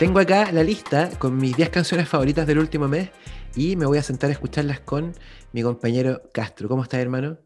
Tengo 0.00 0.18
acá 0.18 0.50
la 0.50 0.62
lista 0.62 1.10
con 1.18 1.36
mis 1.36 1.54
10 1.54 1.68
canciones 1.68 2.08
favoritas 2.08 2.46
del 2.46 2.58
último 2.58 2.88
mes 2.88 3.10
y 3.54 3.76
me 3.76 3.84
voy 3.84 3.98
a 3.98 4.02
sentar 4.02 4.30
a 4.30 4.32
escucharlas 4.32 4.80
con 4.80 5.12
mi 5.52 5.62
compañero 5.62 6.22
Castro. 6.32 6.70
¿Cómo 6.70 6.82
estás, 6.82 7.00
hermano? 7.00 7.36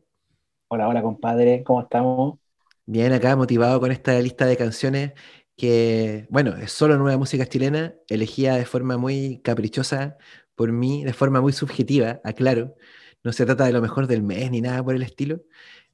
Hola, 0.69 0.87
hola, 0.87 1.03
compadre. 1.03 1.65
¿Cómo 1.65 1.81
estamos? 1.81 2.39
Bien, 2.87 3.13
acá 3.13 3.35
motivado 3.35 3.81
con 3.81 3.91
esta 3.91 4.17
lista 4.21 4.47
de 4.47 4.57
canciones 4.57 5.15
que, 5.57 6.29
bueno, 6.31 6.55
es 6.57 6.71
solo 6.71 6.97
nueva 6.97 7.19
música 7.19 7.45
chilena, 7.45 7.97
elegida 8.07 8.55
de 8.55 8.67
forma 8.67 8.99
muy 8.99 9.41
caprichosa 9.43 10.17
por 10.55 10.71
mí, 10.71 11.03
de 11.03 11.13
forma 11.13 11.41
muy 11.41 11.53
subjetiva, 11.53 12.21
aclaro. 12.23 12.77
No 13.25 13.33
se 13.33 13.47
trata 13.47 13.65
de 13.65 13.73
lo 13.73 13.83
mejor 13.83 14.07
del 14.07 14.23
mes 14.23 14.49
ni 14.53 14.61
nada 14.61 14.81
por 14.85 14.95
el 14.95 15.03
estilo. 15.03 15.41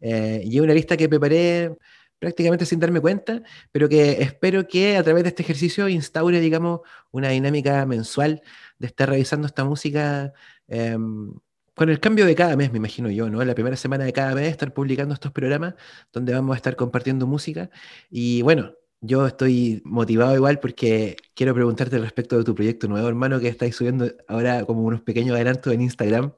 Eh, 0.03 0.43
y 0.45 0.57
es 0.57 0.63
una 0.63 0.75
lista 0.75 0.99
que 0.99 1.09
preparé 1.09 1.75
prácticamente 2.21 2.67
sin 2.67 2.79
darme 2.79 3.01
cuenta, 3.01 3.43
pero 3.73 3.89
que 3.89 4.23
espero 4.23 4.69
que 4.69 4.97
a 4.97 5.03
través 5.03 5.25
de 5.25 5.31
este 5.31 5.43
ejercicio 5.43 5.89
instaure, 5.89 6.39
digamos, 6.39 6.81
una 7.11 7.31
dinámica 7.31 7.85
mensual 7.87 8.43
de 8.79 8.87
estar 8.87 9.09
revisando 9.09 9.47
esta 9.47 9.65
música 9.65 10.33
em, 10.69 11.33
con 11.75 11.89
el 11.89 11.99
cambio 11.99 12.27
de 12.27 12.35
cada 12.35 12.57
mes, 12.57 12.71
me 12.71 12.77
imagino 12.77 13.11
yo, 13.11 13.31
¿no? 13.31 13.43
La 13.43 13.55
primera 13.55 13.77
semana 13.77 14.05
de 14.05 14.13
cada 14.13 14.35
mes 14.35 14.49
estar 14.49 14.73
publicando 14.75 15.15
estos 15.15 15.33
programas 15.33 15.75
donde 16.13 16.35
vamos 16.35 16.55
a 16.55 16.57
estar 16.57 16.77
compartiendo 16.77 17.27
música. 17.27 17.71
Y 18.11 18.43
bueno, 18.43 18.75
yo 19.01 19.27
estoy 19.27 19.81
motivado 19.87 20.35
igual 20.35 20.61
porque 20.61 21.17
quiero 21.35 21.55
preguntarte 21.55 21.99
respecto 21.99 22.37
de 22.37 22.45
tu 22.45 22.55
proyecto 22.55 22.87
nuevo, 22.87 23.09
hermano, 23.09 23.41
que 23.41 23.49
estáis 23.49 23.77
subiendo 23.77 24.13
ahora 24.29 24.67
como 24.67 24.83
unos 24.83 25.01
pequeños 25.01 25.35
adelantos 25.37 25.73
en 25.73 25.81
Instagram. 25.81 26.33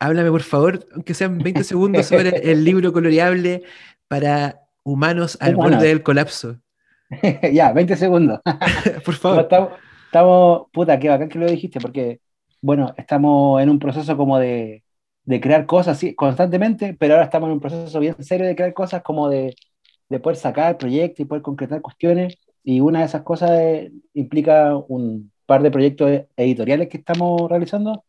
Háblame, 0.00 0.30
por 0.30 0.42
favor, 0.42 0.86
aunque 0.92 1.14
sean 1.14 1.38
20 1.38 1.64
segundos, 1.64 2.06
sobre 2.06 2.50
el 2.52 2.64
libro 2.64 2.92
coloreable 2.92 3.64
para 4.08 4.62
humanos 4.82 5.36
al 5.40 5.54
borde 5.54 5.86
del 5.86 6.02
colapso. 6.02 6.56
ya, 7.52 7.72
20 7.72 7.96
segundos. 7.96 8.40
Por 9.04 9.14
favor. 9.14 9.48
Estamos, 10.06 10.66
puta, 10.72 10.98
qué 10.98 11.08
bacán 11.08 11.28
que 11.28 11.38
lo 11.38 11.46
dijiste, 11.46 11.80
porque, 11.80 12.20
bueno, 12.62 12.94
estamos 12.96 13.62
en 13.62 13.68
un 13.68 13.78
proceso 13.78 14.16
como 14.16 14.38
de, 14.38 14.82
de 15.24 15.40
crear 15.40 15.66
cosas 15.66 15.98
sí, 15.98 16.14
constantemente, 16.14 16.96
pero 16.98 17.14
ahora 17.14 17.26
estamos 17.26 17.48
en 17.48 17.54
un 17.54 17.60
proceso 17.60 18.00
bien 18.00 18.14
serio 18.22 18.46
de 18.46 18.56
crear 18.56 18.72
cosas 18.72 19.02
como 19.02 19.28
de, 19.28 19.54
de 20.08 20.20
poder 20.20 20.36
sacar 20.36 20.78
proyectos 20.78 21.20
y 21.20 21.24
poder 21.26 21.42
concretar 21.42 21.82
cuestiones. 21.82 22.38
Y 22.64 22.80
una 22.80 23.00
de 23.00 23.06
esas 23.06 23.22
cosas 23.22 23.50
implica 24.14 24.76
un 24.76 25.30
par 25.46 25.62
de 25.62 25.70
proyectos 25.70 26.22
editoriales 26.36 26.88
que 26.88 26.98
estamos 26.98 27.48
realizando. 27.50 28.04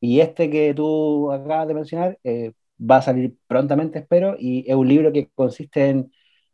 Y 0.00 0.20
este 0.20 0.50
que 0.50 0.74
tú 0.74 1.30
acabas 1.32 1.68
de 1.68 1.74
mencionar 1.74 2.18
eh, 2.24 2.52
va 2.90 2.96
a 2.98 3.02
salir 3.02 3.36
prontamente, 3.46 4.00
espero, 4.00 4.36
y 4.38 4.64
es 4.68 4.74
un 4.74 4.88
libro 4.88 5.12
que 5.12 5.28
consiste 5.34 5.88
en 5.90 6.12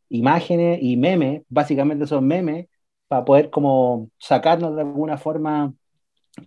imágenes 0.08 0.78
y 0.82 0.96
memes, 0.96 1.42
básicamente 1.48 2.06
son 2.06 2.26
memes, 2.26 2.66
para 3.08 3.24
poder 3.24 3.50
como 3.50 4.10
sacarnos 4.18 4.74
de 4.76 4.82
alguna 4.82 5.18
forma 5.18 5.74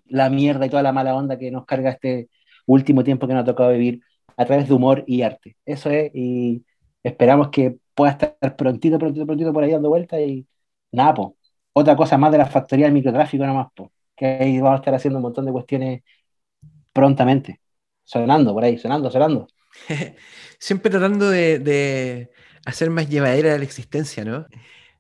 la 0.06 0.30
mierda 0.30 0.66
y 0.66 0.70
toda 0.70 0.84
la 0.84 0.94
mala 0.94 1.16
onda 1.16 1.38
que 1.38 1.52
nos 1.52 1.66
carga 1.66 1.92
este 1.92 2.30
último 2.66 3.04
tiempo 3.04 3.28
que 3.28 3.34
nos 3.34 3.44
ha 3.44 3.46
tocado 3.46 3.72
vivir 3.72 4.02
a 4.38 4.46
través 4.46 4.68
de 4.68 4.74
humor 4.74 5.04
y 5.08 5.24
arte. 5.24 5.58
Eso 5.66 5.90
es, 5.90 6.12
y 6.16 6.66
esperamos 7.04 7.50
que 7.50 7.78
pueda 7.96 8.12
estar 8.12 8.56
prontito, 8.56 8.98
prontito, 9.00 9.26
prontito 9.26 9.54
por 9.54 9.64
ahí 9.64 9.72
dando 9.72 9.90
vueltas 9.90 10.20
y 10.22 10.48
nada, 10.92 11.14
pues. 11.14 11.30
Otra 11.74 11.96
cosa 11.96 12.18
más 12.18 12.32
de 12.32 12.38
la 12.38 12.46
factoría 12.48 12.86
del 12.86 12.94
microtráfico 12.94 13.46
nomás, 13.46 13.68
pues. 13.76 13.90
Que 14.16 14.26
ahí 14.26 14.59
vamos 14.59 14.74
a 14.74 14.82
estar 14.82 14.94
haciendo 14.94 15.20
un 15.20 15.24
montón 15.24 15.46
de 15.46 15.52
cuestiones 15.52 16.02
prontamente. 16.94 17.62
Sonando 18.04 18.54
por 18.54 18.64
ahí, 18.64 18.78
sonando, 18.78 19.09
sonando. 19.12 19.48
Siempre 20.59 20.91
tratando 20.91 21.30
de, 21.30 22.31
hacer 22.66 22.89
más 22.89 23.09
llevadera 23.09 23.58
la 23.58 23.64
existencia, 23.64 24.23
¿no? 24.25 24.45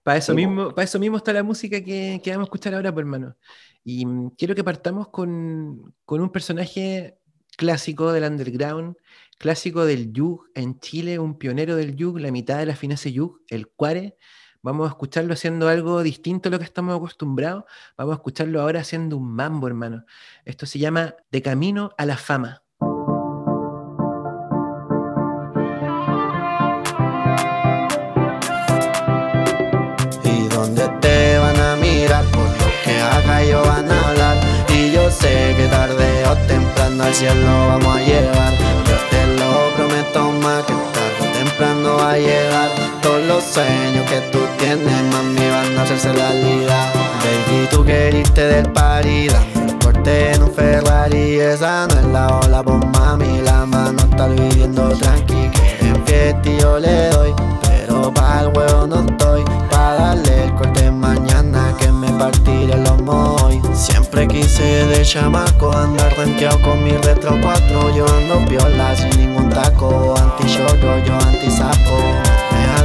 Para 0.03 0.17
eso, 0.17 0.33
mismo, 0.33 0.73
para 0.73 0.85
eso 0.85 0.97
mismo 0.97 1.17
está 1.17 1.31
la 1.31 1.43
música 1.43 1.83
que, 1.83 2.19
que 2.23 2.31
vamos 2.31 2.45
a 2.45 2.47
escuchar 2.47 2.73
ahora, 2.73 2.91
pues, 2.91 3.03
hermano. 3.03 3.35
Y 3.83 4.05
mm, 4.05 4.31
quiero 4.37 4.55
que 4.55 4.63
partamos 4.63 5.09
con, 5.09 5.93
un 6.05 6.31
personaje 6.31 7.19
clásico 7.57 8.11
del 8.11 8.23
underground, 8.23 8.95
clásico 9.37 9.85
del 9.85 10.13
yug 10.13 10.45
en 10.55 10.79
Chile, 10.79 11.19
un 11.19 11.37
pionero 11.37 11.75
del 11.75 11.95
yug, 11.95 12.19
la 12.19 12.31
mitad 12.31 12.59
de 12.59 12.65
la 12.67 12.75
finesse 12.75 13.11
yug, 13.11 13.41
el 13.49 13.67
Cuare. 13.67 14.17
Vamos 14.63 14.87
a 14.87 14.91
escucharlo 14.91 15.33
haciendo 15.33 15.67
algo 15.67 16.03
distinto 16.03 16.49
a 16.49 16.51
lo 16.51 16.59
que 16.59 16.65
estamos 16.65 16.95
acostumbrados. 16.95 17.63
Vamos 17.97 18.13
a 18.13 18.15
escucharlo 18.17 18.61
ahora 18.61 18.81
haciendo 18.81 19.17
un 19.17 19.33
mambo, 19.33 19.67
hermano. 19.67 20.05
Esto 20.45 20.65
se 20.67 20.79
llama 20.79 21.15
De 21.31 21.41
Camino 21.41 21.91
a 21.97 22.05
la 22.05 22.17
Fama. 22.17 22.63
Al 37.01 37.13
cielo 37.13 37.67
vamos 37.67 37.97
a 37.97 37.99
llegar. 37.99 38.53
Yo 38.87 38.97
te 39.09 39.27
lo 39.39 39.75
prometo 39.75 40.31
más 40.43 40.63
que 40.63 40.73
tarde 40.73 41.39
temprano 41.39 41.97
va 41.97 42.11
a 42.11 42.17
llegar. 42.17 42.69
Todos 43.01 43.23
los 43.25 43.43
sueños 43.43 44.09
que 44.09 44.21
tú 44.31 44.39
tienes, 44.57 45.03
mami, 45.11 45.47
van 45.49 45.77
a 45.77 45.83
hacerse 45.83 46.11
realidad. 46.13 46.89
Baby, 47.23 47.67
tú 47.69 47.83
queriste 47.83 48.45
del 48.47 48.71
party 48.71 49.27
Dando 49.27 49.79
corte 49.79 50.31
en 50.33 50.43
un 50.43 50.53
Ferrari. 50.53 51.39
Esa 51.39 51.87
no 51.87 51.99
es 51.99 52.05
la 52.07 52.39
ola, 52.39 52.63
pues 52.63 52.79
mami 52.93 53.41
La 53.41 53.65
mano 53.65 54.01
está 54.01 54.27
viviendo 54.27 54.89
tranqui. 54.89 55.49
Quieren 55.79 56.05
fiesta 56.05 56.49
y 56.49 56.59
yo 56.59 56.79
le 56.79 57.09
doy 57.09 57.33
Pero 57.61 58.13
para 58.13 58.41
el 58.41 58.47
huevo 58.47 58.87
no 58.87 59.01
estoy. 59.01 59.43
Pa' 59.71 59.93
darle 59.95 60.45
el 60.45 60.53
corte 60.55 60.91
mañana 60.91 61.60
Partiré 62.21 62.73
el 62.73 62.85
hoy 63.07 63.59
Siempre 63.73 64.27
quise 64.27 64.85
de 64.85 65.01
chamaco 65.01 65.75
Andar 65.75 66.15
renteado 66.15 66.61
con 66.61 66.83
mi 66.83 66.91
retro 66.91 67.35
4 67.41 67.95
Yo 67.95 68.05
ando 68.05 68.45
piola 68.47 68.95
sin 68.95 69.09
ningún 69.17 69.49
taco 69.49 70.13
Anti 70.15 70.47
yo, 70.47 70.67
yo 71.03 71.13
anti 71.15 71.49
sapo. 71.49 71.97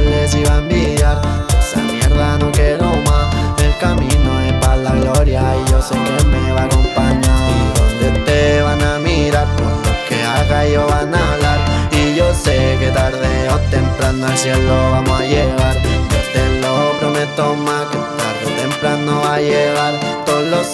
Me 0.03 0.27
si 0.27 0.43
va 0.43 0.55
a 0.55 0.57
envidiar 0.57 1.21
Esa 1.59 1.81
mierda 1.83 2.39
no 2.39 2.51
quiero 2.51 2.85
más. 3.05 3.35
El 3.59 3.77
camino 3.77 4.39
es 4.39 4.53
para 4.53 4.77
la 4.77 4.91
gloria 4.95 5.43
Y 5.55 5.69
yo 5.69 5.83
sé 5.83 5.93
que 5.93 6.25
me 6.25 6.51
va 6.53 6.61
a 6.61 6.65
acompañar. 6.65 7.51
Y 7.51 7.79
donde 7.79 8.19
te 8.21 8.61
van 8.63 8.81
a 8.81 8.97
mirar 8.97 9.45
Por 9.55 9.67
lo 9.67 10.07
que 10.09 10.23
haga 10.23 10.67
yo 10.67 10.87
van 10.87 11.13
a 11.13 11.33
hablar. 11.33 11.59
Y 11.91 12.15
yo 12.15 12.33
sé 12.33 12.75
que 12.79 12.89
tarde 12.89 13.49
o 13.53 13.59
temprano 13.69 14.25
al 14.25 14.35
cielo 14.35 14.91
vamos 14.93 15.21
a 15.21 15.23
llegar. 15.23 15.75
Yo 15.75 16.19
te 16.33 16.59
lo 16.59 16.99
prometo 16.99 17.55
más 17.55 17.85
que 17.91 18.16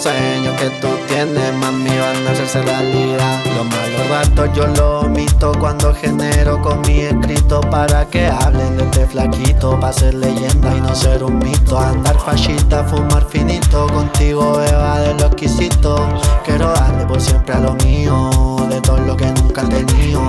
sueños 0.04 0.60
que 0.60 0.70
tú 0.82 0.90
tienes, 1.08 1.54
mami, 1.54 1.90
van 1.90 2.28
a 2.28 2.32
hacerse 2.32 2.62
realidad. 2.62 3.42
Los 3.56 3.66
malos 3.66 4.10
ratos 4.10 4.50
yo 4.54 4.68
los 4.68 5.06
omito 5.06 5.54
cuando 5.58 5.94
genero 5.96 6.62
con 6.62 6.82
mi 6.82 7.02
escrito 7.02 7.62
para 7.62 8.06
que 8.10 8.28
hablen 8.28 8.76
de 8.76 8.84
este 8.84 9.08
flaquito, 9.08 9.80
para 9.80 9.94
ser 9.94 10.16
leyenda 10.16 10.76
y 10.76 10.82
no 10.82 10.94
ser 10.94 11.24
un 11.24 11.40
mito. 11.40 11.80
Andar 11.80 12.20
fascista, 12.20 12.84
fumar 12.84 13.26
finito, 13.30 13.88
contigo 13.88 14.62
Eva 14.62 15.00
de 15.00 15.14
lo 15.14 15.28
exquisito. 15.28 15.96
Quiero 16.44 16.74
darle 16.74 17.06
por 17.06 17.22
siempre 17.22 17.54
a 17.54 17.60
lo 17.60 17.74
mío, 17.76 18.58
de 18.70 18.82
todo 18.82 18.98
lo 18.98 19.16
que 19.16 19.28
nunca 19.28 19.62
he 19.62 19.84
tenido. 19.84 20.22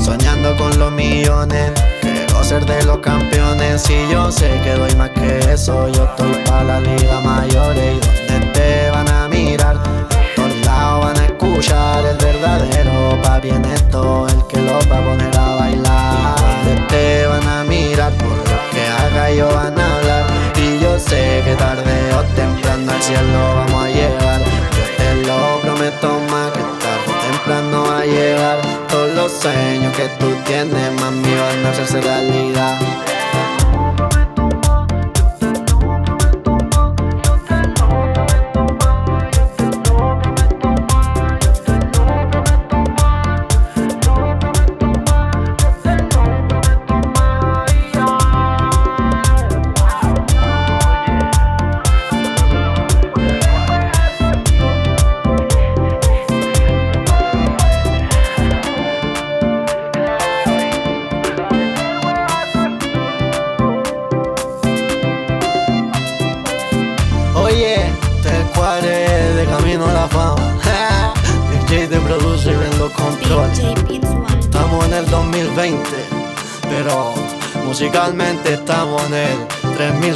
Soñando 0.00 0.56
con 0.56 0.76
los 0.76 0.90
millones 0.90 1.72
Quiero 2.00 2.42
ser 2.42 2.66
de 2.66 2.82
los 2.82 2.98
campeones 2.98 3.88
y 3.90 4.10
yo 4.10 4.32
sé 4.32 4.60
que 4.64 4.72
doy 4.72 4.92
más 4.96 5.10
que 5.10 5.38
eso. 5.52 5.86
Yo 5.88 6.04
estoy 6.04 6.32
para 6.44 6.64
la 6.64 6.80
liga 6.80 7.20
mayores 7.20 8.29
verdadero 13.40 13.40
papi 13.40 13.48
en 13.50 13.64
esto, 13.64 14.26
el 14.28 14.46
que 14.46 14.60
los 14.60 14.90
va 14.90 14.98
a 14.98 15.04
poner 15.04 15.36
a 15.36 15.54
bailar. 15.56 16.36
Te 16.88 17.26
van 17.26 17.46
a 17.46 17.64
mirar 17.64 18.12
por 18.14 18.28
lo 18.28 18.70
que 18.72 18.86
haga 18.86 19.30
yo 19.30 19.48
van 19.48 19.78
a 19.78 19.96
hablar 19.96 20.26
y 20.56 20.80
yo 20.80 20.98
sé 20.98 21.42
que 21.44 21.54
tarde 21.54 22.14
o 22.14 22.22
temprano 22.34 22.92
al 22.92 23.02
cielo 23.02 23.54
vamos 23.56 23.84
a 23.84 23.88
llegar. 23.88 24.40
Yo 24.40 24.84
te 24.98 25.26
lo 25.26 25.60
prometo 25.60 26.20
más 26.30 26.52
que 26.52 26.60
tarde 26.60 27.08
o 27.08 27.32
temprano 27.32 27.84
va 27.84 28.00
a 28.00 28.06
llegar 28.06 28.58
los 29.14 29.32
sueños 29.32 29.96
que 29.96 30.08
tú 30.18 30.26
tienes, 30.46 30.92
mami, 31.00 31.34
van 31.34 31.66
a 31.66 31.70
hacerse 31.70 32.00
realidad. 32.00 33.09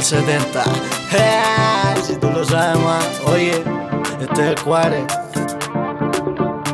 3070. 0.09 0.63
si 2.03 2.15
tú 2.17 2.29
lo 2.29 2.45
sabes 2.45 2.79
más, 2.83 3.21
oye, 3.25 3.63
este 4.21 4.41
es 4.41 4.47
el 4.49 4.61
cuare. 4.63 5.03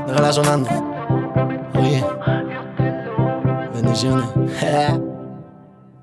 Déjala 0.06 0.34
sonando. 0.34 0.70
Oye, 1.76 2.04
bendiciones. 3.74 4.26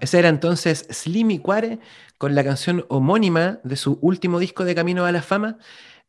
Ese 0.00 0.18
era 0.18 0.30
entonces 0.30 0.86
Slimmy 0.90 1.38
Cuare 1.38 1.80
con 2.16 2.34
la 2.34 2.42
canción 2.42 2.86
homónima 2.88 3.60
de 3.62 3.76
su 3.76 3.98
último 4.00 4.38
disco 4.38 4.64
de 4.64 4.74
Camino 4.74 5.04
a 5.04 5.12
la 5.12 5.20
Fama, 5.20 5.58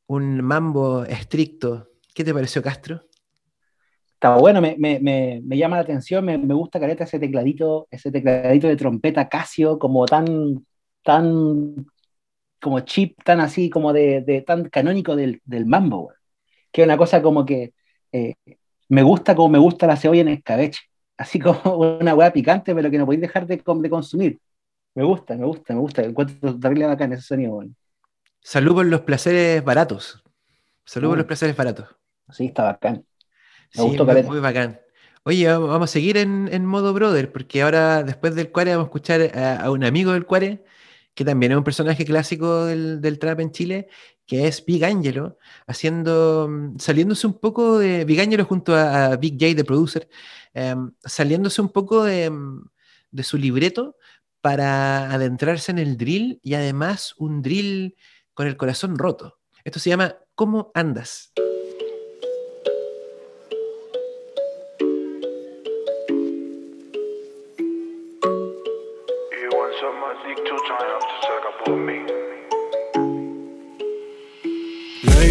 un 0.08 0.42
mambo 0.42 1.04
estricto. 1.04 1.90
¿Qué 2.14 2.24
te 2.24 2.34
pareció, 2.34 2.64
Castro? 2.64 3.04
Está 4.14 4.38
bueno, 4.38 4.62
me, 4.62 4.78
me, 4.78 5.00
me, 5.00 5.42
me 5.44 5.58
llama 5.58 5.78
la 5.78 5.84
atención, 5.84 6.24
me, 6.24 6.38
gusta 6.38 6.80
Careta 6.80 7.04
ese 7.04 7.20
tecladito, 7.20 7.88
ese 7.92 8.10
tecladito 8.10 8.68
de 8.68 8.78
trompeta 8.78 9.28
Casio, 9.28 9.80
como 9.80 10.06
tan, 10.06 10.66
tan, 11.10 11.88
como 12.62 12.82
chip, 12.82 13.18
tan 13.24 13.40
así, 13.40 13.68
como 13.72 13.94
de, 13.94 14.22
de 14.22 14.44
tan 14.44 14.70
canónico 14.70 15.16
del, 15.16 15.42
del 15.44 15.66
mambo, 15.66 16.14
que 16.72 16.84
es 16.84 16.86
una 16.86 16.98
cosa 16.98 17.20
como 17.20 17.48
que 17.48 17.74
eh, 18.12 18.36
me 18.90 19.02
gusta 19.02 19.34
como 19.34 19.50
me 19.50 19.58
gusta 19.58 19.88
la 19.88 19.98
cebolla 19.98 20.22
en 20.22 20.28
escabeche, 20.28 20.82
así 21.18 21.40
como 21.40 21.98
una 21.98 22.14
hueá 22.14 22.32
picante, 22.32 22.76
pero 22.76 22.92
que 22.92 23.00
no 23.00 23.08
podéis 23.08 23.22
dejar 23.22 23.48
de, 23.48 23.58
de, 23.58 23.90
consumir. 23.90 24.40
Me 24.94 25.04
gusta, 25.04 25.36
me 25.36 25.46
gusta, 25.46 25.74
me 25.74 25.80
gusta, 25.80 26.04
encuentro 26.04 26.60
terrible 26.60 26.86
bacán 26.86 27.12
ese 27.14 27.24
sonido. 27.24 27.54
Bueno. 27.54 27.74
Salud 28.42 28.76
por 28.76 28.86
los 28.86 29.02
placeres 29.02 29.64
baratos. 29.64 30.24
Salud 30.86 31.10
por 31.10 31.18
los 31.18 31.26
placeres 31.26 31.56
baratos. 31.56 31.88
Sí, 32.30 32.46
está 32.46 32.66
bacán. 32.66 33.04
Me 33.76 33.82
gustó 33.82 34.06
muy, 34.06 34.40
bacán. 34.40 34.80
Oye, 35.24 35.48
vamos 35.48 35.90
a 35.90 35.92
seguir 35.92 36.18
en, 36.18 36.66
modo 36.68 36.94
brother, 36.94 37.32
porque 37.32 37.64
ahora, 37.64 38.04
después 38.04 38.36
del 38.36 38.52
Cuare, 38.52 38.72
vamos 38.72 38.86
a 38.86 38.90
escuchar 38.90 39.38
a, 39.38 39.72
un 39.72 39.84
amigo 39.84 40.14
del 40.14 40.26
Cuare, 40.28 40.64
que 41.20 41.26
también 41.26 41.52
es 41.52 41.58
un 41.58 41.66
personaje 41.66 42.06
clásico 42.06 42.64
del, 42.64 43.20
trap 43.20 43.42
en 43.42 43.52
Chile, 43.52 43.90
que 44.26 44.48
es 44.48 44.64
Big 44.64 44.86
Angelo, 44.86 45.38
haciendo, 45.68 46.48
mm, 46.50 46.80
saliéndose 46.80 47.28
un 47.28 47.38
poco 47.38 47.78
de, 47.78 48.06
Big 48.06 48.22
Angelo 48.22 48.46
junto 48.46 48.74
a, 48.74 49.18
Big 49.18 49.34
J, 49.34 49.54
de 49.54 49.66
producer, 49.66 50.08
em, 50.54 50.94
saliéndose 51.04 51.62
un 51.62 51.74
poco 51.74 52.06
de, 52.06 52.30
mm, 52.30 52.70
de 53.12 53.24
su 53.24 53.38
libreto 53.38 53.98
para 54.40 55.12
adentrarse 55.12 55.74
en 55.74 55.80
el 55.80 55.98
drill 55.98 56.40
y 56.42 56.54
además 56.54 57.16
un 57.18 57.42
drill 57.42 57.98
con 58.34 58.48
el 58.48 58.56
corazón 58.56 58.98
roto. 58.98 59.40
Esto 59.66 59.80
se 59.80 59.90
llama 59.90 60.16
¿Cómo 60.36 60.72
andas? 60.74 61.34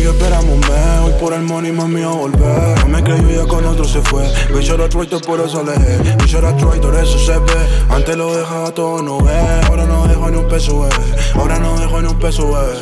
Esperamos 0.08 0.50
un 0.50 0.60
mes 0.60 1.00
Hoy 1.04 1.12
por 1.20 1.32
el 1.32 1.42
money 1.42 1.72
mami 1.72 2.02
a 2.02 2.08
volver 2.08 2.78
No 2.80 2.88
me 2.88 3.02
creyó 3.02 3.42
ya 3.42 3.46
con 3.48 3.64
otro 3.64 3.84
se 3.84 4.00
fue. 4.02 4.24
Bitch 4.52 4.70
era 4.70 4.88
Troitor 4.88 5.22
por 5.22 5.40
eso 5.40 5.60
alejé 5.60 5.98
Bitch 6.16 6.34
era 6.34 6.56
Troitor 6.56 6.94
eso 6.96 7.18
se 7.18 7.38
ve. 7.38 7.86
Antes 7.90 8.16
lo 8.16 8.34
dejaba 8.34 8.70
todo 8.72 9.02
no 9.02 9.18
ve 9.20 9.38
Ahora 9.68 9.84
no 9.84 10.06
dejo 10.06 10.30
ni 10.30 10.36
un 10.36 10.48
peso 10.48 10.86
eh. 10.86 10.90
Ahora 11.34 11.58
no 11.58 11.78
dejo 11.78 12.00
ni 12.02 12.08
un 12.08 12.18
peso 12.18 12.50
eh. 12.62 12.78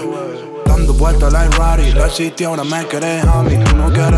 Dando 0.66 0.92
vueltas 0.94 1.32
like 1.32 1.56
Roddy. 1.56 1.92
La 1.92 2.08
city 2.10 2.44
ahora 2.44 2.64
me 2.64 2.86
querés 2.86 3.24
a 3.24 3.42
mí 3.42 3.56
Tú 3.64 3.76
no 3.76 3.92
quieres, 3.92 4.15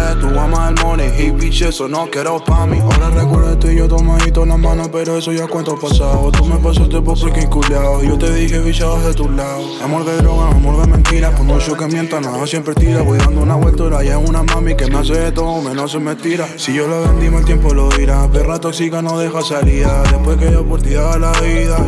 Y 1.19 1.31
bitch 1.31 1.63
eso 1.63 1.89
no 1.89 2.09
quiero 2.11 2.43
pa' 2.45 2.65
mí. 2.67 2.79
Ahora 2.79 3.11
recuerdo 3.11 3.59
tú 3.59 3.69
y 3.69 3.77
yo 3.77 3.89
tomadito 3.89 4.45
en 4.45 4.51
la 4.51 4.57
mano 4.57 4.89
Pero 4.91 5.19
eso 5.19 5.33
ya 5.33 5.49
cuento 5.49 5.75
pasado. 5.77 6.31
Tú 6.31 6.45
me 6.45 6.57
pasaste 6.57 7.01
por 7.01 7.19
freaking 7.19 7.49
culiao. 7.49 8.03
Yo 8.03 8.17
te 8.17 8.33
dije 8.33 8.61
bitch 8.61 8.81
de 8.81 9.15
tu 9.15 9.29
lado. 9.29 9.65
Amor 9.83 10.05
de 10.05 10.17
droga, 10.19 10.51
amor 10.51 10.81
de 10.81 10.93
mentira. 10.93 11.35
Por 11.35 11.45
mucho 11.45 11.77
que 11.77 11.87
mienta 11.87 12.21
nada 12.21 12.47
siempre 12.47 12.75
tira. 12.75 13.03
Voy 13.03 13.19
dando 13.19 13.43
una 13.43 13.57
vuelta 13.57 14.03
ya 14.03 14.21
es 14.21 14.29
una 14.29 14.43
mami 14.43 14.77
Que 14.77 14.87
me 14.87 14.99
hace 14.99 15.15
de 15.15 15.33
todo 15.33 15.61
menos 15.61 15.91
se 15.93 15.99
me 15.99 16.15
tira. 16.15 16.47
Si 16.57 16.73
yo 16.73 16.87
lo 16.87 17.03
vendí 17.03 17.27
el 17.27 17.45
tiempo 17.45 17.75
lo 17.75 17.89
dirá. 17.89 18.31
Perra 18.31 18.61
tóxica 18.61 19.03
no 19.03 19.19
deja 19.19 19.43
salida. 19.43 20.03
Después 20.05 20.37
que 20.37 20.53
yo 20.53 20.65
por 20.65 20.81
ti 20.81 20.91
daba 20.91 21.19
la 21.19 21.33
vida 21.41 21.79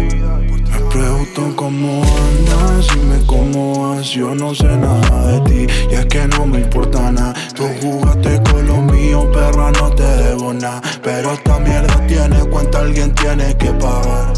pregunto 0.82 1.52
cómo 1.56 2.02
andas 2.02 2.86
y 2.94 2.98
me 3.00 3.26
cómo 3.26 3.94
vas, 3.94 4.10
yo 4.10 4.34
no 4.34 4.54
sé 4.54 4.64
nada 4.64 5.26
de 5.26 5.40
ti 5.40 5.72
y 5.90 5.94
es 5.94 6.06
que 6.06 6.26
no 6.28 6.46
me 6.46 6.60
importa 6.60 7.10
nada. 7.10 7.34
Tú 7.54 7.64
jugaste 7.80 8.42
con 8.42 8.66
lo 8.66 8.76
mío, 8.78 9.30
perra, 9.32 9.70
no 9.72 9.90
te 9.90 10.02
debo 10.02 10.52
nada, 10.52 10.80
pero 11.02 11.32
esta 11.32 11.58
mierda 11.58 12.06
tiene 12.06 12.38
cuenta 12.44 12.80
alguien 12.80 13.14
tiene 13.14 13.56
que 13.56 13.72
pagar. 13.72 14.32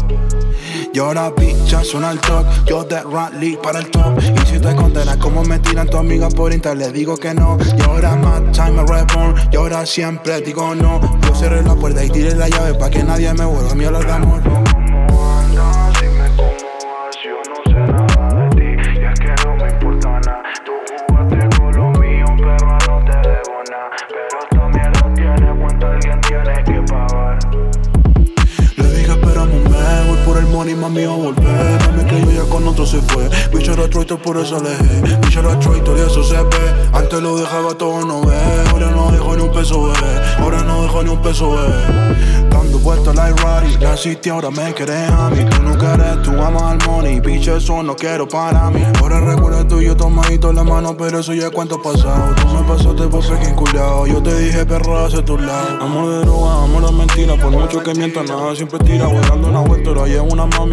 Y 0.93 0.99
ahora 0.99 1.33
picha 1.33 1.83
suena 1.83 2.11
el 2.11 2.19
talk, 2.19 2.45
yo 2.65 2.83
de 2.83 3.01
rally 3.01 3.57
para 3.63 3.79
el 3.79 3.89
top 3.89 4.15
Y 4.19 4.45
si 4.47 4.59
te 4.59 4.75
condenas 4.75 5.17
como 5.17 5.43
me 5.43 5.57
tiran 5.57 5.87
tu 5.87 5.97
amiga 5.97 6.29
por 6.29 6.53
internet, 6.53 6.87
le 6.87 6.93
digo 6.93 7.17
que 7.17 7.33
no 7.33 7.57
Y 7.75 7.81
ahora 7.81 8.15
más 8.15 8.43
time 8.51 8.71
me 8.73 8.83
reborn, 8.83 9.35
y 9.51 9.55
ahora 9.55 9.87
siempre 9.87 10.41
digo 10.41 10.75
no 10.75 11.01
Yo 11.23 11.33
cerré 11.33 11.63
la 11.63 11.73
puerta 11.73 12.03
y 12.03 12.11
tiré 12.11 12.35
la 12.35 12.47
llave 12.47 12.75
para 12.75 12.91
que 12.91 13.03
nadie 13.03 13.33
me 13.33 13.43
vuelva 13.43 13.71
a 13.71 13.75
mi 13.75 13.85
hablar 13.85 14.05
de 14.05 14.11
amor 14.13 14.72
mami, 30.83 31.03
a 31.03 31.09
volver. 31.09 31.79
Mami, 31.87 32.03
que 32.09 32.19
yo 32.21 32.31
ya 32.31 32.49
con 32.49 32.67
otro 32.67 32.85
se 32.85 33.01
fue. 33.01 33.29
Bicho 33.53 33.73
era 33.73 33.87
traitor, 33.89 34.19
por 34.19 34.37
eso 34.37 34.57
alejé. 34.57 35.01
Bicho 35.21 35.39
era 35.39 35.57
traitor 35.59 35.97
y 35.97 36.01
eso 36.01 36.23
se 36.23 36.35
ve. 36.35 36.89
Antes 36.91 37.21
lo 37.21 37.37
dejaba 37.37 37.73
todo 37.75 38.05
no 38.05 38.21
ve. 38.21 38.35
Ahora 38.71 38.89
no 38.91 39.11
dejo 39.11 39.35
ni 39.35 39.43
un 39.43 39.51
peso, 39.51 39.83
ve. 39.83 39.93
Ahora 40.39 40.63
no 40.63 40.83
dejo 40.83 41.03
ni 41.03 41.09
un 41.09 41.21
peso, 41.21 41.51
ve. 41.51 42.49
Dando 42.49 42.79
vueltas 42.79 43.15
like 43.15 43.41
Roddy. 43.41 43.77
La 43.77 43.95
city 43.95 44.29
ahora 44.29 44.51
me 44.51 44.73
querés 44.73 45.09
a 45.09 45.29
mí. 45.29 45.45
Tú 45.45 45.63
no 45.63 45.77
quieres, 45.77 46.21
tú 46.21 46.31
amas 46.31 46.63
al 46.63 46.77
money. 46.87 47.19
Bicho, 47.19 47.55
eso 47.55 47.81
no 47.81 47.95
quiero 47.95 48.27
para 48.27 48.69
mí. 48.69 48.83
Ahora 48.99 49.21
recuerda 49.21 49.67
tú 49.67 49.79
y 49.79 49.85
yo 49.85 49.95
tomadito 49.95 50.51
la 50.51 50.63
mano, 50.63 50.95
pero 50.97 51.19
eso 51.19 51.33
ya 51.33 51.45
es 51.45 51.51
cuento 51.51 51.81
pasado. 51.81 52.35
Tú 52.35 52.47
me 52.47 52.63
pasaste 52.63 53.07
por 53.07 53.23
freaking 53.23 53.55
culiao. 53.55 54.05
Yo 54.07 54.21
te 54.21 54.37
dije, 54.37 54.65
perro, 54.65 55.05
hacia 55.05 55.23
tu 55.23 55.37
lado. 55.37 55.81
Amor 55.81 56.09
de 56.09 56.19
droga, 56.25 56.63
amor 56.63 56.85
de 56.85 56.91
mentira. 56.91 57.35
Por 57.37 57.51
mucho 57.51 57.81
que 57.81 57.93
mienta, 57.93 58.23
nada 58.23 58.55
siempre 58.55 58.79
tira. 58.79 59.07
Voy 59.07 59.21
dando 59.29 59.47
una 59.47 59.61
vuelta, 59.61 59.89
ahora 59.89 60.07
ya 60.07 60.21
una 60.21 60.45
mami 60.45 60.72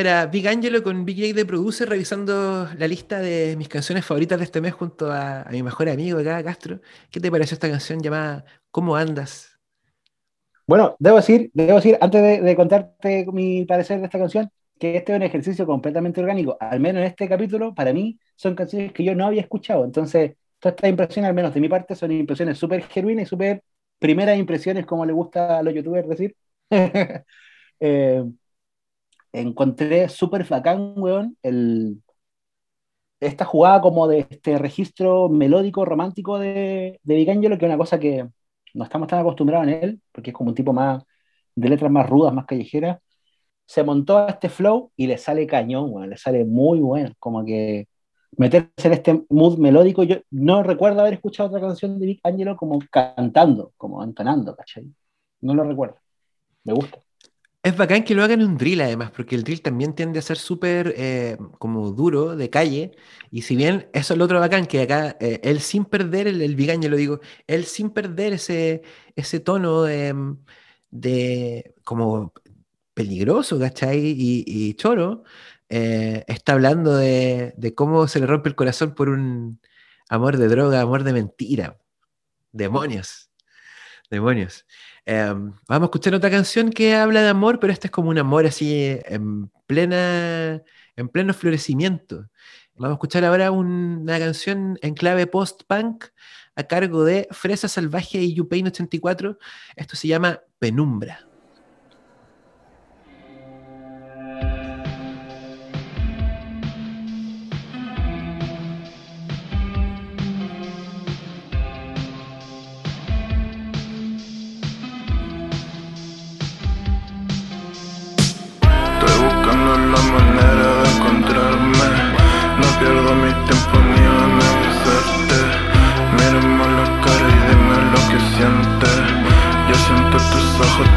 era 0.00 0.26
Big 0.26 0.48
Angelo 0.48 0.82
con 0.82 1.04
Big 1.04 1.18
J 1.18 1.34
de 1.34 1.44
Producer 1.44 1.88
revisando 1.88 2.68
la 2.76 2.88
lista 2.88 3.20
de 3.20 3.54
mis 3.56 3.68
canciones 3.68 4.04
favoritas 4.04 4.38
de 4.38 4.44
este 4.44 4.60
mes 4.60 4.72
junto 4.72 5.12
a, 5.12 5.46
mi 5.50 5.62
mejor 5.62 5.88
amigo 5.88 6.18
acá, 6.18 6.42
Castro. 6.42 6.80
¿Qué 7.10 7.20
te 7.20 7.30
pareció 7.30 7.54
esta 7.54 7.68
canción 7.68 8.00
llamada 8.00 8.44
¿Cómo 8.70 8.96
andas? 8.96 9.58
Bueno, 10.66 10.96
debo 10.98 11.16
decir, 11.16 11.50
debo 11.52 11.76
decir 11.76 11.98
antes 12.00 12.42
de, 12.42 12.56
contarte 12.56 13.26
mi 13.32 13.64
parecer 13.66 13.98
de 13.98 14.06
esta 14.06 14.18
canción, 14.18 14.50
que 14.78 14.96
este 14.96 15.12
es 15.12 15.16
un 15.16 15.22
ejercicio 15.22 15.66
completamente 15.66 16.20
orgánico. 16.20 16.56
Al 16.60 16.80
menos 16.80 17.00
en 17.00 17.06
este 17.08 17.28
capítulo, 17.28 17.74
para 17.74 17.92
mí, 17.92 18.18
son 18.36 18.54
canciones 18.54 18.92
que 18.92 19.04
yo 19.04 19.14
no 19.14 19.26
había 19.26 19.42
escuchado. 19.42 19.84
Entonces, 19.84 20.36
todas 20.58 20.74
estas 20.76 20.90
impresiones, 20.90 21.28
al 21.28 21.34
menos 21.34 21.52
de 21.52 21.60
mi 21.60 21.68
parte, 21.68 21.94
son 21.94 22.12
impresiones 22.12 22.58
súper 22.58 22.82
genuinas 22.84 23.24
y 23.24 23.26
súper 23.26 23.62
primeras 23.98 24.38
impresiones, 24.38 24.86
como 24.86 25.04
le 25.04 25.12
gusta 25.12 25.58
a 25.58 25.62
los 25.62 25.74
youtubers 25.74 26.08
decir. 26.08 26.36
eh, 27.80 28.24
encontré 29.32 30.08
súper 30.08 30.44
bacán, 30.48 30.94
weón, 30.96 31.36
el, 31.42 32.02
esta 33.20 33.44
jugada 33.44 33.80
como 33.80 34.08
de 34.08 34.26
este 34.30 34.58
registro 34.58 35.28
melódico, 35.28 35.84
romántico 35.84 36.38
de, 36.38 37.00
de 37.02 37.14
Vicangelo, 37.14 37.58
que 37.58 37.66
es 37.66 37.68
una 37.68 37.78
cosa 37.78 37.98
que 37.98 38.28
no 38.74 38.84
estamos 38.84 39.08
tan 39.08 39.20
acostumbrados 39.20 39.68
en 39.68 39.74
él, 39.74 40.02
porque 40.12 40.30
es 40.30 40.36
como 40.36 40.50
un 40.50 40.54
tipo 40.54 40.72
más 40.72 41.02
de 41.54 41.68
letras 41.68 41.90
más 41.90 42.08
rudas, 42.08 42.32
más 42.34 42.46
callejeras. 42.46 42.98
Se 43.66 43.84
montó 43.84 44.18
a 44.18 44.28
este 44.30 44.48
flow 44.48 44.92
y 44.96 45.06
le 45.06 45.18
sale 45.18 45.46
cañón, 45.46 45.90
weón, 45.92 46.10
le 46.10 46.16
sale 46.18 46.44
muy 46.44 46.80
bueno, 46.80 47.12
como 47.18 47.44
que 47.44 47.88
meterse 48.36 48.70
en 48.84 48.92
este 48.94 49.24
mood 49.30 49.58
melódico. 49.58 50.02
Yo 50.04 50.18
no 50.30 50.62
recuerdo 50.62 51.00
haber 51.00 51.14
escuchado 51.14 51.50
otra 51.50 51.60
canción 51.60 51.98
de 51.98 52.06
Vic 52.06 52.20
Angelo 52.24 52.56
como 52.56 52.80
cantando, 52.90 53.72
como 53.76 54.02
entonando, 54.04 54.56
¿cachai? 54.56 54.86
No 55.40 55.54
lo 55.54 55.64
recuerdo. 55.64 55.96
Me 56.64 56.72
gusta. 56.74 57.00
Es 57.62 57.76
bacán 57.76 58.04
que 58.04 58.14
lo 58.14 58.24
hagan 58.24 58.40
en 58.40 58.46
un 58.48 58.56
drill 58.56 58.80
además, 58.80 59.10
porque 59.10 59.34
el 59.34 59.44
drill 59.44 59.60
también 59.60 59.94
tiende 59.94 60.18
a 60.18 60.22
ser 60.22 60.38
súper 60.38 60.94
eh, 60.96 61.36
como 61.58 61.90
duro, 61.92 62.34
de 62.34 62.48
calle, 62.48 62.92
y 63.30 63.42
si 63.42 63.54
bien 63.54 63.90
eso 63.92 64.14
es 64.14 64.18
lo 64.18 64.24
otro 64.24 64.40
bacán, 64.40 64.64
que 64.64 64.80
acá 64.80 65.14
eh, 65.20 65.40
él 65.42 65.60
sin 65.60 65.84
perder, 65.84 66.26
el, 66.26 66.70
Angel, 66.70 66.90
lo 66.90 66.96
digo, 66.96 67.20
él 67.46 67.66
sin 67.66 67.90
perder 67.90 68.32
ese, 68.32 68.80
ese 69.14 69.40
tono 69.40 69.82
de, 69.82 70.14
de 70.90 71.74
como 71.84 72.32
peligroso, 72.94 73.58
¿cachai? 73.58 73.98
Y, 73.98 74.44
y 74.46 74.74
choro, 74.74 75.24
eh, 75.68 76.24
está 76.28 76.54
hablando 76.54 76.96
de, 76.96 77.54
de 77.58 77.74
cómo 77.74 78.08
se 78.08 78.20
le 78.20 78.26
rompe 78.26 78.48
el 78.48 78.56
corazón 78.56 78.94
por 78.94 79.10
un 79.10 79.60
amor 80.08 80.38
de 80.38 80.48
droga, 80.48 80.80
amor 80.80 81.04
de 81.04 81.12
mentira. 81.12 81.78
Demonios. 82.52 83.29
Demonios. 84.10 84.66
Em, 85.06 85.52
vamos 85.68 85.82
a 85.82 85.84
escuchar 85.84 86.14
otra 86.14 86.30
canción 86.30 86.70
que 86.70 86.96
habla 86.96 87.22
de 87.22 87.28
amor, 87.28 87.60
pero 87.60 87.72
este 87.72 87.86
es 87.86 87.90
como 87.92 88.10
un 88.10 88.18
amor 88.18 88.44
así 88.44 88.98
en 89.04 89.50
plena, 89.66 90.62
en 90.96 91.08
pleno 91.08 91.32
florecimiento. 91.32 92.28
Vamos 92.74 92.94
a 92.94 92.96
escuchar 92.96 93.24
ahora 93.24 93.52
una 93.52 94.18
canción 94.18 94.78
en 94.82 94.94
clave 94.94 95.26
post-punk 95.28 96.06
a 96.56 96.64
cargo 96.64 97.04
de 97.04 97.28
Fresa 97.30 97.68
Salvaje 97.68 98.18
y 98.18 98.34
Yupain 98.34 98.66
84. 98.66 99.38
Esto 99.76 99.96
se 99.96 100.08
llama 100.08 100.40
Penumbra. 100.58 101.29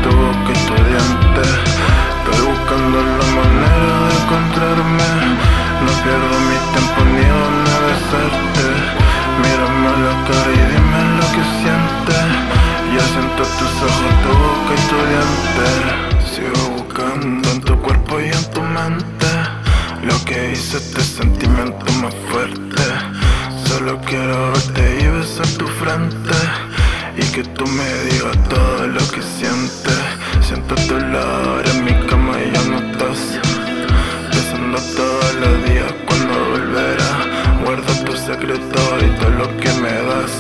Tu 0.04 0.10
boca 0.10 0.52
y 0.52 0.60
tu 0.68 0.76
diente. 0.90 1.44
Estoy 2.16 2.40
buscando 2.48 2.98
la 3.20 3.28
manera 3.40 3.94
de 4.08 4.14
encontrarme. 4.22 5.10
No 5.84 5.92
pierdo 6.04 6.36
mi 6.50 6.58
tiempo 6.74 7.00
ni 7.14 7.26
en 7.42 7.56
avisarte. 7.76 8.68
Mírame 9.42 9.92
la 10.06 10.16
cara 10.28 10.52
y 10.52 10.64
dime 10.72 11.02
lo 11.20 11.26
que 11.34 11.44
sientes. 11.60 12.28
Yo 12.94 13.02
siento 13.14 13.44
tus 13.58 13.74
ojos, 13.90 14.14
tu 14.24 14.32
boca 14.44 14.74
y 14.78 14.84
tu 14.90 14.98
diente. 15.12 16.04
Sigo 16.34 16.64
buscando 16.78 17.52
en 17.52 17.62
tu 17.62 17.80
cuerpo 17.80 18.20
y 18.20 18.30
en 18.30 18.52
tu 18.52 18.62
mente 18.62 19.28
Lo 20.02 20.26
que 20.26 20.54
hizo 20.54 20.78
este 20.78 21.02
sentimiento 21.02 21.86
más 22.02 22.14
fuerte 22.32 22.84
Solo 23.66 24.00
quiero 24.02 24.52
verte 24.52 24.93
que 27.34 27.44
tú 27.44 27.66
me 27.66 27.94
digas 28.04 28.38
todo 28.48 28.88
lo 28.88 29.00
que 29.12 29.22
sientes. 29.24 29.98
Siento 30.42 30.76
tu 30.76 30.94
olor 30.94 31.64
en 31.68 31.84
mi 31.84 31.94
cama 32.06 32.38
y 32.40 32.52
ya 32.54 32.64
no 32.70 32.78
estás. 32.78 33.40
Pensando 34.30 34.78
todos 34.96 35.36
los 35.42 35.66
días 35.66 35.94
cuando 36.08 36.34
volverás 36.52 37.28
Guarda 37.66 38.06
tu 38.06 38.16
secreto 38.16 38.82
y 39.02 39.20
todo 39.20 39.30
lo 39.32 39.58
que 39.58 39.70
me 39.82 39.94
das. 40.10 40.34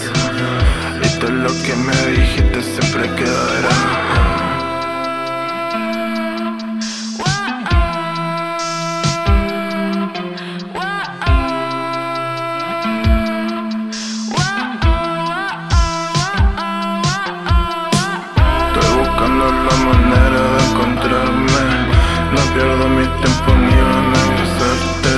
Y 1.03 1.19
todo 1.19 1.31
lo 1.31 1.49
que 1.63 1.75
me 1.75 1.97
dijiste 2.11 2.61
siempre 2.61 3.09
quedará 3.15 4.02
buscando 19.43 19.63
la 19.67 19.75
manera 19.87 20.41
de 20.53 20.59
encontrarme. 20.69 21.63
No 22.33 22.41
pierdo 22.53 22.87
mi 22.89 23.05
tiempo 23.21 23.49
ni 23.63 23.73
en 23.73 24.09
avisarte 24.21 25.13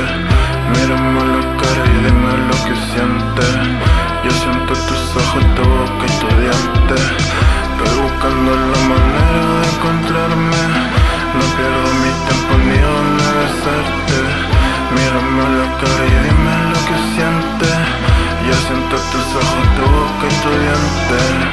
Mírame 0.74 1.22
la 1.34 1.42
cara 1.60 1.84
y 1.86 1.98
dime 2.06 2.34
lo 2.50 2.58
que 2.66 2.76
sientes. 2.90 3.56
Yo 4.24 4.32
siento 4.32 4.74
tus 4.88 5.04
ojos, 5.22 5.44
tu 5.56 5.64
boca 5.64 6.06
y 6.06 6.14
tu 6.20 6.28
Estoy 7.66 7.94
buscando 8.02 8.52
la 8.72 8.80
manera 8.92 9.44
de 9.62 9.68
encontrarme. 9.76 10.64
No 11.38 11.46
pierdo 11.56 11.90
mi 12.02 12.12
tiempo 12.26 12.54
ni 12.66 12.78
en 12.94 13.10
avisarte 13.30 14.20
Mírame 14.96 15.46
la 15.60 15.68
cara 15.80 16.04
y 16.06 16.18
dime 16.26 16.56
lo 16.72 16.80
que 16.88 16.98
sientes. 17.14 17.78
Yo 18.48 18.56
siento 18.68 18.96
tus 19.12 19.28
ojos, 19.42 19.66
tu 19.76 19.84
boca 19.96 20.26
y 20.30 20.36
tu 20.44 21.45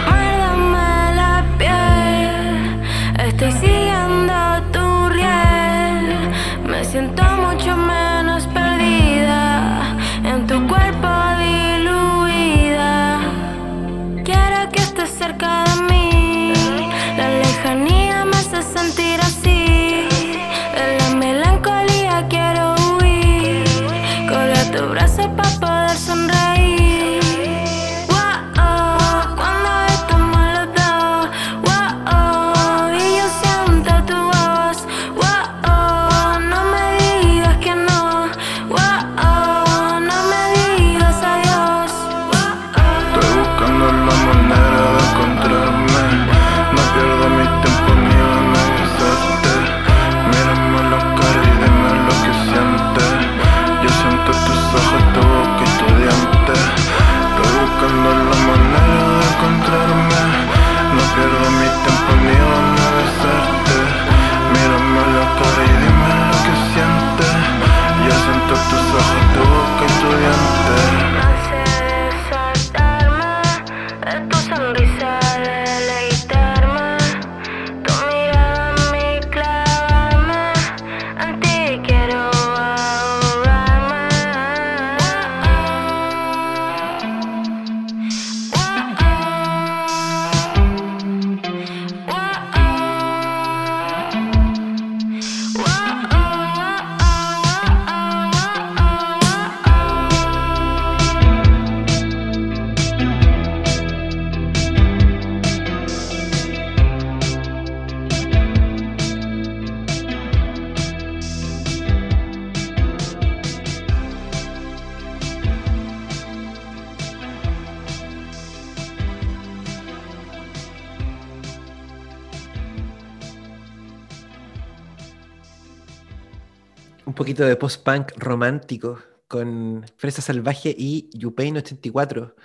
de 127.35 127.57
post-punk 127.57 128.12
romántico 128.17 128.99
con 129.27 129.85
Fresa 129.97 130.21
Salvaje 130.23 130.75
y 130.77 131.09
Yupain 131.15 131.57
84. 131.57 132.37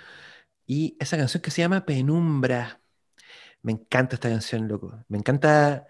Y 0.66 0.96
esa 1.00 1.16
canción 1.18 1.42
que 1.42 1.50
se 1.50 1.62
llama 1.62 1.84
Penumbra. 1.84 2.80
Me 3.62 3.72
encanta 3.72 4.16
esta 4.16 4.30
canción, 4.30 4.68
loco. 4.68 5.04
Me 5.08 5.18
encanta 5.18 5.86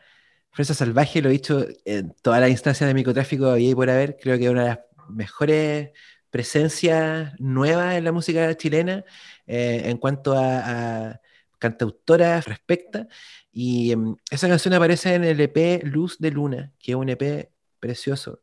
Fresa 0.51 0.75
Salvaje, 0.75 1.23
lo 1.23 1.29
he 1.29 1.33
dicho 1.33 1.67
en 1.85 2.15
todas 2.23 2.41
las 2.41 2.51
instancias 2.51 2.89
de 2.89 2.95
microtráfico 2.95 3.47
había 3.47 3.71
y 3.71 3.75
por 3.75 3.91
haber. 3.91 4.17
Creo 4.21 4.39
que 4.39 4.45
es 4.47 4.51
una 4.51 4.63
de 4.63 4.69
las 4.71 4.81
mejores 5.09 5.91
presencias 6.31 7.33
nuevas 7.39 7.95
en 7.97 8.05
la 8.05 8.13
música 8.13 8.55
chilena 8.57 9.05
eh, 9.47 9.83
en 9.87 9.99
cuanto 9.99 10.35
a, 10.35 11.11
a 11.11 11.21
cantautoras 11.59 12.47
respecta. 12.47 13.09
Y 13.53 13.93
em, 13.93 14.17
esa 14.31 14.49
canción 14.49 14.75
aparece 14.75 15.15
en 15.15 15.25
el 15.25 15.41
EP 15.41 15.83
Luz 15.85 16.19
de 16.19 16.31
Luna, 16.31 16.73
que 16.79 16.93
es 16.93 16.97
un 16.97 17.09
EP 17.09 17.51
precioso, 17.81 18.43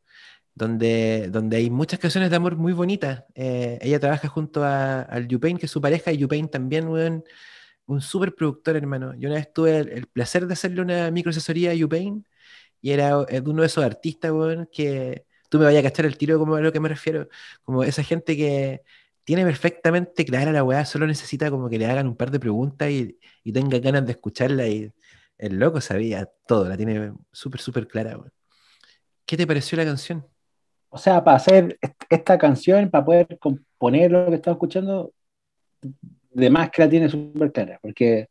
donde, 0.56 1.28
donde 1.30 1.58
hay 1.58 1.70
muchas 1.70 2.00
canciones 2.00 2.30
de 2.30 2.36
amor 2.36 2.56
muy 2.56 2.72
bonitas. 2.72 3.24
Eh, 3.34 3.78
ella 3.82 4.00
trabaja 4.00 4.28
junto 4.28 4.64
a, 4.64 5.02
al 5.02 5.28
Yupain, 5.28 5.58
que 5.58 5.66
es 5.66 5.72
su 5.72 5.80
pareja, 5.82 6.12
y 6.12 6.18
Yupain 6.18 6.48
también, 6.48 6.88
weón, 6.88 7.24
un 7.86 8.00
súper 8.00 8.34
productor, 8.34 8.76
hermano. 8.76 9.14
Yo 9.16 9.28
una 9.28 9.36
vez 9.38 9.52
tuve 9.52 9.78
el, 9.80 10.06
placer 10.08 10.46
de 10.46 10.54
hacerle 10.54 10.82
una 10.82 11.10
microasesoría 11.10 11.72
a 11.72 11.74
Yupain, 11.74 12.26
y 12.80 12.92
era 12.92 13.26
eh, 13.28 13.42
uno 13.44 13.62
de 13.62 13.68
esos 13.68 13.84
artistas, 13.84 14.30
weón, 14.32 14.68
que 14.72 15.26
tú 15.50 15.58
me 15.58 15.66
vayas 15.66 15.80
a 15.80 15.90
cachar 15.90 16.06
el 16.06 16.16
tiro 16.18 16.38
como 16.38 16.56
a 16.56 16.60
lo 16.60 16.72
que 16.72 16.80
me 16.80 16.88
refiero, 16.88 17.28
como 17.62 17.84
esa 17.84 18.02
gente 18.02 18.36
que 18.36 18.82
tiene 19.24 19.44
perfectamente 19.44 20.24
clara 20.24 20.52
la 20.52 20.64
weá, 20.64 20.84
solo 20.86 21.06
necesita 21.06 21.50
como 21.50 21.68
que 21.68 21.78
le 21.78 21.86
hagan 21.86 22.06
un 22.08 22.16
par 22.16 22.30
de 22.30 22.40
preguntas 22.40 22.90
y, 22.90 23.18
y 23.44 23.52
tenga 23.52 23.78
ganas 23.78 24.06
de 24.06 24.12
escucharla 24.12 24.66
y 24.68 24.92
el 25.38 25.58
loco 25.58 25.80
sabía 25.80 26.30
todo, 26.46 26.68
la 26.68 26.76
tiene 26.76 27.12
súper, 27.32 27.60
súper 27.60 27.88
clara, 27.88 28.16
weón. 28.18 28.32
¿Qué 29.26 29.36
te 29.36 29.46
pareció 29.46 29.76
la 29.78 29.84
canción? 29.84 30.26
O 30.90 30.98
sea, 30.98 31.22
para 31.24 31.36
hacer 31.36 31.78
est- 31.82 32.02
esta 32.10 32.38
canción, 32.38 32.90
para 32.90 33.04
poder 33.04 33.38
componer 33.38 34.10
lo 34.12 34.26
que 34.28 34.36
estamos 34.36 34.56
escuchando, 34.56 35.12
de 36.30 36.50
más 36.50 36.70
que 36.70 36.82
la 36.82 36.88
tiene 36.90 37.08
súper 37.08 37.52
clara, 37.52 37.78
porque 37.82 38.28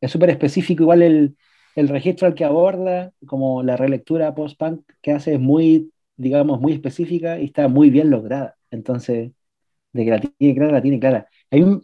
es 0.00 0.12
súper 0.12 0.30
específico, 0.30 0.84
igual 0.84 1.02
el, 1.02 1.36
el 1.76 1.88
registro 1.88 2.28
al 2.28 2.34
que 2.34 2.44
aborda, 2.44 3.12
como 3.26 3.62
la 3.62 3.76
relectura 3.76 4.34
post-punk 4.34 4.82
que 5.02 5.12
hace 5.12 5.34
es 5.34 5.40
muy, 5.40 5.92
digamos, 6.16 6.60
muy 6.60 6.74
específica 6.74 7.40
y 7.40 7.46
está 7.46 7.68
muy 7.68 7.90
bien 7.90 8.10
lograda. 8.10 8.56
Entonces, 8.70 9.32
de 9.92 10.04
que 10.04 10.10
la 10.12 10.20
tiene 10.20 10.54
clara, 10.56 10.72
la 10.72 10.82
tiene 10.82 11.00
clara. 11.00 11.28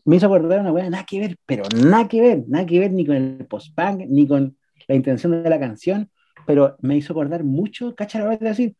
Me 0.04 0.16
hizo 0.16 0.26
acordar 0.26 0.60
una 0.60 0.72
weá, 0.72 0.90
nada 0.90 1.04
que 1.08 1.20
ver, 1.20 1.36
pero 1.46 1.64
nada 1.76 2.08
que 2.08 2.20
ver, 2.20 2.44
nada 2.48 2.66
que 2.66 2.78
ver 2.80 2.92
ni 2.92 3.06
con 3.06 3.16
el 3.16 3.46
post-punk, 3.46 4.02
ni 4.08 4.26
con 4.28 4.56
la 4.88 4.94
intención 4.94 5.42
de 5.42 5.50
la 5.50 5.60
canción, 5.60 6.10
pero 6.46 6.76
me 6.82 6.96
hizo 6.96 7.12
acordar 7.12 7.44
mucho, 7.44 7.94
cacha 7.94 8.18
la 8.20 8.26
verdad 8.26 8.50
decir, 8.50 8.76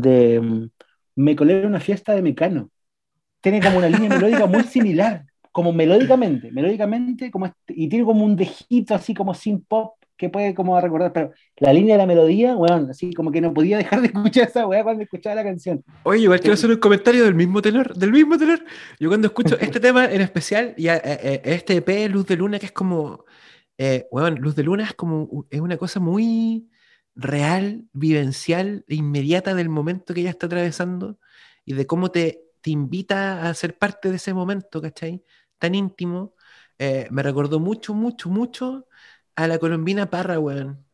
de 0.00 0.40
mm, 0.40 0.68
Me 1.16 1.36
colé 1.36 1.60
en 1.60 1.66
una 1.66 1.80
fiesta 1.80 2.14
de 2.14 2.22
Mecano. 2.22 2.70
Tiene 3.40 3.60
como 3.60 3.78
una 3.78 3.88
línea 3.88 4.08
melódica 4.10 4.46
muy 4.46 4.64
similar, 4.64 5.24
como 5.52 5.72
melódicamente, 5.72 6.50
melódicamente, 6.50 7.30
como 7.30 7.46
este- 7.46 7.74
y 7.76 7.88
tiene 7.88 8.04
como 8.04 8.24
un 8.24 8.36
dejito 8.36 8.94
así 8.94 9.14
como 9.14 9.34
sin 9.34 9.62
pop 9.64 9.94
que 10.18 10.30
puede 10.30 10.54
como 10.54 10.80
recordar, 10.80 11.12
pero 11.12 11.32
la 11.58 11.72
línea 11.74 11.94
de 11.94 11.98
la 11.98 12.06
melodía, 12.06 12.56
weón, 12.56 12.88
así 12.90 13.12
como 13.12 13.30
que 13.30 13.42
no 13.42 13.52
podía 13.52 13.76
dejar 13.76 14.00
de 14.00 14.06
escuchar 14.06 14.48
esa 14.48 14.66
weá 14.66 14.82
cuando 14.82 15.02
escuchaba 15.02 15.36
la 15.36 15.44
canción. 15.44 15.84
Oye, 16.04 16.22
igual 16.22 16.40
quiero 16.40 16.54
hacer 16.54 16.70
un 16.70 16.78
comentario 16.78 17.22
del 17.24 17.34
mismo 17.34 17.60
tenor, 17.60 17.94
del 17.94 18.12
mismo 18.12 18.38
tenor. 18.38 18.64
Yo 18.98 19.08
cuando 19.10 19.26
escucho 19.28 19.56
este 19.60 19.78
tema 19.78 20.06
en 20.06 20.22
especial, 20.22 20.72
y 20.78 20.88
a- 20.88 20.94
a- 20.94 20.96
a- 20.96 21.40
este 21.44 21.76
EP, 21.76 22.08
Luz 22.08 22.26
de 22.26 22.36
Luna, 22.36 22.58
que 22.58 22.66
es 22.66 22.72
como, 22.72 23.24
eh, 23.76 24.06
weón, 24.10 24.36
Luz 24.36 24.56
de 24.56 24.62
Luna 24.62 24.84
es 24.84 24.94
como, 24.94 25.44
es 25.50 25.60
una 25.60 25.76
cosa 25.76 26.00
muy 26.00 26.66
real, 27.16 27.84
vivencial, 27.92 28.84
e 28.88 28.96
inmediata 28.96 29.54
del 29.54 29.70
momento 29.70 30.14
que 30.14 30.20
ella 30.22 30.30
está 30.30 30.46
atravesando 30.46 31.18
y 31.64 31.74
de 31.74 31.86
cómo 31.86 32.10
te, 32.10 32.42
te 32.62 32.70
invita 32.70 33.48
a 33.48 33.54
ser 33.54 33.78
parte 33.78 34.10
de 34.10 34.16
ese 34.16 34.34
momento, 34.34 34.82
¿cachai? 34.82 35.24
Tan 35.58 35.74
íntimo. 35.74 36.34
Eh, 36.78 37.08
me 37.10 37.22
recordó 37.24 37.60
mucho, 37.60 37.94
mucho, 37.94 38.28
mucho 38.30 38.86
a 39.36 39.48
la 39.48 39.58
Colombina 39.58 40.10
Parra, 40.10 40.38
weón. 40.40 40.84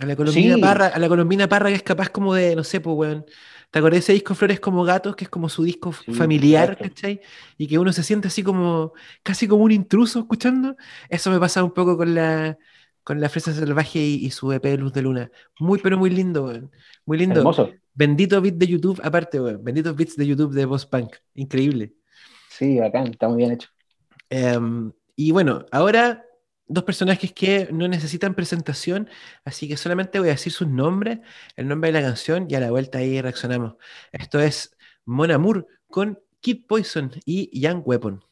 A 0.00 0.06
la 0.06 0.16
Colombina 0.16 0.54
Sí. 0.54 0.60
Parra, 0.60 0.86
a 0.88 0.98
la 0.98 1.08
Colombina 1.08 1.48
Parra 1.48 1.68
que 1.68 1.76
es 1.76 1.82
capaz 1.82 2.08
como 2.08 2.34
de, 2.34 2.56
no 2.56 2.64
sé, 2.64 2.80
pues, 2.80 2.96
weón. 2.96 3.26
¿Te 3.70 3.78
acordás 3.78 3.96
de 3.96 3.98
ese 4.00 4.12
disco 4.14 4.34
Flores 4.34 4.60
como 4.60 4.84
Gatos, 4.84 5.16
que 5.16 5.24
es 5.24 5.30
como 5.30 5.48
su 5.48 5.64
disco 5.64 5.92
Sí, 5.92 6.12
familiar, 6.12 6.76
perfecto. 6.76 6.82
¿cachai? 6.82 7.20
Y 7.58 7.66
que 7.68 7.78
uno 7.78 7.92
se 7.92 8.02
siente 8.02 8.28
así 8.28 8.42
como, 8.42 8.92
casi 9.22 9.46
como 9.48 9.64
un 9.64 9.72
intruso 9.72 10.20
escuchando. 10.20 10.76
Eso 11.08 11.30
me 11.30 11.38
pasa 11.38 11.62
un 11.64 11.72
poco 11.72 11.96
con 11.96 12.14
la, 12.14 12.58
con 13.04 13.20
la 13.20 13.28
Fresa 13.28 13.52
Salvaje 13.52 13.98
y, 13.98 14.26
y 14.26 14.30
su 14.30 14.52
EP 14.52 14.64
Luz 14.78 14.92
de 14.92 15.02
Luna. 15.02 15.30
Muy, 15.58 15.78
pero 15.80 15.98
muy 15.98 16.10
lindo, 16.10 16.44
weón. 16.44 16.70
Muy 17.04 17.18
lindo. 17.18 17.40
Hermoso. 17.40 17.70
Bendito 17.94 18.40
beat 18.40 18.54
de 18.54 18.66
YouTube, 18.66 19.00
aparte, 19.02 19.40
weón. 19.40 19.62
Benditos 19.62 19.96
beats 19.96 20.16
de 20.16 20.26
YouTube 20.26 20.52
de 20.52 20.66
Post 20.66 20.90
Punk. 20.90 21.16
Increíble. 21.34 21.94
Sí, 22.48 22.78
bacán, 22.78 23.08
está 23.08 23.28
muy 23.28 23.38
bien 23.38 23.52
hecho. 23.52 23.68
Em, 24.30 24.92
y 25.16 25.30
bueno, 25.30 25.66
ahora 25.70 26.24
dos 26.66 26.84
personajes 26.84 27.32
que 27.32 27.68
no 27.70 27.86
necesitan 27.88 28.34
presentación, 28.34 29.08
así 29.44 29.68
que 29.68 29.76
solamente 29.76 30.18
voy 30.18 30.28
a 30.28 30.32
decir 30.32 30.52
sus 30.52 30.68
nombres, 30.68 31.18
el 31.56 31.68
nombre 31.68 31.92
de 31.92 32.00
la 32.00 32.06
canción 32.06 32.46
y 32.48 32.54
a 32.54 32.60
la 32.60 32.70
vuelta 32.70 32.98
ahí 32.98 33.20
reaccionamos. 33.20 33.74
Esto 34.10 34.40
es 34.40 34.76
Mon 35.04 35.30
Amour 35.30 35.66
con 35.88 36.18
Kid 36.40 36.66
Poison 36.66 37.10
y 37.24 37.60
Young 37.60 37.82
Weapon. 37.84 38.24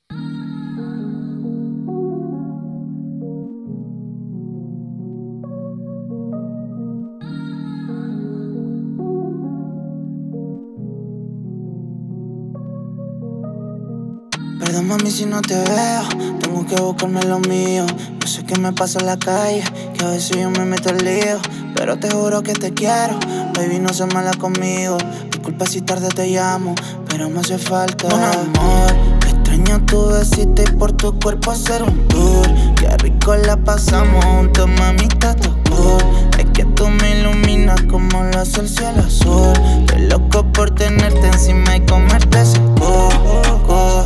Mami 15.00 15.10
si 15.10 15.24
no 15.24 15.40
te 15.40 15.54
veo, 15.54 16.38
tengo 16.40 16.66
que 16.66 16.76
buscarme 16.76 17.22
lo 17.22 17.38
mío. 17.40 17.86
Yo 18.20 18.28
sé 18.28 18.44
que 18.44 18.58
me 18.58 18.72
pasa 18.72 18.98
en 18.98 19.06
la 19.06 19.18
calle, 19.18 19.62
que 19.94 20.04
a 20.04 20.10
veces 20.10 20.36
yo 20.36 20.50
me 20.50 20.64
meto 20.64 20.90
al 20.90 20.98
lío. 20.98 21.38
Pero 21.74 21.98
te 21.98 22.10
juro 22.10 22.42
que 22.42 22.52
te 22.52 22.74
quiero, 22.74 23.18
baby 23.54 23.78
no 23.78 23.92
seas 23.94 24.12
mala 24.12 24.32
conmigo. 24.32 24.98
Disculpa 25.30 25.66
si 25.66 25.80
tarde 25.80 26.08
te 26.08 26.26
llamo, 26.28 26.74
pero 27.08 27.30
me 27.30 27.40
hace 27.40 27.56
falta. 27.56 28.08
Un 28.08 28.22
amor, 28.22 28.92
extraño 29.26 29.84
tu 29.86 30.08
besito 30.08 30.62
y 30.62 30.76
por 30.76 30.92
tu 30.92 31.18
cuerpo 31.18 31.52
hacer 31.52 31.82
un 31.82 32.08
tour. 32.08 32.46
Qué 32.76 32.88
rico 32.98 33.34
la 33.36 33.56
pasamos 33.56 34.22
juntos, 34.24 34.68
mamita, 34.78 35.34
tu 35.36 35.50
cool. 35.70 36.02
Es 36.38 36.44
que 36.52 36.64
tú 36.64 36.88
me 36.88 37.20
iluminas 37.20 37.80
como 37.82 38.22
lo 38.24 38.38
hace 38.38 38.60
el 38.60 38.68
cielo 38.68 39.00
azul. 39.06 39.52
Estoy 39.80 40.08
loco 40.08 40.44
por 40.52 40.70
tenerte 40.72 41.26
encima 41.26 41.76
y 41.76 41.80
comerte 41.86 42.42
ese 42.42 42.60
coco. 42.78 44.04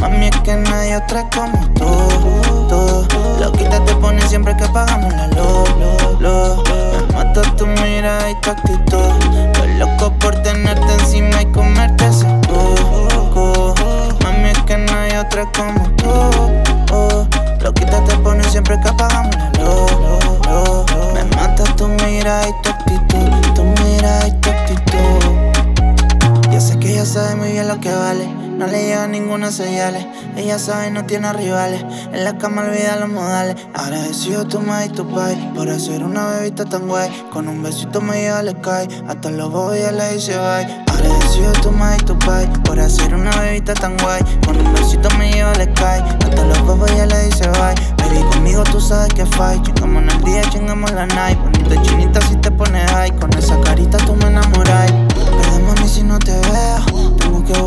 Mami, 0.00 0.26
es 0.26 0.40
que 0.40 0.52
hay 0.52 0.94
otra 0.94 1.28
como 1.30 1.58
tú, 1.74 1.86
tú. 2.68 3.06
Loquita 3.40 3.84
te 3.84 3.94
pone 3.96 4.20
siempre 4.28 4.56
que 4.56 4.64
apagamos 4.64 5.12
la 5.12 5.26
luz, 5.28 5.68
luz. 6.20 6.62
Me 6.92 7.12
mata 7.14 7.42
tu 7.56 7.66
mirada 7.66 8.30
y 8.30 8.40
tu 8.40 8.50
actitud. 8.50 9.10
Estoy 9.46 9.74
loco 9.78 10.12
por 10.20 10.34
tenerte 10.42 10.92
encima 11.00 11.42
y 11.42 11.46
comerte 11.46 12.06
ese 12.06 12.26
coco. 12.48 13.74
Mami, 14.22 14.50
es 14.50 14.62
que 14.62 14.74
hay 14.74 15.16
otra 15.16 15.50
como 15.52 15.88
tú. 15.96 17.34
Loquita 17.60 18.04
te 18.04 18.16
pone 18.18 18.44
siempre 18.44 18.78
que 18.80 18.88
apagamos 18.88 19.34
la 19.36 19.50
luz. 19.60 20.84
Me 21.14 21.24
mata 21.36 21.64
tu 21.76 21.88
mirada 21.88 22.48
y 22.48 22.52
tu 22.62 22.70
actitud, 22.70 23.54
tu 23.54 23.64
mirada 23.82 24.28
y 24.28 24.32
tu 24.32 24.50
actitud. 24.50 24.92
Yo 26.52 26.60
sé 26.60 26.78
que 26.78 26.92
ella 26.92 27.04
sabe 27.04 27.34
muy 27.36 27.52
bien 27.52 27.68
lo 27.68 27.80
que 27.80 27.92
vale. 27.92 28.43
No 28.56 28.68
le 28.68 28.84
llega 28.84 29.08
ninguna 29.08 29.50
señales. 29.50 30.06
Ella 30.36 30.58
sabe, 30.58 30.90
no 30.90 31.04
tiene 31.04 31.32
rivales. 31.32 31.84
En 32.12 32.22
la 32.24 32.38
cama 32.38 32.62
olvida 32.62 32.96
los 32.96 33.08
modales. 33.08 33.56
Agradecido 33.74 34.46
tu 34.46 34.60
madre 34.60 34.86
y 34.86 34.88
tu 34.90 35.06
pai 35.08 35.52
por 35.54 35.68
hacer 35.68 36.04
una 36.04 36.26
bebita 36.28 36.64
tan 36.64 36.86
guay. 36.86 37.10
Con 37.32 37.48
un 37.48 37.62
besito 37.62 38.00
me 38.00 38.20
lleva 38.20 38.42
le 38.42 38.54
cae. 38.60 38.86
Hasta 39.08 39.30
los 39.30 39.50
bobos 39.50 39.78
ya 39.78 39.90
le 39.90 40.14
dice 40.14 40.36
bye. 40.38 40.84
Agradecido 40.86 41.52
tu 41.62 41.72
madre 41.72 41.98
y 42.00 42.04
tu 42.04 42.18
pai 42.20 42.46
por 42.64 42.78
hacer 42.78 43.12
una 43.12 43.30
bebita 43.40 43.74
tan 43.74 43.96
guay. 43.98 44.22
Con 44.46 44.56
un 44.56 44.72
besito 44.72 45.08
me 45.18 45.32
lleva 45.32 45.52
le 45.54 45.72
cae. 45.72 46.00
Hasta 46.00 46.44
los 46.44 46.60
bobos 46.62 46.94
ya 46.96 47.06
le 47.06 47.24
dice 47.24 47.48
bye. 47.48 47.74
Baby, 47.98 48.22
conmigo 48.32 48.62
tú 48.64 48.80
sabes 48.80 49.12
que 49.14 49.26
fight. 49.26 49.64
Chingamos 49.64 50.02
en 50.04 50.10
el 50.10 50.24
día, 50.24 50.42
chingamos 50.50 50.92
la 50.92 51.06
night. 51.06 51.38
Bonita 51.40 51.82
chinita 51.82 52.20
si 52.22 52.36
te 52.36 52.52
pones 52.52 52.88
high. 52.92 53.10
Con 53.16 53.32
esa 53.36 53.60
carita 53.62 53.98
tú 53.98 54.14
me 54.14 54.26
enamoras. 54.26 54.92
Perdón, 54.92 55.66
mami, 55.66 55.88
si 55.88 56.04
no 56.04 56.18
te 56.20 56.32
veo. 56.32 57.13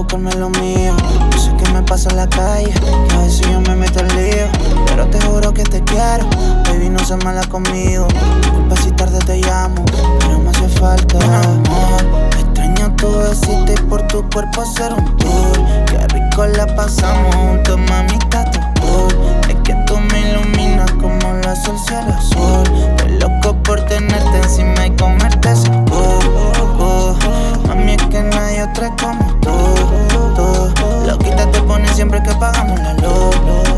Buscarme 0.08 0.32
lo. 0.36 0.50
Yo 0.52 1.38
sé 1.38 1.54
que 1.58 1.70
me 1.74 1.84
pasa 1.84 2.10
en 2.10 2.16
la 2.16 2.30
calle. 2.30 2.72
Que 2.72 3.16
a 3.16 3.20
veces 3.20 3.42
yo 3.42 3.60
me 3.60 3.76
meto 3.76 4.00
al 4.00 4.08
lío. 4.08 4.48
Pero 4.86 5.06
te 5.08 5.20
juro 5.20 5.54
que 5.54 5.64
te 5.64 5.84
quiero. 5.84 6.26
Baby, 6.64 6.90
no 6.90 7.00
seas 7.00 7.22
mala 7.26 7.44
conmigo. 7.48 8.08
Disculpa 8.42 8.76
si 8.78 8.92
tarde 8.92 9.20
te 9.20 9.42
llamo. 9.42 9.84
Pero 10.20 10.40
me 10.40 10.50
hace 10.50 10.70
falta. 10.70 11.18
Amor. 11.18 12.30
Extraño 12.40 12.96
tu 12.96 13.18
besito 13.18 13.74
y 13.74 13.88
por 13.90 14.02
tu 14.08 14.24
cuerpo 14.30 14.62
hacer 14.62 14.94
un 14.94 15.18
tour. 15.18 15.86
Qué 15.88 15.98
rico 16.08 16.46
la 16.46 16.74
pasamos 16.74 17.36
juntos, 17.36 17.78
mamita, 17.90 18.50
tu. 18.52 19.50
Es 19.50 19.56
que 19.66 19.74
tú 19.88 19.98
me 20.00 20.22
iluminas 20.22 20.90
como 20.94 21.34
lo 21.34 21.50
hace 21.50 21.70
el 21.70 21.80
cielo 21.80 22.14
azul. 22.14 22.64
Estoy 22.92 23.20
loco 23.20 23.62
por 23.64 23.82
tenerte 23.88 24.38
encima 24.38 24.88
y 24.88 24.92
comerte 24.92 25.52
ese 25.52 25.70
coco. 25.90 27.18
Mami, 27.68 27.92
es 27.92 28.04
que 28.04 28.18
hay 28.20 28.62
otra 28.62 28.96
como 28.96 29.37
siempre 31.98 32.22
que 32.22 32.32
pagamos 32.36 32.80
la 32.80 32.94
luz, 32.94 33.36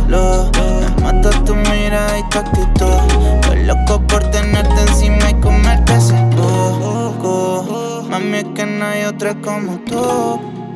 luz, 0.09 0.51
Me 0.57 1.01
mata 1.01 1.29
tu 1.45 1.55
mirada 1.55 2.19
y 2.19 2.23
tu 2.29 2.39
actitud. 2.39 2.99
Estoy 3.39 3.63
loco 3.63 4.01
por 4.07 4.29
tenerte 4.29 4.81
encima 4.81 5.29
y 5.29 5.35
comerte 5.35 5.95
ese 5.95 6.15
coco. 6.35 8.03
Mami, 8.09 8.39
es 8.39 8.45
que 8.55 8.65
no 8.65 8.85
hay 8.87 9.05
otra 9.05 9.35
como 9.35 9.77
tú. 9.85 10.01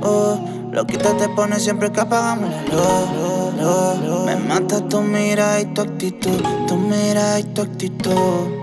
Oh. 0.03 0.39
Loquita 0.71 1.17
te 1.17 1.27
pone 1.27 1.59
siempre 1.59 1.91
que 1.91 1.99
apagamos 1.99 2.49
la 2.49 2.61
luz. 2.71 4.25
Me 4.25 4.37
mata 4.37 4.79
tu 4.87 5.01
mirada 5.01 5.59
y 5.59 5.65
tu 5.65 5.81
actitud. 5.81 6.41
Tu 6.69 6.77
mirada 6.77 7.41
y 7.41 7.43
tu 7.43 7.61
actitud. 7.61 8.62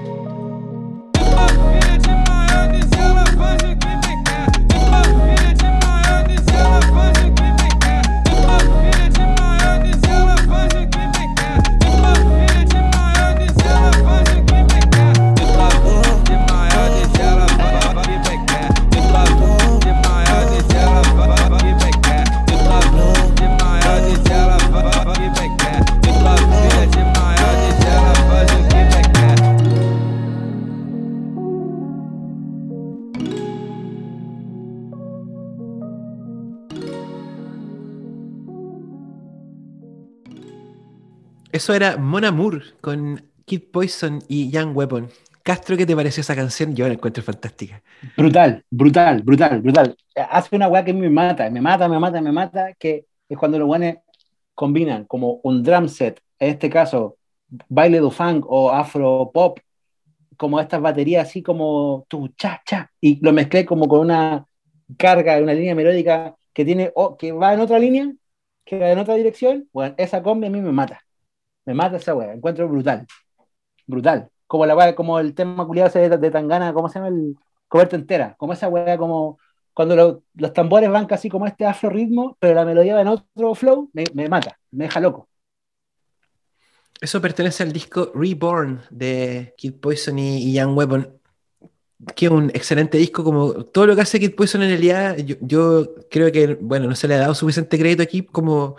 Eso 41.71 41.77
era 41.77 41.97
Mon 41.99 42.25
Amour 42.25 42.65
con 42.81 43.23
Kid 43.45 43.71
Poison 43.71 44.19
y 44.27 44.51
Young 44.51 44.77
Weapon. 44.77 45.09
Castro, 45.45 45.77
¿qué 45.77 45.87
te 45.87 45.95
pareció 45.95 46.23
esa 46.23 46.35
canción? 46.35 46.75
Yo 46.75 46.89
la 46.89 46.95
encuentro 46.95 47.23
fantástica. 47.23 47.81
Brutal, 48.17 48.65
brutal, 48.69 49.23
brutal, 49.23 49.61
brutal. 49.61 49.97
Hace 50.17 50.57
una 50.57 50.67
weá 50.67 50.85
que 50.85 50.93
me 50.93 51.09
mata, 51.09 51.49
me 51.49 51.61
mata, 51.61 51.89
me 51.89 52.01
mata, 52.01 52.21
me 52.21 52.33
mata, 52.33 52.75
que 52.77 53.07
es 53.29 53.39
cuando 53.39 53.57
los 53.57 53.69
guanes 53.69 53.99
combinan 54.53 55.05
como 55.05 55.39
un 55.45 55.63
drum 55.63 55.87
set, 55.87 56.21
en 56.41 56.51
este 56.51 56.69
caso, 56.69 57.19
baile 57.69 58.01
do 58.01 58.11
funk 58.11 58.47
o 58.49 58.73
afro 58.73 59.31
pop, 59.33 59.61
como 60.37 60.59
estas 60.59 60.81
baterías 60.81 61.29
así 61.29 61.41
como 61.41 62.05
tu 62.09 62.31
cha 62.37 62.61
cha, 62.67 62.91
y 63.01 63.25
lo 63.25 63.33
mezclé 63.33 63.65
como 63.65 63.87
con 63.87 64.01
una 64.01 64.45
carga, 64.99 65.39
una 65.39 65.55
línea 65.55 65.77
melódica 65.77 66.35
que 66.53 66.65
tiene, 66.65 66.93
que 67.17 67.31
va 67.31 67.55
en 67.55 67.61
otra 67.61 67.79
línea, 67.79 68.13
que 68.65 68.77
va 68.77 68.91
en 68.91 68.99
otra 68.99 69.15
dirección, 69.15 69.69
bueno, 69.73 69.95
esa 69.99 70.21
combi 70.21 70.49
a 70.49 70.51
mí 70.51 70.61
me 70.61 70.73
mata. 70.73 71.01
Me 71.67 71.75
mata 71.75 71.97
esa 71.97 72.15
weá, 72.15 72.33
encuentro 72.33 72.69
brutal. 72.69 73.07
Brutal. 73.87 74.31
Como 74.47 74.67
la 74.67 74.77
weá, 74.77 74.95
como 74.95 75.19
el 75.21 75.35
tema 75.35 75.67
culiado 75.67 75.91
de, 75.99 76.17
de 76.17 76.31
Tangana, 76.31 76.73
¿cómo 76.73 76.89
se 76.89 76.99
llama? 76.99 77.09
El 77.09 77.37
coberto 77.69 77.97
entera. 77.97 78.35
Como 78.39 78.53
esa 78.53 78.69
weá, 78.69 78.99
como 78.99 79.39
cuando 79.75 80.23
los 80.35 80.53
tambores 80.53 80.91
van 80.91 81.07
casi 81.07 81.29
como 81.29 81.47
este 81.47 81.65
afro 81.65 81.91
ritmo, 81.91 82.37
pero 82.41 82.55
la 82.55 82.65
melodía 82.65 82.95
va 82.95 83.03
en 83.03 83.09
otro 83.09 83.55
flow, 83.55 83.91
me, 83.93 84.29
mata, 84.29 84.59
me 84.71 84.85
deja 84.85 85.01
loco. 85.01 85.29
Eso 87.01 87.21
pertenece 87.21 87.63
al 87.63 87.73
disco 87.73 88.13
Reborn 88.15 88.83
de 88.91 89.55
Kid 89.57 89.75
Poison 89.75 90.19
y, 90.19 90.53
Young 90.53 90.77
Weapon, 90.77 91.19
que 92.15 92.27
es 92.27 92.31
un 92.31 92.51
excelente 92.51 92.99
disco, 92.99 93.25
como 93.25 93.65
todo 93.65 93.87
lo 93.87 93.97
que 93.97 94.03
hace 94.03 94.21
Kid 94.21 94.35
Poison 94.35 94.63
en 94.63 94.69
realidad, 94.69 95.17
yo, 95.17 95.37
yo 95.41 95.95
creo 96.11 96.31
que, 96.31 96.59
bueno, 96.61 96.87
no 96.87 96.95
se 96.95 97.09
le 97.09 97.15
ha 97.15 97.21
dado 97.21 97.35
suficiente 97.35 97.79
crédito 97.79 98.03
aquí 98.03 98.23
como 98.23 98.77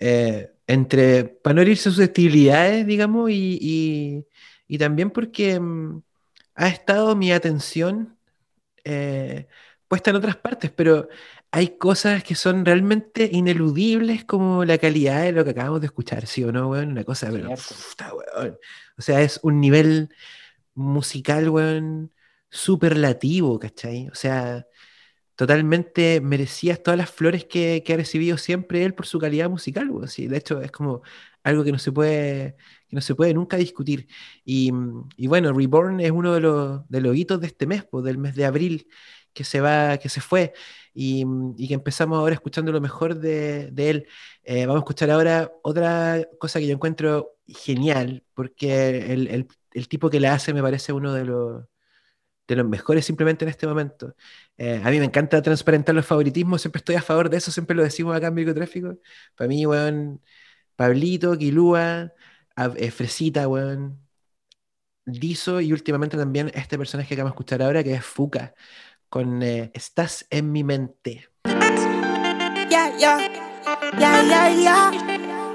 eh, 0.00 0.50
entre, 0.72 1.24
para 1.24 1.54
no 1.54 1.62
herirse 1.62 1.90
susceptibilidades, 1.90 2.86
digamos, 2.86 3.30
y, 3.30 4.26
y, 4.68 4.78
también 4.78 5.10
porque 5.10 5.60
mm, 5.60 6.02
ha 6.54 6.68
estado 6.68 7.14
mi 7.14 7.32
atención 7.32 8.16
eh, 8.84 9.46
puesta 9.88 10.10
en 10.10 10.16
otras 10.16 10.36
partes, 10.36 10.70
pero 10.70 11.08
hay 11.50 11.76
cosas 11.76 12.24
que 12.24 12.34
son 12.34 12.64
realmente 12.64 13.28
ineludibles 13.30 14.24
como 14.24 14.64
la 14.64 14.78
calidad 14.78 15.22
de 15.22 15.32
lo 15.32 15.44
que 15.44 15.50
acabamos 15.50 15.80
de 15.82 15.88
escuchar, 15.88 16.26
¿sí 16.26 16.42
o 16.44 16.52
no, 16.52 16.70
weón? 16.70 16.92
Una 16.92 17.04
cosa, 17.04 17.28
pero, 17.30 17.50
O 18.98 19.02
sea, 19.02 19.20
es 19.20 19.40
un 19.42 19.60
nivel 19.60 20.08
musical, 20.74 21.50
weón, 21.50 22.12
superlativo, 22.50 23.58
¿cachai? 23.58 24.08
O 24.08 24.14
sea, 24.14 24.66
totalmente 25.42 26.20
merecías 26.20 26.80
todas 26.80 26.96
las 26.96 27.10
flores 27.10 27.44
que, 27.44 27.82
ha 27.88 27.96
recibido 27.96 28.38
siempre 28.38 28.84
él 28.84 28.94
por 28.94 29.06
su 29.06 29.18
calidad 29.18 29.50
musical. 29.50 29.90
de 29.90 30.36
hecho, 30.36 30.62
es 30.62 30.70
como 30.70 31.02
algo 31.42 31.64
que 31.64 31.72
no 31.72 31.80
se 31.80 31.90
puede, 31.90 32.54
que 32.88 32.94
no 32.94 33.00
se 33.00 33.16
puede 33.16 33.34
nunca 33.34 33.56
discutir. 33.56 34.06
Y, 34.44 34.70
bueno, 35.26 35.52
Reborn 35.52 35.98
es 36.00 36.12
uno 36.12 36.32
de 36.34 36.40
los, 36.40 36.88
de 36.88 37.16
hitos 37.18 37.40
de 37.40 37.48
este 37.48 37.66
mes, 37.66 37.84
del 38.04 38.18
mes 38.18 38.36
de 38.36 38.44
abril 38.44 38.86
que 39.32 39.42
se 39.42 39.60
va, 39.60 39.98
que 39.98 40.08
se 40.08 40.20
fue. 40.20 40.52
Y, 40.94 41.24
que 41.66 41.74
empezamos 41.74 42.18
ahora 42.18 42.34
escuchando 42.34 42.70
lo 42.70 42.80
mejor 42.80 43.16
de, 43.18 43.72
él. 43.76 44.06
Eh, 44.44 44.66
vamos 44.66 44.82
a 44.82 44.84
escuchar 44.84 45.10
ahora 45.10 45.50
otra 45.64 46.24
cosa 46.38 46.60
que 46.60 46.68
yo 46.68 46.74
encuentro 46.74 47.36
genial, 47.48 48.22
porque 48.34 49.12
el, 49.12 49.48
el 49.72 49.88
tipo 49.88 50.08
que 50.08 50.20
la 50.20 50.34
hace 50.34 50.54
me 50.54 50.62
parece 50.62 50.92
uno 50.92 51.12
de 51.12 51.24
los, 51.24 51.64
de 52.52 52.62
los 52.62 52.68
mejores 52.70 53.04
simplemente 53.04 53.44
en 53.44 53.48
este 53.50 53.66
momento. 53.66 54.14
Eh, 54.56 54.80
a 54.84 54.90
mí 54.90 54.98
me 54.98 55.06
encanta 55.06 55.42
transparentar 55.42 55.94
los 55.94 56.06
favoritismos, 56.06 56.62
siempre 56.62 56.78
estoy 56.78 56.96
a 56.96 57.02
favor 57.02 57.30
de 57.30 57.38
eso, 57.38 57.50
siempre 57.50 57.76
lo 57.76 57.82
decimos 57.82 58.16
acá 58.16 58.28
en 58.28 58.34
Microtráfico. 58.34 58.98
Para 59.36 59.48
mí, 59.48 59.66
weón, 59.66 60.20
Pablito, 60.76 61.36
Quilúa, 61.36 62.12
eh, 62.76 62.90
Fresita, 62.90 63.48
weón, 63.48 64.02
Dizo 65.04 65.60
y 65.60 65.72
últimamente 65.72 66.16
también 66.16 66.52
este 66.54 66.78
personaje 66.78 67.16
que 67.16 67.22
vamos 67.22 67.32
a 67.32 67.34
escuchar 67.34 67.60
ahora 67.62 67.82
que 67.82 67.94
es 67.94 68.04
Fuka, 68.04 68.54
con 69.08 69.42
eh, 69.42 69.70
Estás 69.74 70.26
en 70.30 70.52
mi 70.52 70.62
mente. 70.62 71.28
Ya, 72.70 72.96
ya, 72.96 73.18
ya, 73.98 74.22
ya, 74.22 74.50
ya. 74.50 74.92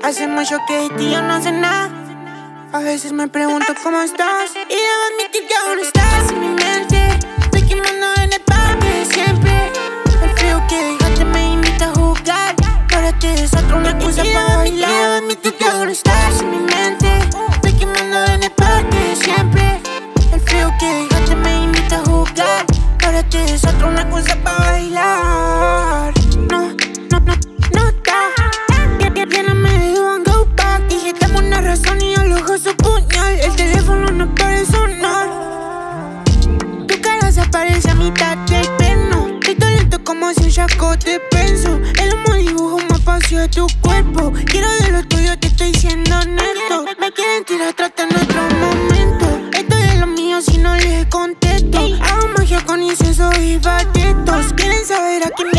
Hace 0.03 0.27
mucho 0.27 0.57
que 0.67 0.89
tío 0.97 1.21
no 1.21 1.41
sé 1.41 1.53
nada. 1.53 2.07
A 2.73 2.79
veces 2.79 3.13
me 3.13 3.29
pregunto 3.29 3.73
cómo 3.81 4.01
estás 4.01 4.51
y 4.51 4.75
debo 4.75 5.03
admitir 5.13 5.47
que 5.47 5.55
aún 5.55 5.79
estás 5.79 6.31
en 6.31 6.39
mi 6.41 6.47
mente. 6.47 6.66
Ahora 13.17 13.33
te 13.35 13.41
desatro 13.41 13.77
una 13.77 13.89
excusa 13.89 14.23
para 14.31 14.57
bailar. 14.57 15.23
Admitir 15.23 15.55
que 15.55 15.65
aún 15.65 15.89
estás 15.89 16.39
en 16.39 16.51
mi 16.51 16.57
mente. 16.57 17.07
Estoy 17.51 17.73
quemando 17.73 18.25
en 18.31 18.43
el 18.43 18.51
parque 18.51 19.15
siempre. 19.19 19.81
El 20.31 20.39
frío 20.41 20.71
que 20.79 20.85
dejaste 20.85 21.35
me 21.35 21.63
invita 21.63 21.95
a 21.95 22.05
jugar. 22.05 22.65
Ahora 23.03 23.23
te 23.23 23.39
desatro 23.39 23.87
una 23.87 24.01
excusa 24.03 24.35
para 24.43 24.59
bailar. 24.71 26.13
No, 26.51 26.61
no, 27.09 27.19
no, 27.19 27.33
no 27.73 27.87
está. 27.89 28.19
Lléname 29.31 29.71
de 29.71 29.99
one 29.99 30.23
go 30.23 30.47
back. 30.55 30.87
Dije, 30.87 31.13
tengo 31.13 31.39
una 31.39 31.59
razón 31.61 31.99
y 31.99 32.13
su 32.59 32.75
puñal. 32.75 33.39
El 33.39 33.55
teléfono 33.55 34.11
no 34.11 34.35
puede 34.35 34.63
sonar. 34.67 35.27
Tu 36.87 37.01
cara 37.01 37.31
se 37.31 37.41
aparece 37.41 37.89
a 37.89 37.95
mitad 37.95 38.37
del 38.45 38.67
pleno. 38.77 39.39
Estoy 39.47 39.75
lento 39.75 40.03
como 40.03 40.31
si 40.35 40.43
un 40.43 40.51
chaco 40.51 40.95
te 40.99 41.19
penso. 41.31 41.79
El 41.99 42.13
humo 42.13 42.36
tu 43.27 43.67
cuerpo. 43.81 44.31
Quiero 44.45 44.69
de 44.79 44.91
lo 44.91 45.03
tuyo, 45.05 45.37
te 45.37 45.47
estoy 45.47 45.73
siendo 45.73 46.17
honesto. 46.17 46.85
Me 46.97 47.11
quieren 47.11 47.43
tirar, 47.43 47.75
en 47.77 48.15
otro 48.15 48.41
momento. 48.57 49.49
Estoy 49.51 49.81
de 49.81 49.95
lo 49.97 50.07
mío 50.07 50.41
si 50.41 50.57
no 50.57 50.73
les 50.75 51.05
contesto. 51.07 51.77
Hago 51.77 52.27
magia 52.37 52.63
con 52.65 52.81
incienso 52.81 53.29
y 53.41 53.57
batetos. 53.57 54.53
Quieren 54.53 54.85
saber 54.85 55.23
a 55.25 55.31
quién 55.31 55.56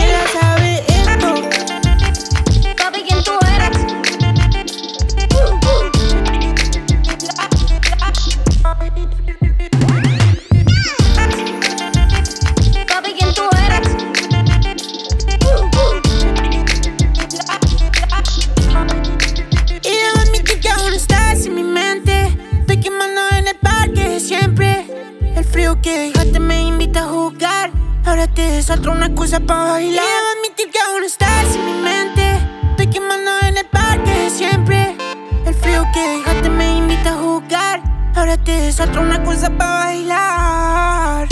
excusa 29.29 29.41
para 29.41 29.73
bailar. 29.73 30.05
Debo 30.05 30.29
admitir 30.39 30.71
que 30.71 30.79
aún 30.81 31.05
estás 31.05 31.55
en 31.55 31.67
mi 31.67 31.73
mente. 31.83 32.23
Estoy 32.71 32.87
quemando 32.89 33.31
en 33.43 33.59
el 33.59 33.67
parque 33.67 34.31
siempre. 34.31 34.97
El 35.45 35.55
frío 35.55 35.85
que 35.93 36.01
dejaste 36.01 36.49
me 36.49 36.79
invita 36.79 37.11
a 37.11 37.19
jugar. 37.19 37.83
Ahora 38.15 38.37
te 38.39 38.53
desatro 38.53 39.03
una 39.03 39.17
excusa 39.17 39.51
para 39.51 39.85
bailar. 39.85 41.29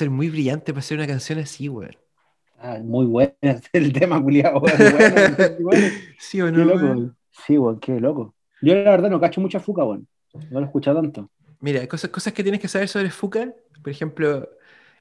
Ser 0.00 0.10
muy 0.10 0.28
brillante 0.30 0.72
para 0.72 0.80
hacer 0.80 0.98
una 0.98 1.06
canción 1.06 1.38
así, 1.38 1.68
weón. 1.68 1.96
Ah, 2.58 2.78
muy 2.82 3.06
bueno 3.06 3.32
el 3.72 3.92
tema, 3.92 4.22
culiado. 4.22 4.62
Sí 6.18 6.40
o 6.42 6.50
Qué 6.52 6.52
no, 6.52 6.64
loco. 6.64 6.84
weón? 6.84 7.16
Sí, 7.30 7.58
weón, 7.58 7.80
qué 7.80 8.00
loco. 8.00 8.34
Yo 8.60 8.74
la 8.74 8.90
verdad 8.90 9.10
no 9.10 9.20
cacho 9.20 9.40
mucha 9.40 9.60
fuca, 9.60 9.84
weón. 9.84 10.06
No 10.50 10.60
lo 10.60 10.66
he 10.66 10.68
escuchado 10.68 11.00
tanto. 11.00 11.30
Mira, 11.60 11.86
cosas, 11.88 12.10
cosas 12.10 12.32
que 12.32 12.42
tienes 12.42 12.60
que 12.60 12.68
saber 12.68 12.88
sobre 12.88 13.10
Fuka, 13.10 13.54
por 13.82 13.90
ejemplo, 13.90 14.48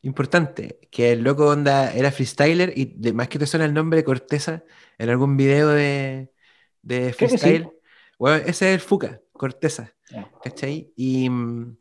importante, 0.02 0.80
que 0.92 1.14
el 1.14 1.24
loco 1.24 1.48
onda 1.48 1.94
era 1.94 2.12
freestyler 2.12 2.74
y 2.76 2.86
de 2.98 3.14
más 3.14 3.30
que 3.30 3.40
te 3.40 3.46
suena 3.46 3.66
el 3.66 3.74
nombre 3.74 3.98
de 3.98 4.04
Corteza 4.04 4.64
en 4.98 5.10
algún 5.10 5.38
video 5.38 5.70
de, 5.70 6.32
de 6.82 7.14
que 7.16 7.28
sí. 7.38 7.38
freestyle, 7.38 7.70
bueno, 8.18 8.38
ese 8.38 8.50
es 8.70 8.76
el 8.76 8.80
Fuka, 8.82 9.22
Corteza, 9.32 9.94
Ya. 10.10 10.30
¿cachai? 10.44 10.92
Y 10.98 11.30
mm, 11.30 11.78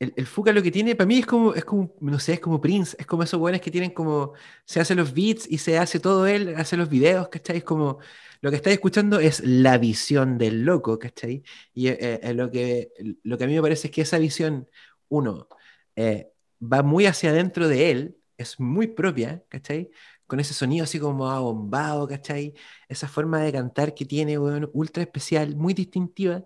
el, 0.00 0.14
el 0.16 0.26
Fuka 0.26 0.52
lo 0.52 0.62
que 0.62 0.72
tiene, 0.72 0.96
para 0.96 1.06
mí 1.08 1.18
es 1.20 1.26
como, 1.26 1.54
es 1.54 1.64
como, 1.64 1.94
no 2.00 2.18
sé, 2.18 2.34
es 2.34 2.40
como 2.40 2.60
Prince, 2.60 2.96
es 2.98 3.06
como 3.06 3.22
esos 3.22 3.38
buenos 3.40 3.60
que 3.60 3.70
tienen 3.70 3.92
como, 3.92 4.34
se 4.66 4.80
hace 4.80 4.94
los 4.96 5.14
beats 5.14 5.46
y 5.50 5.58
se 5.58 5.78
hace 5.78 6.00
todo 6.00 6.26
él, 6.26 6.54
hace 6.56 6.76
los 6.76 6.88
videos, 6.90 7.28
¿cachai? 7.28 7.58
Es 7.58 7.64
como, 7.64 7.98
lo 8.40 8.50
que 8.50 8.56
estáis 8.56 8.74
escuchando 8.76 9.20
es 9.20 9.40
la 9.44 9.78
visión 9.78 10.38
del 10.38 10.64
loco, 10.64 10.98
¿cachai? 10.98 11.42
Y 11.74 11.88
eh, 11.88 12.20
eh, 12.22 12.34
lo, 12.34 12.50
que, 12.50 12.90
lo 13.24 13.38
que 13.38 13.44
a 13.44 13.46
mí 13.46 13.54
me 13.54 13.62
parece 13.62 13.88
es 13.88 13.92
que 13.94 14.02
esa 14.02 14.18
visión, 14.18 14.68
uno, 15.08 15.48
eh, 15.96 16.30
va 16.62 16.82
muy 16.82 17.06
hacia 17.06 17.30
adentro 17.30 17.68
de 17.68 17.90
él, 17.90 18.16
es 18.38 18.58
muy 18.60 18.86
propia, 18.88 19.44
¿cachai? 19.48 19.90
Con 20.26 20.40
ese 20.40 20.54
sonido 20.54 20.84
así 20.84 20.98
como 20.98 21.28
abombado, 21.30 22.08
¿cachai? 22.08 22.54
Esa 22.88 23.08
forma 23.08 23.40
de 23.42 23.52
cantar 23.52 23.94
que 23.94 24.04
tiene, 24.06 24.38
weón, 24.38 24.70
ultra 24.72 25.02
especial, 25.02 25.56
muy 25.56 25.74
distintiva, 25.74 26.44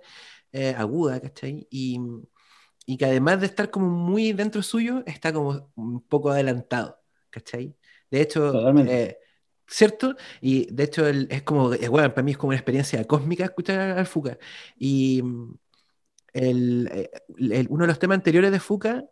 eh, 0.52 0.74
aguda, 0.76 1.20
¿cachai? 1.20 1.66
Y, 1.70 1.98
y 2.86 2.96
que 2.96 3.06
además 3.06 3.40
de 3.40 3.46
estar 3.46 3.70
como 3.70 3.88
muy 3.88 4.32
dentro 4.32 4.62
suyo, 4.62 5.02
está 5.06 5.32
como 5.32 5.70
un 5.76 6.00
poco 6.02 6.30
adelantado, 6.30 7.00
¿cachai? 7.30 7.76
De 8.10 8.20
hecho, 8.20 8.70
eh, 8.86 9.18
¿cierto? 9.66 10.16
Y 10.40 10.72
de 10.72 10.84
hecho 10.84 11.06
el- 11.06 11.26
es 11.30 11.42
como, 11.42 11.72
eh, 11.74 11.88
bueno, 11.88 12.10
para 12.14 12.22
mí 12.24 12.32
es 12.32 12.38
como 12.38 12.48
una 12.50 12.56
experiencia 12.58 13.04
cósmica 13.06 13.44
escuchar 13.44 13.98
al, 13.98 14.06
Fuka. 14.06 14.38
Y 14.78 15.22
mm, 15.22 15.54
el, 16.32 16.88
eh, 16.92 17.10
el- 17.38 17.66
uno 17.70 17.84
de 17.84 17.88
los 17.88 17.98
temas 17.98 18.16
anteriores 18.16 18.50
de 18.52 18.60
Fuka, 18.60 19.04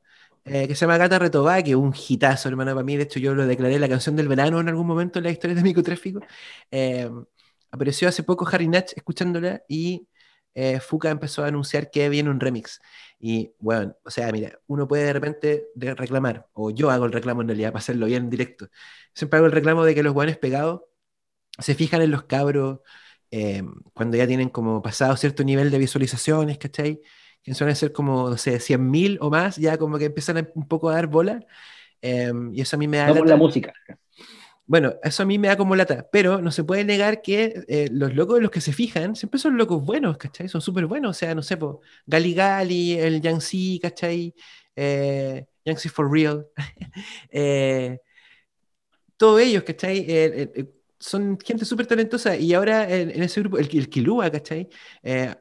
eh, 0.44 0.66
que 0.68 0.74
se 0.74 0.80
llama 0.86 0.98
Gata 0.98 1.18
Retobá, 1.18 1.62
que 1.62 1.70
es 1.70 1.76
un 1.76 1.94
hitazo, 1.94 2.48
hermano, 2.48 2.72
para 2.74 2.84
mí. 2.84 2.96
De 2.96 3.04
hecho, 3.04 3.20
yo 3.20 3.34
lo 3.34 3.46
declaré 3.46 3.78
la 3.78 3.88
canción 3.88 4.16
del 4.16 4.28
verano 4.28 4.60
en 4.60 4.68
algún 4.68 4.86
momento 4.86 5.18
en 5.18 5.24
la 5.24 5.30
historia 5.30 5.56
de 5.56 5.62
microtráfico. 5.62 6.20
Eh, 6.70 7.08
apareció 7.70 8.08
hace 8.08 8.22
poco 8.22 8.46
Harry 8.50 8.68
Natch 8.68 8.92
escuchándola 8.96 9.62
y 9.68 10.06
eh, 10.54 10.80
Fuka 10.80 11.10
empezó 11.10 11.44
a 11.44 11.48
anunciar 11.48 11.90
que 11.90 12.08
viene 12.08 12.30
un 12.30 12.40
remix. 12.40 12.80
Y 13.18 13.52
bueno, 13.58 13.94
o 14.04 14.10
sea, 14.10 14.30
mira, 14.32 14.58
uno 14.66 14.88
puede 14.88 15.04
de 15.04 15.12
repente 15.12 15.66
reclamar, 15.76 16.48
o 16.54 16.70
yo 16.70 16.90
hago 16.90 17.06
el 17.06 17.12
reclamo 17.12 17.42
en 17.42 17.48
realidad 17.48 17.70
para 17.72 17.80
hacerlo 17.80 18.06
bien 18.06 18.24
en 18.24 18.30
directo. 18.30 18.68
Siempre 19.14 19.38
hago 19.38 19.46
el 19.46 19.52
reclamo 19.52 19.84
de 19.84 19.94
que 19.94 20.02
los 20.02 20.12
guanes 20.14 20.38
pegados 20.38 20.82
se 21.58 21.74
fijan 21.74 22.02
en 22.02 22.10
los 22.10 22.24
cabros 22.24 22.80
eh, 23.30 23.62
cuando 23.94 24.16
ya 24.16 24.26
tienen 24.26 24.48
como 24.50 24.82
pasado 24.82 25.16
cierto 25.16 25.44
nivel 25.44 25.70
de 25.70 25.78
visualizaciones, 25.78 26.58
¿cachai? 26.58 27.00
Que 27.42 27.54
suelen 27.54 27.76
ser 27.76 27.92
como, 27.92 28.30
no 28.30 28.36
sé, 28.38 28.60
100.000 28.60 29.18
o 29.20 29.30
más, 29.30 29.56
ya 29.56 29.78
como 29.78 29.98
que 29.98 30.06
empiezan 30.06 30.38
a- 30.38 30.48
un 30.54 30.68
poco 30.68 30.90
a 30.90 30.94
dar 30.94 31.06
bola. 31.08 31.44
eh, 32.02 32.32
y 32.52 32.60
eso 32.62 32.76
a 32.76 32.78
mí 32.78 32.88
me 32.88 32.98
da 32.98 33.10
No 33.10 33.16
por 33.16 33.26
la 33.28 33.36
música. 33.36 33.72
Bueno, 34.72 34.94
eso 35.02 35.22
a 35.22 35.26
mí 35.26 35.38
me 35.38 35.48
da 35.48 35.58
como 35.58 35.76
lata, 35.76 36.08
pero 36.10 36.40
no 36.40 36.50
se 36.50 36.64
puede 36.64 36.82
negar 36.82 37.20
que 37.20 37.62
eh, 37.68 37.88
los 37.92 38.14
locos 38.14 38.38
en 38.38 38.44
los 38.44 38.50
que 38.50 38.62
se 38.62 38.72
fijan 38.72 39.14
siempre 39.16 39.38
son 39.38 39.58
locos 39.58 39.84
buenos, 39.84 40.16
¿cachai? 40.16 40.48
Son 40.48 40.62
súper 40.62 40.86
buenos, 40.86 41.10
o 41.10 41.18
sea, 41.18 41.34
no 41.34 41.42
sé, 41.42 41.58
po, 41.58 41.82
Gali 42.06 42.32
Gali, 42.32 42.92
el 42.98 43.20
Yancy, 43.20 43.78
¿cachai? 43.82 44.34
Eh, 44.74 45.44
Yancy 45.66 45.88
for 45.90 46.10
real. 46.10 46.46
Eh, 47.30 47.98
todos 49.16 49.40
ellos, 49.40 49.62
¿cachai? 49.64 49.98
Eh, 49.98 50.04
eh, 50.08 50.52
eh, 50.56 50.72
son 50.98 51.38
gente 51.44 51.64
súper 51.64 51.86
talentosa 51.86 52.36
y 52.36 52.54
ahora 52.54 52.88
en, 52.88 53.22
ese 53.22 53.40
grupo, 53.40 53.58
el, 53.58 53.68
Kilua, 53.90 54.30
¿cachai? 54.30 54.68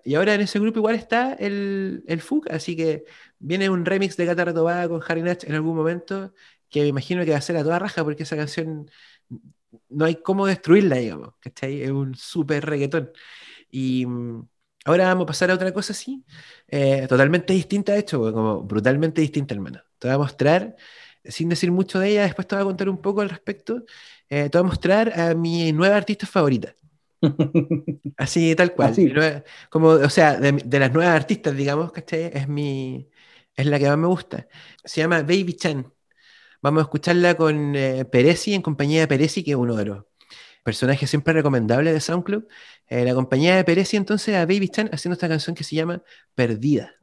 Y 0.03 0.15
ahora 0.15 0.33
en 0.35 0.41
ese 0.41 0.59
grupo 0.59 0.79
igual 0.79 0.95
está 0.95 1.33
el, 1.33 2.03
el 2.07 2.21
así 2.49 2.75
que 2.75 3.05
viene 3.39 3.69
un 3.69 3.85
remix 3.85 4.17
de 4.17 4.25
Gata 4.25 4.45
Retobada 4.45 4.89
con 4.89 5.01
Harry 5.07 5.21
Natch 5.21 5.45
en 5.45 5.53
algún 5.55 5.75
momento 5.75 6.33
que 6.69 6.81
me 6.81 6.87
imagino 6.87 7.25
que 7.25 7.31
va 7.31 7.37
a 7.37 7.41
ser 7.41 7.57
a 7.57 7.63
toda 7.63 7.79
raja 7.79 8.03
porque 8.03 8.23
esa 8.23 8.37
canción 8.37 8.89
no 9.91 10.06
hay 10.06 10.15
cómo 10.21 10.45
destruirla, 10.47 10.97
digamos, 10.97 11.34
¿cachai? 11.39 11.82
Es 11.84 11.91
un 11.91 12.15
súper 12.15 12.65
reggaetón. 12.65 13.12
Y 13.71 14.06
mm, 14.06 14.47
ahora 14.86 15.06
vamos 15.08 15.23
a 15.25 15.27
pasar 15.27 15.51
a 15.51 15.56
otra 15.56 15.73
cosa 15.73 15.93
así, 15.93 16.25
eh, 16.67 17.08
totalmente 17.08 17.54
distinta, 17.54 17.93
de 17.93 17.99
hecho, 17.99 18.19
porque 18.19 18.34
como 18.34 18.63
brutalmente 18.63 19.21
distinta, 19.21 19.54
hermano. 19.54 19.82
Te 19.99 20.08
voy 20.08 20.15
a 20.15 20.17
mostrar, 20.19 20.75
sin 21.25 21.49
decir 21.49 21.71
mucho 21.71 21.99
de 21.99 22.10
ella, 22.12 22.23
después 22.23 22.47
te 22.47 22.56
voy 22.56 22.63
a 22.63 22.65
contar 22.65 22.89
un 22.89 23.01
poco 23.01 23.21
al 23.21 23.30
respecto, 23.30 23.84
eh, 24.30 24.49
te 24.49 24.58
voy 24.58 24.67
a 24.67 24.69
mostrar 24.69 25.19
a 25.19 25.34
mi 25.36 25.71
nueva 25.73 25.97
artista 25.97 26.27
favorita. 26.27 26.75
Así, 28.17 28.56
tal 28.56 28.75
cual. 28.75 29.01
Así. 29.01 29.10
Nueva- 29.10 29.43
como, 29.69 29.89
o 29.89 30.10
sea, 30.10 30.39
de, 30.39 30.51
de 30.54 30.80
las 30.80 30.91
nuevas 30.93 31.15
artistas, 31.15 31.56
digamos, 31.56 31.91
¿cachai? 31.91 32.30
Es 32.34 32.47
mi, 32.47 33.10
es 33.56 33.65
la 33.65 33.80
que 33.80 33.88
más 33.88 33.97
me 33.97 34.08
gusta. 34.08 34.47
Se 34.84 35.01
llama 35.01 35.21
Baby 35.21 35.56
Chan. 35.56 35.91
Vamos 36.62 36.82
a 36.82 36.84
escucharla 36.84 37.36
con 37.36 37.76
eh, 37.76 38.06
Perezi, 38.06 38.54
en 38.54 38.62
compañía 38.62 39.02
de 39.02 39.08
Perezi, 39.08 39.43
que 39.43 39.52
es 39.52 39.58
uno 39.58 39.76
de 39.76 39.86
los 39.86 40.06
personajes 40.63 41.10
siempre 41.10 41.34
recomendables 41.34 41.93
de 41.93 42.00
SoundCloud. 42.00 42.43
Eh, 42.88 43.04
la 43.04 43.15
compañía 43.15 43.56
de 43.56 43.63
Perezi, 43.63 43.97
entonces, 43.97 44.36
a 44.36 44.45
Baby 44.45 44.69
Chan 44.69 44.89
haciendo 44.93 45.13
esta 45.13 45.28
canción 45.28 45.56
que 45.56 45.63
se 45.63 45.76
llama 45.76 46.04
Perdida. 46.36 46.93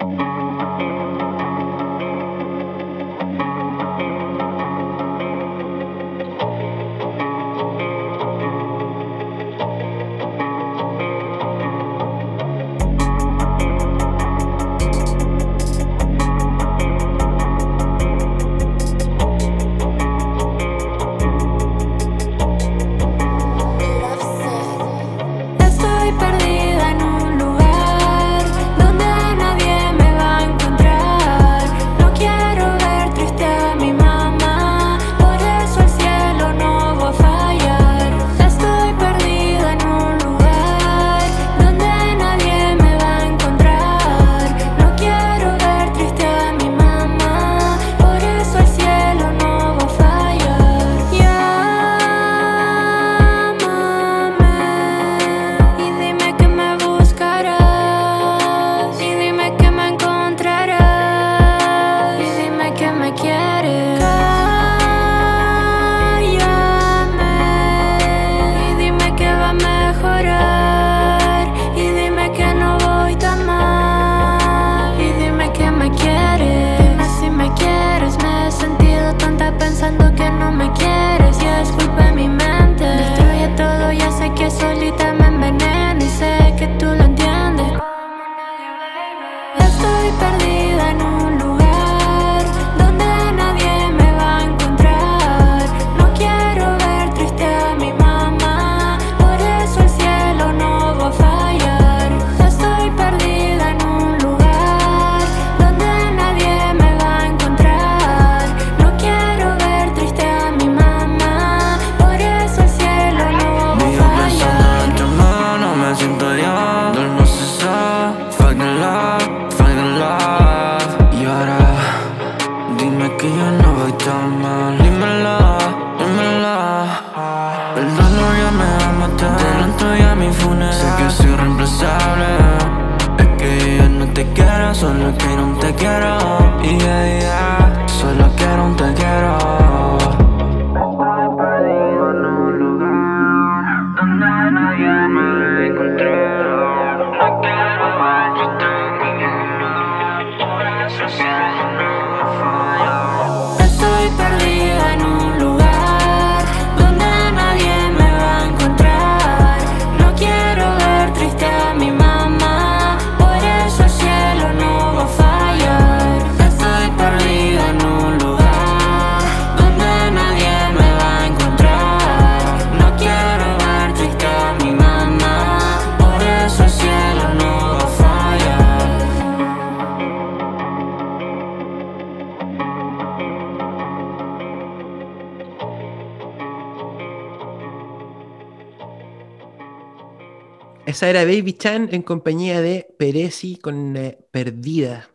Esa 191.09 191.23
era 191.23 191.25
Baby 191.35 191.55
Chan 191.55 191.89
en 191.93 192.03
compañía 192.03 192.61
de 192.61 192.95
Perezi 192.99 193.57
con 193.57 193.97
eh, 193.97 194.19
Perdida. 194.31 195.09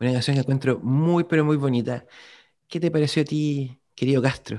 Una 0.00 0.12
canción 0.12 0.34
que 0.34 0.40
encuentro 0.40 0.80
muy, 0.80 1.22
pero 1.22 1.44
muy 1.44 1.56
bonita. 1.56 2.04
¿Qué 2.66 2.80
te 2.80 2.90
pareció 2.90 3.22
a 3.22 3.26
ti, 3.26 3.78
querido 3.94 4.20
Castro? 4.20 4.58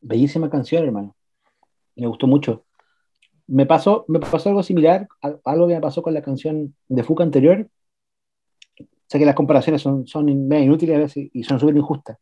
Bellísima 0.00 0.48
canción, 0.48 0.84
hermano. 0.84 1.14
Me 1.96 2.06
gustó 2.06 2.26
mucho. 2.26 2.64
Me 3.46 3.66
pasó, 3.66 4.06
me 4.08 4.20
pasó 4.20 4.48
algo 4.48 4.62
similar, 4.62 5.06
a- 5.20 5.36
algo 5.44 5.68
que 5.68 5.74
me 5.74 5.82
pasó 5.82 6.00
con 6.00 6.14
la 6.14 6.22
canción 6.22 6.74
de 6.88 7.02
Fuca 7.04 7.22
anterior. 7.22 7.68
Sé 9.06 9.18
que 9.18 9.26
las 9.26 9.34
comparaciones 9.34 9.82
son, 9.82 10.06
son 10.06 10.30
inútiles 10.30 10.96
a 10.96 11.00
veces 11.00 11.28
y 11.30 11.44
son 11.44 11.60
súper 11.60 11.76
injustas. 11.76 12.16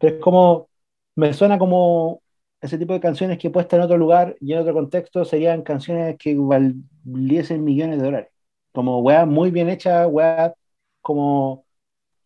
Pero 0.00 0.16
es 0.16 0.20
como, 0.20 0.70
me 1.14 1.32
suena 1.32 1.56
como 1.56 2.20
ese 2.60 2.78
tipo 2.78 2.92
de 2.94 3.00
canciones 3.00 3.38
que 3.38 3.50
puestas 3.50 3.78
en 3.78 3.84
otro 3.84 3.96
lugar 3.98 4.36
y 4.40 4.52
en 4.52 4.60
otro 4.60 4.74
contexto 4.74 5.24
serían 5.24 5.62
canciones 5.62 6.16
que 6.18 6.36
valiesen 6.36 7.64
millones 7.64 7.98
de 7.98 8.04
dólares. 8.04 8.30
Como 8.72 9.00
weá 9.00 9.26
muy 9.26 9.50
bien 9.50 9.68
hecha, 9.68 10.06
weá 10.06 10.54
como 11.02 11.66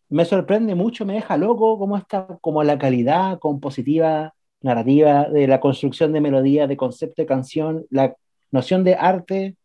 me 0.09 0.25
sorprende 0.25 0.75
mucho, 0.75 1.05
me 1.05 1.13
deja 1.13 1.37
loco 1.37 1.79
como 1.79 1.97
está, 1.97 2.27
como 2.41 2.63
la 2.63 2.77
calidad 2.77 3.39
compositiva, 3.39 4.35
narrativa, 4.61 5.29
de 5.29 5.47
la 5.47 5.59
construcción 5.61 6.13
de 6.13 6.21
melodía, 6.21 6.67
de 6.67 6.77
concepto 6.77 7.21
de 7.21 7.25
canción, 7.27 7.85
la 7.89 8.15
noción 8.51 8.83
de 8.83 8.95
arte 8.95 9.55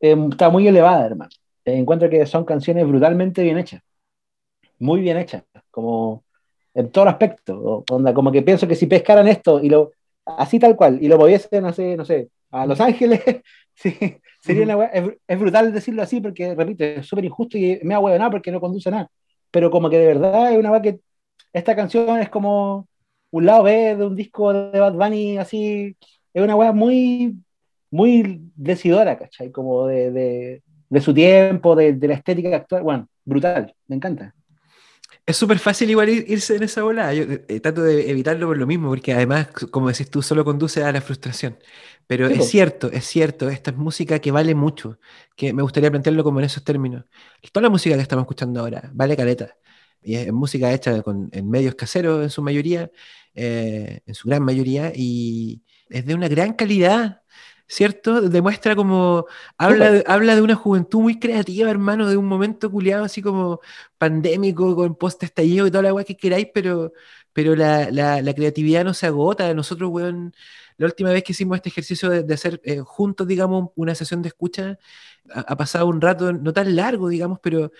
eh, 0.00 0.16
está 0.30 0.50
muy 0.50 0.68
elevada, 0.68 1.06
hermano. 1.06 1.30
Encuentro 1.64 2.08
que 2.10 2.24
son 2.26 2.44
canciones 2.44 2.86
brutalmente 2.86 3.42
bien 3.42 3.58
hechas, 3.58 3.82
muy 4.78 5.00
bien 5.00 5.18
hechas, 5.18 5.44
como 5.70 6.24
en 6.74 6.90
todo 6.90 7.08
aspecto. 7.08 7.84
onda, 7.90 8.14
como 8.14 8.32
que 8.32 8.42
pienso 8.42 8.68
que 8.68 8.74
si 8.74 8.86
pescaran 8.86 9.28
esto 9.28 9.60
y 9.62 9.68
lo 9.68 9.92
así 10.24 10.58
tal 10.58 10.76
cual 10.76 10.98
y 11.02 11.08
lo 11.08 11.18
moviesen, 11.18 11.62
no 11.62 11.72
sé, 11.72 11.96
no 11.96 12.04
sé, 12.04 12.28
a 12.50 12.66
Los 12.66 12.80
Ángeles, 12.80 13.22
sí, 13.74 13.96
sería 14.40 14.64
una 14.64 14.84
es, 14.86 15.04
es 15.26 15.38
brutal 15.38 15.72
decirlo 15.72 16.02
así 16.02 16.20
porque, 16.20 16.54
repito, 16.54 16.84
es 16.84 17.06
súper 17.06 17.24
injusto 17.24 17.58
y 17.58 17.80
me 17.82 17.94
ha 17.94 18.00
nada 18.00 18.30
porque 18.30 18.52
no 18.52 18.60
conduce 18.60 18.88
a 18.88 18.92
nada. 18.92 19.10
Pero 19.50 19.70
como 19.70 19.88
que 19.90 19.98
de 19.98 20.06
verdad 20.06 20.52
es 20.52 20.58
una 20.58 20.70
wea 20.70 20.82
que 20.82 21.00
esta 21.52 21.74
canción 21.76 22.18
es 22.20 22.28
como 22.28 22.88
un 23.30 23.46
lado 23.46 23.64
B 23.64 23.96
de 23.96 24.06
un 24.06 24.16
disco 24.16 24.52
de 24.52 24.78
Bad 24.80 24.94
Bunny 24.94 25.38
así, 25.38 25.96
es 26.34 26.42
una 26.42 26.56
wea 26.56 26.72
muy, 26.72 27.36
muy 27.90 28.40
decidora, 28.54 29.18
¿cachai? 29.18 29.50
Como 29.50 29.86
de, 29.86 30.10
de, 30.12 30.62
de 30.88 31.00
su 31.00 31.14
tiempo, 31.14 31.74
de, 31.76 31.94
de 31.94 32.08
la 32.08 32.14
estética 32.14 32.56
actual, 32.56 32.82
bueno, 32.82 33.08
brutal, 33.24 33.74
me 33.86 33.96
encanta. 33.96 34.34
Es 35.28 35.36
súper 35.36 35.58
fácil 35.58 35.90
igual 35.90 36.08
ir- 36.08 36.24
irse 36.26 36.56
en 36.56 36.62
esa 36.62 36.82
bola. 36.82 37.12
Yo 37.12 37.24
eh, 37.24 37.60
trato 37.60 37.82
de 37.82 38.10
evitarlo 38.10 38.46
por 38.46 38.56
lo 38.56 38.66
mismo, 38.66 38.88
porque 38.88 39.12
además, 39.12 39.48
como 39.70 39.88
decís 39.88 40.10
tú, 40.10 40.22
solo 40.22 40.42
conduce 40.44 40.82
a 40.82 40.90
la 40.90 41.02
frustración. 41.02 41.58
Pero 42.06 42.28
es 42.28 42.46
cierto, 42.46 42.90
es 42.90 43.04
cierto, 43.06 43.50
esta 43.50 43.70
es 43.70 43.76
música 43.76 44.18
que 44.20 44.30
vale 44.30 44.54
mucho, 44.54 44.98
que 45.36 45.52
me 45.52 45.62
gustaría 45.62 45.90
plantearlo 45.90 46.24
como 46.24 46.38
en 46.40 46.46
esos 46.46 46.64
términos. 46.64 47.04
Toda 47.52 47.64
la 47.64 47.68
música 47.70 47.94
que 47.96 48.00
estamos 48.02 48.22
escuchando 48.22 48.60
ahora 48.60 48.90
vale 48.94 49.16
caleta. 49.16 49.54
Y 50.02 50.14
es 50.16 50.32
música 50.32 50.72
hecha 50.72 51.02
con, 51.02 51.28
en 51.32 51.50
medios 51.50 51.74
caseros 51.74 52.22
en 52.22 52.30
su 52.30 52.42
mayoría, 52.42 52.90
eh, 53.34 54.00
en 54.06 54.14
su 54.14 54.28
gran 54.28 54.42
mayoría, 54.42 54.92
y 54.94 55.62
es 55.90 56.06
de 56.06 56.14
una 56.14 56.28
gran 56.28 56.54
calidad, 56.54 57.20
¿cierto? 57.68 58.22
Demuestra 58.22 58.74
como, 58.76 59.26
habla 59.58 59.90
de, 59.92 60.04
habla 60.06 60.34
de 60.34 60.42
una 60.42 60.54
juventud 60.56 61.00
muy 61.00 61.18
creativa, 61.20 61.70
hermano, 61.70 62.08
de 62.08 62.16
un 62.16 62.26
momento 62.26 62.70
culiado 62.70 63.04
así 63.04 63.22
como 63.22 63.60
pandémico, 63.98 64.74
con 64.76 64.96
post-estallido 64.96 65.66
y 65.66 65.70
toda 65.70 65.82
la 65.84 65.94
weá 65.94 66.04
que 66.04 66.16
queráis, 66.16 66.48
pero, 66.54 66.92
pero 67.32 67.54
la, 67.56 67.90
la- 67.90 68.22
la 68.22 68.34
creatividad 68.34 68.84
no 68.84 68.94
se 68.94 69.06
agota. 69.06 69.52
Nosotros, 69.54 69.90
weón, 69.90 70.34
la 70.76 70.86
última 70.86 71.10
vez 71.12 71.22
que 71.24 71.32
hicimos 71.32 71.56
este 71.56 71.68
ejercicio 71.70 72.08
de, 72.10 72.22
de 72.22 72.34
hacer 72.34 72.60
eh, 72.64 72.78
juntos, 72.80 73.26
digamos, 73.28 73.70
una 73.76 73.94
sesión 73.94 74.22
de 74.22 74.28
escucha, 74.28 74.78
ha, 75.34 75.40
ha 75.40 75.56
pasado 75.56 75.86
un 75.88 76.00
rato 76.00 76.32
no 76.32 76.52
tan 76.52 76.74
largo, 76.76 77.08
digamos, 77.08 77.38
pero 77.42 77.70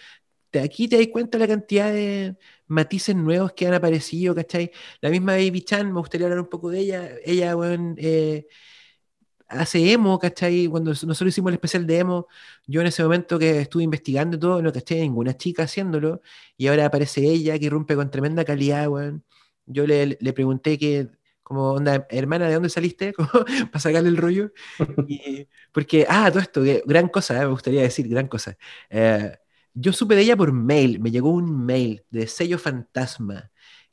aquí 0.62 0.88
te 0.88 0.96
das 0.98 1.08
cuenta 1.08 1.38
la 1.38 1.46
cantidad 1.48 1.92
de 1.92 2.36
matices 2.66 3.14
nuevos 3.16 3.52
que 3.52 3.66
han 3.66 3.74
aparecido, 3.74 4.34
¿cachai? 4.34 4.70
La 5.00 5.10
misma 5.10 5.32
Baby 5.34 5.62
Chan, 5.62 5.92
me 5.92 6.00
gustaría 6.00 6.26
hablar 6.26 6.40
un 6.40 6.48
poco 6.48 6.70
de 6.70 6.80
ella. 6.80 7.10
Ella, 7.24 7.56
weón, 7.56 7.94
eh, 7.98 8.46
hace 9.48 9.92
emo, 9.92 10.18
¿cachai? 10.18 10.66
Cuando 10.68 10.90
nosotros 10.90 11.28
hicimos 11.28 11.50
el 11.50 11.54
especial 11.54 11.86
de 11.86 11.98
emo, 11.98 12.26
yo 12.66 12.80
en 12.80 12.86
ese 12.88 13.02
momento 13.02 13.38
que 13.38 13.60
estuve 13.60 13.82
investigando 13.84 14.38
todo, 14.38 14.62
no 14.62 14.72
caché 14.72 15.00
ninguna 15.00 15.36
chica 15.36 15.64
haciéndolo, 15.64 16.20
y 16.56 16.66
ahora 16.68 16.86
aparece 16.86 17.22
ella 17.22 17.58
que 17.58 17.66
irrumpe 17.66 17.96
con 17.96 18.10
tremenda 18.10 18.44
calidad, 18.44 18.88
weón. 18.88 19.24
Yo 19.66 19.86
le, 19.86 20.16
le 20.20 20.32
pregunté 20.32 20.78
que, 20.78 21.08
como, 21.42 21.72
onda, 21.72 22.06
hermana, 22.10 22.46
¿de 22.48 22.54
dónde 22.54 22.68
saliste? 22.70 23.12
Para 23.72 23.80
sacarle 23.80 24.08
el 24.08 24.16
rollo. 24.16 24.52
Y- 25.06 25.48
porque, 25.72 26.06
ah, 26.08 26.30
todo 26.30 26.40
esto, 26.40 26.62
que, 26.62 26.82
gran 26.86 27.08
cosa, 27.08 27.36
eh, 27.36 27.40
me 27.40 27.46
gustaría 27.52 27.82
decir, 27.82 28.08
gran 28.08 28.28
cosa. 28.28 28.56
Eh, 28.90 29.32
yo 29.74 29.92
supe 29.92 30.14
de 30.16 30.22
ella 30.22 30.36
por 30.36 30.52
mail, 30.52 31.00
me 31.00 31.10
llegó 31.10 31.30
un 31.30 31.64
mail 31.64 32.04
de 32.10 32.26
sello 32.26 32.58
fantasma, 32.58 33.50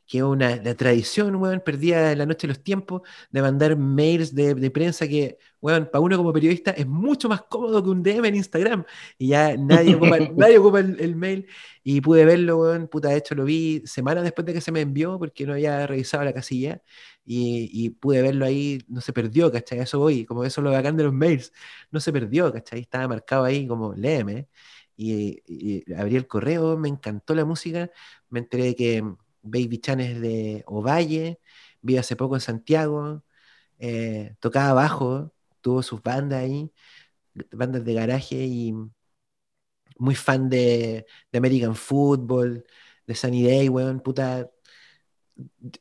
que 0.08 0.20
es 0.20 0.24
una 0.24 0.56
la 0.58 0.76
tradición, 0.76 1.36
weón, 1.36 1.62
perdida 1.62 2.12
en 2.12 2.18
la 2.20 2.26
noche 2.26 2.48
de 2.48 2.54
los 2.54 2.64
tiempos, 2.64 3.02
de 3.32 3.42
mandar 3.42 3.76
mails 3.78 4.36
de, 4.36 4.54
de 4.54 4.72
prensa 4.72 5.08
que, 5.08 5.38
weón, 5.62 5.90
para 5.92 6.02
uno 6.02 6.18
como 6.18 6.32
periodista 6.34 6.72
es 6.72 6.86
mucho 6.88 7.28
más 7.30 7.42
cómodo 7.44 7.84
que 7.84 7.90
un 7.90 8.04
DM 8.04 8.28
en 8.28 8.36
Instagram. 8.36 8.86
Y 9.18 9.30
ya 9.30 9.58
nadie 9.58 9.96
ocupa, 9.96 10.18
nadie 10.36 10.58
ocupa 10.60 10.80
el, 10.80 11.00
el 11.00 11.16
mail. 11.16 11.48
Y 11.84 12.02
pude 12.02 12.26
verlo, 12.26 12.58
weón, 12.60 12.88
puta, 12.88 13.10
de 13.10 13.18
hecho 13.18 13.36
lo 13.36 13.46
vi 13.46 13.82
semanas 13.86 14.24
después 14.24 14.46
de 14.46 14.54
que 14.54 14.62
se 14.62 14.72
me 14.72 14.82
envió, 14.82 15.18
porque 15.20 15.46
no 15.46 15.54
había 15.54 15.86
revisado 15.88 16.24
la 16.24 16.34
casilla. 16.34 16.82
Y, 17.26 17.70
y 17.74 17.90
pude 17.90 18.22
verlo 18.22 18.46
ahí, 18.46 18.80
no 18.88 19.02
se 19.02 19.14
perdió, 19.14 19.52
¿cachai? 19.52 19.80
Eso 19.80 20.00
voy, 20.00 20.26
como 20.26 20.44
eso 20.44 20.62
es 20.62 20.66
lo 20.66 20.72
bacán 20.72 20.96
de 20.98 21.04
los 21.04 21.14
mails. 21.14 21.52
No 21.92 22.00
se 22.00 22.14
perdió, 22.14 22.52
¿cachai? 22.54 22.82
Estaba 22.82 23.08
marcado 23.08 23.44
ahí 23.46 23.68
como, 23.68 23.94
léeme. 23.94 24.48
Y, 24.98 25.42
y 25.48 25.94
abrí 25.94 26.16
el 26.16 26.28
correo, 26.28 26.78
me 26.78 26.90
encantó 26.90 27.36
la 27.36 27.46
música. 27.46 27.90
Me 28.30 28.40
enteré 28.40 28.66
de 28.66 28.76
que 28.76 29.04
Baby 29.46 29.80
Chan 29.80 30.00
es 30.02 30.20
de 30.22 30.64
Ovalle, 30.68 31.40
vive 31.82 32.00
hace 32.00 32.16
poco 32.16 32.36
en 32.36 32.42
Santiago, 32.42 33.24
eh, 33.80 34.36
tocaba 34.40 34.74
bajo, 34.74 35.34
tuvo 35.62 35.84
sus 35.84 36.02
bandas 36.02 36.44
ahí, 36.44 36.72
bandas 37.52 37.84
de 37.86 37.94
garaje 37.94 38.36
y 38.36 38.74
muy 39.98 40.16
fan 40.16 40.50
de, 40.50 41.06
American 41.34 41.76
Football, 41.76 42.66
de 43.08 43.16
Sunny 43.16 43.44
Day, 43.44 43.70
weón, 43.70 44.00
puta. 44.00 44.50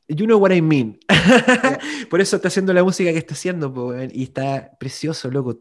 You 0.08 0.26
know 0.26 0.38
what 0.38 0.52
I 0.52 0.60
mean. 0.60 0.98
Por 2.10 2.20
eso 2.20 2.36
está 2.36 2.48
haciendo 2.48 2.72
la 2.72 2.82
música 2.82 3.12
que 3.12 3.18
está 3.18 3.34
haciendo, 3.34 3.68
weón, 3.70 4.10
y 4.12 4.24
está 4.24 4.76
precioso, 4.78 5.30
loco. 5.30 5.56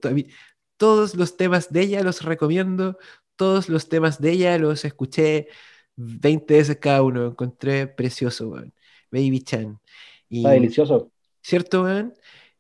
Todos 0.77 1.15
los 1.15 1.37
temas 1.37 1.71
de 1.71 1.81
ella 1.81 2.03
los 2.03 2.23
recomiendo, 2.23 2.97
todos 3.35 3.69
los 3.69 3.89
temas 3.89 4.19
de 4.19 4.31
ella 4.31 4.57
los 4.57 4.85
escuché 4.85 5.47
20 5.95 6.53
veces 6.53 6.77
cada 6.77 7.01
uno, 7.03 7.27
encontré 7.27 7.87
precioso, 7.87 8.49
weón. 8.49 8.73
Baby 9.11 9.41
Chan. 9.41 9.79
Y, 10.29 10.37
Está 10.37 10.51
delicioso. 10.51 11.11
¿Cierto, 11.41 11.83
weón? 11.83 12.13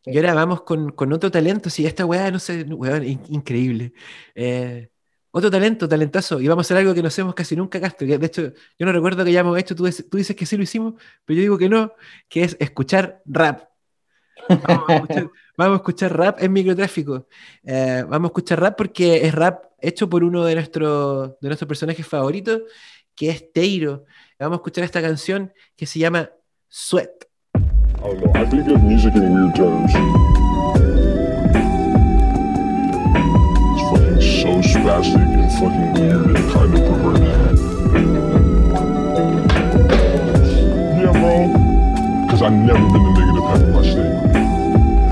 Sí. 0.03 0.11
Y 0.11 0.17
ahora 0.17 0.33
vamos 0.33 0.61
con, 0.61 0.91
con 0.91 1.13
otro 1.13 1.31
talento. 1.31 1.69
Si 1.69 1.85
esta 1.85 2.05
weá, 2.05 2.29
no 2.31 2.39
sé, 2.39 2.63
weón, 2.63 3.03
in- 3.05 3.21
increíble. 3.29 3.93
Eh, 4.35 4.89
otro 5.31 5.49
talento, 5.49 5.87
talentazo. 5.87 6.39
Y 6.39 6.47
vamos 6.47 6.65
a 6.65 6.67
hacer 6.67 6.77
algo 6.77 6.93
que 6.93 7.01
no 7.01 7.07
hacemos 7.07 7.33
casi 7.33 7.55
nunca, 7.55 7.81
Castro. 7.81 8.05
De 8.05 8.25
hecho, 8.25 8.53
yo 8.77 8.85
no 8.85 8.91
recuerdo 8.91 9.25
que 9.25 9.31
ya 9.31 9.39
hemos 9.39 9.57
hecho. 9.57 9.75
Tú, 9.75 9.89
tú 10.09 10.17
dices 10.17 10.35
que 10.35 10.45
sí 10.45 10.57
lo 10.57 10.63
hicimos, 10.63 10.93
pero 11.25 11.37
yo 11.37 11.41
digo 11.41 11.57
que 11.57 11.69
no, 11.69 11.93
que 12.29 12.43
es 12.43 12.55
escuchar 12.59 13.21
rap. 13.25 13.63
Vamos 14.47 14.89
a 14.89 14.95
escuchar, 14.95 15.31
vamos 15.57 15.73
a 15.73 15.77
escuchar 15.77 16.17
rap 16.17 16.43
en 16.43 16.53
microtráfico. 16.53 17.27
Eh, 17.63 18.03
vamos 18.07 18.27
a 18.27 18.31
escuchar 18.31 18.59
rap 18.61 18.77
porque 18.77 19.25
es 19.25 19.33
rap 19.33 19.63
hecho 19.79 20.09
por 20.09 20.23
uno 20.23 20.45
de, 20.45 20.55
nuestros 20.55 21.31
de 21.39 21.47
nuestros 21.47 21.67
personajes 21.67 22.05
favoritos, 22.05 22.61
que 23.15 23.29
es 23.29 23.51
Teiro. 23.53 24.05
Vamos 24.39 24.57
a 24.57 24.59
escuchar 24.59 24.83
esta 24.83 25.01
canción 25.01 25.53
que 25.75 25.85
se 25.85 25.99
llama 25.99 26.29
Sweat. 26.67 27.09
Don't 28.03 28.19
know. 28.19 28.31
I 28.35 28.45
think 28.45 28.67
of 28.69 28.83
music 28.83 29.15
in 29.15 29.33
weird 29.33 29.55
terms. 29.55 29.91
It's 33.71 33.83
fucking 33.89 34.21
so 34.21 34.61
spastic 34.61 35.23
and 35.23 35.51
fucking 35.53 35.93
weird 35.93 36.35
and 36.35 36.51
kind 36.51 36.73
of 36.73 36.81
perverted. 36.89 37.57
Yeah, 40.99 41.13
bro. 41.13 41.47
Because 42.25 42.41
I've 42.41 42.51
never 42.51 42.85
been 42.91 43.03
the 43.03 43.11
nigga 43.15 43.33
to 43.35 43.41
pep 43.47 43.61
my 43.73 43.81
state. 43.83 44.17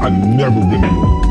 I've 0.04 0.18
never 0.28 0.60
been 0.60 0.82
the 0.82 1.31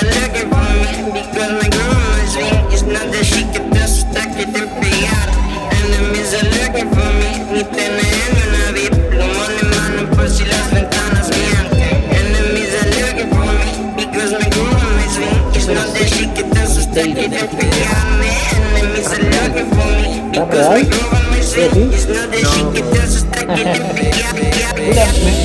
Enemies 0.00 0.16
are 0.16 0.32
looking 0.32 0.48
for 0.48 0.64
me 0.80 0.92
because 1.12 1.52
my 1.60 1.68
groove 1.68 2.24
is 2.24 2.32
weak. 2.36 2.72
It's 2.72 2.82
not 2.82 3.06
that 3.12 3.24
she 3.24 3.44
que 3.52 3.60
te 3.60 3.78
asusta 3.80 4.22
que 4.32 4.46
te 4.46 4.62
pegar. 4.80 5.28
Enemies 5.76 6.32
are 6.32 6.48
looking 6.56 6.88
for 6.88 7.10
me. 7.20 7.30
Ni 7.52 7.64
tener 7.64 8.08
una 8.40 8.72
VIP. 8.72 8.96
Plumón 9.10 9.52
en 9.60 9.68
mano 9.76 10.10
por 10.16 10.28
si 10.30 10.44
las 10.46 10.70
ventanas 10.72 11.28
mienten. 11.28 12.00
Enemies 12.16 12.72
are 12.80 12.90
looking 12.96 13.28
for 13.28 13.44
me 13.44 13.70
because 13.96 14.32
my 14.32 14.48
groove 14.48 15.04
is 15.04 15.18
weak. 15.18 15.56
It's 15.56 15.68
not 15.68 15.88
that 15.92 16.08
she 16.08 16.24
que 16.32 16.44
te 16.44 16.60
asusta 16.60 17.02
que 17.02 17.28
te 17.28 17.44
pegarme. 17.44 18.30
Enemies 18.56 19.08
are 19.12 19.20
looking 19.20 19.68
for 19.68 19.84
me 20.00 20.08
because 20.32 20.68
my 20.70 20.82
groove 20.88 21.36
is 21.38 21.52
weak. 21.56 21.92
It's 21.92 22.06
not 22.08 22.30
that 22.32 22.44
she 22.48 22.62
que 22.72 22.82
te 22.88 22.98
asusta 23.04 23.40
que 23.52 23.64
te 23.68 23.80
pegarme. 23.92 24.48
Puta, 24.80 25.06
me, 25.20 25.36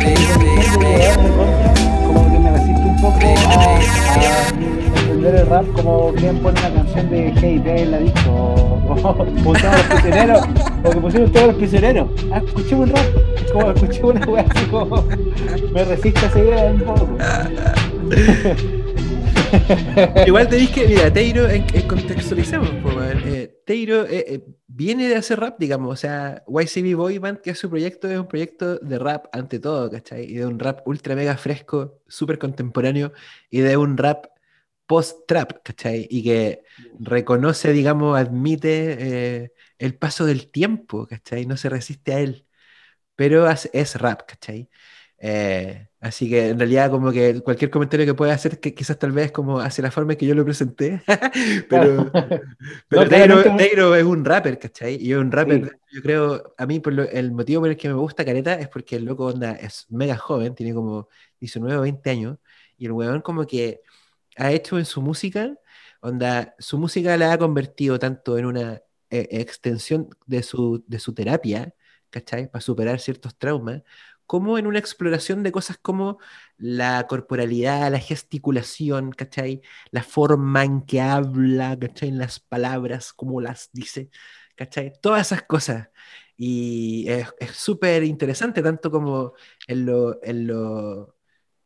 me, 0.00 0.18
me, 0.36 0.44
me 0.44 0.74
siento 0.84 2.03
poco 3.04 3.18
entender 4.96 5.34
el 5.34 5.46
rap 5.46 5.66
como 5.74 6.12
quien 6.14 6.38
pone 6.38 6.58
una 6.60 6.72
canción 6.72 7.10
de 7.10 7.34
Hey 7.36 7.62
en 7.64 7.90
la 7.90 7.98
disco, 7.98 8.22
o 8.88 8.96
como 8.96 9.26
pusieron 9.44 10.28
los 10.28 10.42
o 10.84 10.90
que 10.90 11.00
pusieron 11.00 11.32
todos 11.32 11.46
los 11.48 11.56
prisioneros. 11.56 12.08
Ah, 12.32 12.42
escuché 12.44 12.74
un 12.74 12.88
rap, 12.88 13.06
como 13.52 13.70
escuché 13.72 14.02
una 14.02 14.26
wea 14.26 14.46
así 14.48 14.64
como, 14.66 15.04
me 15.72 15.84
resisto 15.84 16.20
a 16.32 16.38
idea 16.38 16.72
un 16.72 16.80
poco. 16.80 17.18
Igual 20.26 20.48
te 20.48 20.56
dije, 20.56 20.86
mira, 20.88 21.12
Teiro, 21.12 21.48
en, 21.48 21.64
en 21.72 21.82
contextualizamos, 21.86 22.70
po, 22.82 22.88
man. 22.88 23.22
Eh, 23.26 23.50
Teiro 23.66 24.06
eh, 24.06 24.24
eh, 24.28 24.40
viene 24.74 25.08
de 25.08 25.16
hacer 25.16 25.40
rap, 25.40 25.58
digamos, 25.58 25.92
o 25.92 25.96
sea, 25.96 26.42
YCB 26.48 26.94
Boy 26.96 27.18
Band, 27.18 27.40
que 27.40 27.50
es 27.50 27.58
su 27.58 27.70
proyecto, 27.70 28.10
es 28.10 28.18
un 28.18 28.26
proyecto 28.28 28.78
de 28.78 28.98
rap 28.98 29.26
ante 29.32 29.58
todo, 29.60 29.90
¿cachai? 29.90 30.24
Y 30.24 30.34
de 30.36 30.46
un 30.46 30.58
rap 30.58 30.86
ultra 30.86 31.14
mega 31.14 31.36
fresco, 31.36 32.00
súper 32.08 32.38
contemporáneo, 32.38 33.12
y 33.50 33.60
de 33.60 33.76
un 33.76 33.96
rap 33.96 34.26
post-trap, 34.86 35.62
¿cachai? 35.64 36.06
Y 36.10 36.24
que 36.24 36.62
reconoce, 36.98 37.72
digamos, 37.72 38.18
admite 38.18 39.42
eh, 39.44 39.52
el 39.78 39.96
paso 39.96 40.26
del 40.26 40.50
tiempo, 40.50 41.06
¿cachai? 41.06 41.46
No 41.46 41.56
se 41.56 41.68
resiste 41.70 42.12
a 42.14 42.20
él, 42.20 42.46
pero 43.16 43.48
es, 43.50 43.70
es 43.72 43.96
rap, 43.96 44.22
¿cachai? 44.28 44.68
Eh, 45.18 45.88
así 46.04 46.28
que 46.28 46.48
en 46.50 46.58
realidad 46.58 46.90
como 46.90 47.10
que 47.10 47.40
cualquier 47.42 47.70
comentario 47.70 48.06
que 48.06 48.14
pueda 48.14 48.34
hacer 48.34 48.60
que 48.60 48.74
quizás 48.74 48.98
tal 48.98 49.12
vez 49.12 49.32
como 49.32 49.58
hacia 49.60 49.82
la 49.82 49.90
forma 49.90 50.12
en 50.12 50.18
que 50.18 50.26
yo 50.26 50.34
lo 50.34 50.44
presenté, 50.44 51.02
pero, 51.68 52.10
pero 52.88 53.02
No, 53.02 53.08
claramente- 53.08 53.50
Teiro 53.56 53.94
es 53.96 54.04
un 54.04 54.24
rapper, 54.24 54.58
¿cachai? 54.58 54.96
Y 55.00 55.12
es 55.12 55.18
un 55.18 55.32
rapper, 55.32 55.64
Sí. 55.88 55.96
yo 55.96 56.02
creo, 56.02 56.54
a 56.58 56.66
mí 56.66 56.80
por 56.80 56.92
lo- 56.92 57.08
el 57.08 57.32
motivo 57.32 57.62
por 57.62 57.70
el 57.70 57.76
que 57.76 57.88
me 57.88 57.94
gusta 57.94 58.24
Careta 58.24 58.54
es 58.54 58.68
porque 58.68 58.96
el 58.96 59.04
loco 59.04 59.26
onda 59.26 59.52
es 59.52 59.86
mega 59.90 60.16
joven, 60.16 60.54
tiene 60.54 60.74
como 60.74 61.08
19 61.40 61.76
o 61.78 61.80
20 61.82 62.10
años, 62.10 62.38
y 62.78 62.86
el 62.86 62.92
weón 62.92 63.20
como 63.22 63.46
que 63.46 63.80
ha 64.36 64.52
hecho 64.52 64.78
en 64.78 64.84
su 64.84 65.00
música, 65.02 65.54
onda, 66.00 66.54
su 66.58 66.78
música 66.78 67.16
la 67.16 67.32
ha 67.32 67.38
convertido 67.38 67.98
tanto 67.98 68.36
en 68.38 68.46
una 68.46 68.82
eh, 69.10 69.28
extensión 69.30 70.08
de 70.26 70.42
su, 70.42 70.84
de 70.86 70.98
su 70.98 71.14
terapia, 71.14 71.72
¿cachai? 72.10 72.50
Para 72.50 72.60
superar 72.60 72.98
ciertos 73.00 73.36
traumas, 73.38 73.82
como 74.26 74.58
en 74.58 74.66
una 74.66 74.78
exploración 74.78 75.42
de 75.42 75.52
cosas 75.52 75.78
como 75.78 76.18
la 76.56 77.06
corporalidad, 77.08 77.90
la 77.90 77.98
gesticulación, 77.98 79.12
¿cachai? 79.12 79.62
La 79.90 80.02
forma 80.02 80.64
en 80.64 80.82
que 80.82 81.00
habla, 81.00 81.78
¿cachai? 81.78 82.10
Las 82.10 82.40
palabras, 82.40 83.12
cómo 83.12 83.40
las 83.40 83.70
dice, 83.72 84.10
¿cachai? 84.56 84.92
Todas 85.00 85.26
esas 85.28 85.42
cosas. 85.42 85.90
Y 86.36 87.06
es 87.08 87.28
súper 87.52 88.02
interesante, 88.04 88.62
tanto 88.62 88.90
como 88.90 89.34
en 89.68 89.86
lo, 89.86 90.22
en 90.24 90.46
lo 90.48 91.16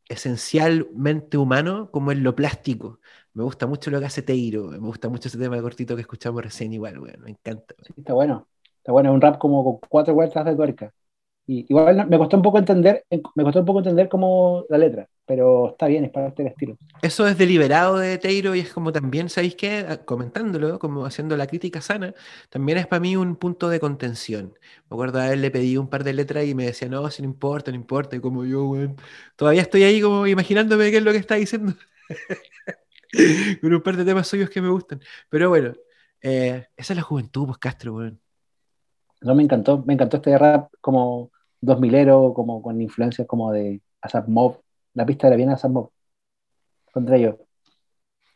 esencialmente 0.08 1.36
humano 1.38 1.90
como 1.90 2.12
en 2.12 2.22
lo 2.22 2.34
plástico. 2.34 3.00
Me 3.34 3.44
gusta 3.44 3.66
mucho 3.66 3.90
lo 3.90 4.00
que 4.00 4.06
hace 4.06 4.22
Teiro, 4.22 4.68
me 4.68 4.78
gusta 4.78 5.08
mucho 5.08 5.28
ese 5.28 5.38
tema 5.38 5.60
cortito 5.60 5.94
que 5.94 6.02
escuchamos 6.02 6.42
recién 6.42 6.72
igual, 6.72 6.98
weón, 6.98 7.20
me 7.22 7.30
encanta. 7.30 7.74
Sí, 7.82 7.92
está 7.96 8.14
bueno. 8.14 8.48
Está 8.78 8.92
bueno, 8.92 9.10
es 9.10 9.14
un 9.14 9.20
rap 9.20 9.38
como 9.38 9.62
con 9.62 9.78
cuatro 9.88 10.14
vueltas 10.14 10.44
de 10.46 10.56
tuerca. 10.56 10.94
Y, 11.48 11.64
igual 11.68 11.96
no- 11.96 12.06
me 12.06 12.18
costó 12.18 12.36
un 12.36 12.42
poco 12.42 12.58
entender, 12.58 13.04
me 13.34 13.42
costó 13.42 13.60
un 13.60 13.64
poco 13.66 13.78
entender 13.80 14.08
como 14.08 14.66
la 14.68 14.76
letra, 14.78 15.08
pero 15.24 15.70
está 15.70 15.86
bien, 15.86 16.04
es 16.04 16.10
parte 16.10 16.42
del 16.42 16.52
estilo. 16.52 16.76
Eso 17.00 17.26
es 17.26 17.38
deliberado 17.38 17.96
de 17.98 18.18
Teiro 18.18 18.54
y 18.54 18.60
es 18.60 18.72
como 18.72 18.92
también, 18.92 19.30
¿sabéis 19.30 19.54
qué? 19.54 19.86
Ah, 19.88 19.96
Comentándolo, 20.04 20.78
como 20.78 21.06
haciendo 21.06 21.36
la 21.38 21.46
crítica 21.46 21.80
sana, 21.80 22.12
también 22.50 22.76
es 22.78 22.86
para 22.86 23.00
mí 23.00 23.16
un 23.16 23.36
punto 23.36 23.70
de 23.70 23.80
contención. 23.80 24.52
Me 24.90 24.94
acuerdo 24.94 25.20
a 25.20 25.32
él 25.32 25.40
le 25.40 25.50
pedí 25.50 25.76
un 25.78 25.88
par 25.88 26.04
de 26.04 26.12
letras 26.12 26.44
y 26.44 26.54
me 26.54 26.66
decía, 26.66 26.88
no, 26.88 27.08
si 27.10 27.22
no 27.22 27.28
importa, 27.28 27.70
no 27.70 27.76
importa. 27.76 28.16
Y 28.16 28.20
como 28.20 28.44
yo, 28.44 28.66
weón, 28.66 28.96
todavía 29.36 29.62
estoy 29.62 29.84
ahí 29.84 30.02
como 30.02 30.26
imaginándome 30.26 30.90
qué 30.90 30.98
es 30.98 31.02
lo 31.02 31.12
que 31.12 31.18
está 31.18 31.36
diciendo. 31.36 31.72
Con 33.60 33.74
un 33.74 33.82
par 33.82 33.96
de 33.96 34.04
temas 34.04 34.26
suyos 34.28 34.50
que 34.50 34.60
me 34.60 34.68
gustan. 34.70 35.00
Pero 35.28 35.48
bueno, 35.48 35.74
eh, 36.22 36.66
esa 36.76 36.92
es 36.92 36.96
la 36.96 37.02
juventud, 37.02 37.46
pues 37.46 37.58
Castro, 37.58 37.94
weón. 37.94 38.20
No 39.20 39.34
me 39.34 39.42
encantó, 39.42 39.82
me 39.84 39.94
encantó 39.94 40.18
este 40.18 40.36
rap 40.38 40.72
como 40.80 41.30
2000ero, 41.60 42.32
como 42.34 42.62
con 42.62 42.80
influencias 42.80 43.26
como 43.26 43.52
de 43.52 43.80
Asap 44.00 44.28
Mob. 44.28 44.60
La 44.94 45.04
pista 45.06 45.26
era 45.26 45.36
bien 45.36 45.50
Asap 45.50 45.70
Mob. 45.70 45.90
Contra 46.92 47.16
ellos. 47.16 47.36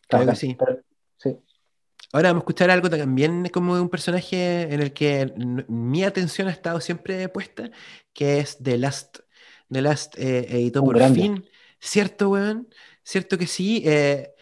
Claro 0.08 0.26
que 0.26 0.36
sí. 0.36 0.56
Ahora 2.14 2.28
vamos 2.28 2.42
a 2.42 2.44
escuchar 2.44 2.70
algo 2.70 2.90
también 2.90 3.48
como 3.48 3.74
de 3.74 3.80
un 3.80 3.88
personaje 3.88 4.62
en 4.74 4.82
el 4.82 4.92
que 4.92 5.32
mi 5.68 6.04
atención 6.04 6.48
ha 6.48 6.50
estado 6.50 6.78
siempre 6.80 7.26
puesta, 7.30 7.70
que 8.12 8.38
es 8.40 8.58
The 8.58 8.76
Last. 8.76 9.20
The 9.70 9.80
Last 9.80 10.18
eh, 10.18 10.46
editó 10.50 10.80
Un 10.82 10.88
por 10.88 10.96
grande. 10.98 11.20
fin. 11.22 11.44
¿Cierto, 11.80 12.28
weón? 12.28 12.68
¿Cierto 13.02 13.38
que 13.38 13.46
sí? 13.46 13.82
Eh, 13.86 14.34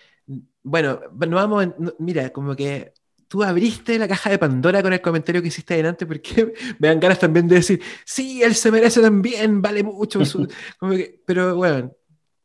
bueno, 0.64 1.00
no 1.28 1.36
vamos, 1.36 1.62
en- 1.64 1.74
no- 1.78 1.94
mira, 2.00 2.30
como 2.30 2.56
que 2.56 2.92
tú 3.30 3.44
abriste 3.44 3.96
la 3.98 4.08
caja 4.08 4.28
de 4.30 4.38
Pandora 4.40 4.82
con 4.82 4.92
el 4.92 5.00
comentario 5.00 5.40
que 5.40 5.48
hiciste 5.48 5.74
adelante 5.74 6.04
porque 6.06 6.52
me 6.80 6.88
dan 6.88 6.98
ganas 7.00 7.20
también 7.20 7.46
de 7.48 7.56
decir, 7.56 7.80
sí, 8.04 8.42
él 8.42 8.56
se 8.56 8.72
merece 8.72 9.00
también, 9.00 9.62
vale 9.62 9.84
mucho. 9.84 10.24
su-". 10.24 10.48
Como 10.80 10.92
que- 10.94 11.20
pero 11.26 11.54
bueno, 11.56 11.92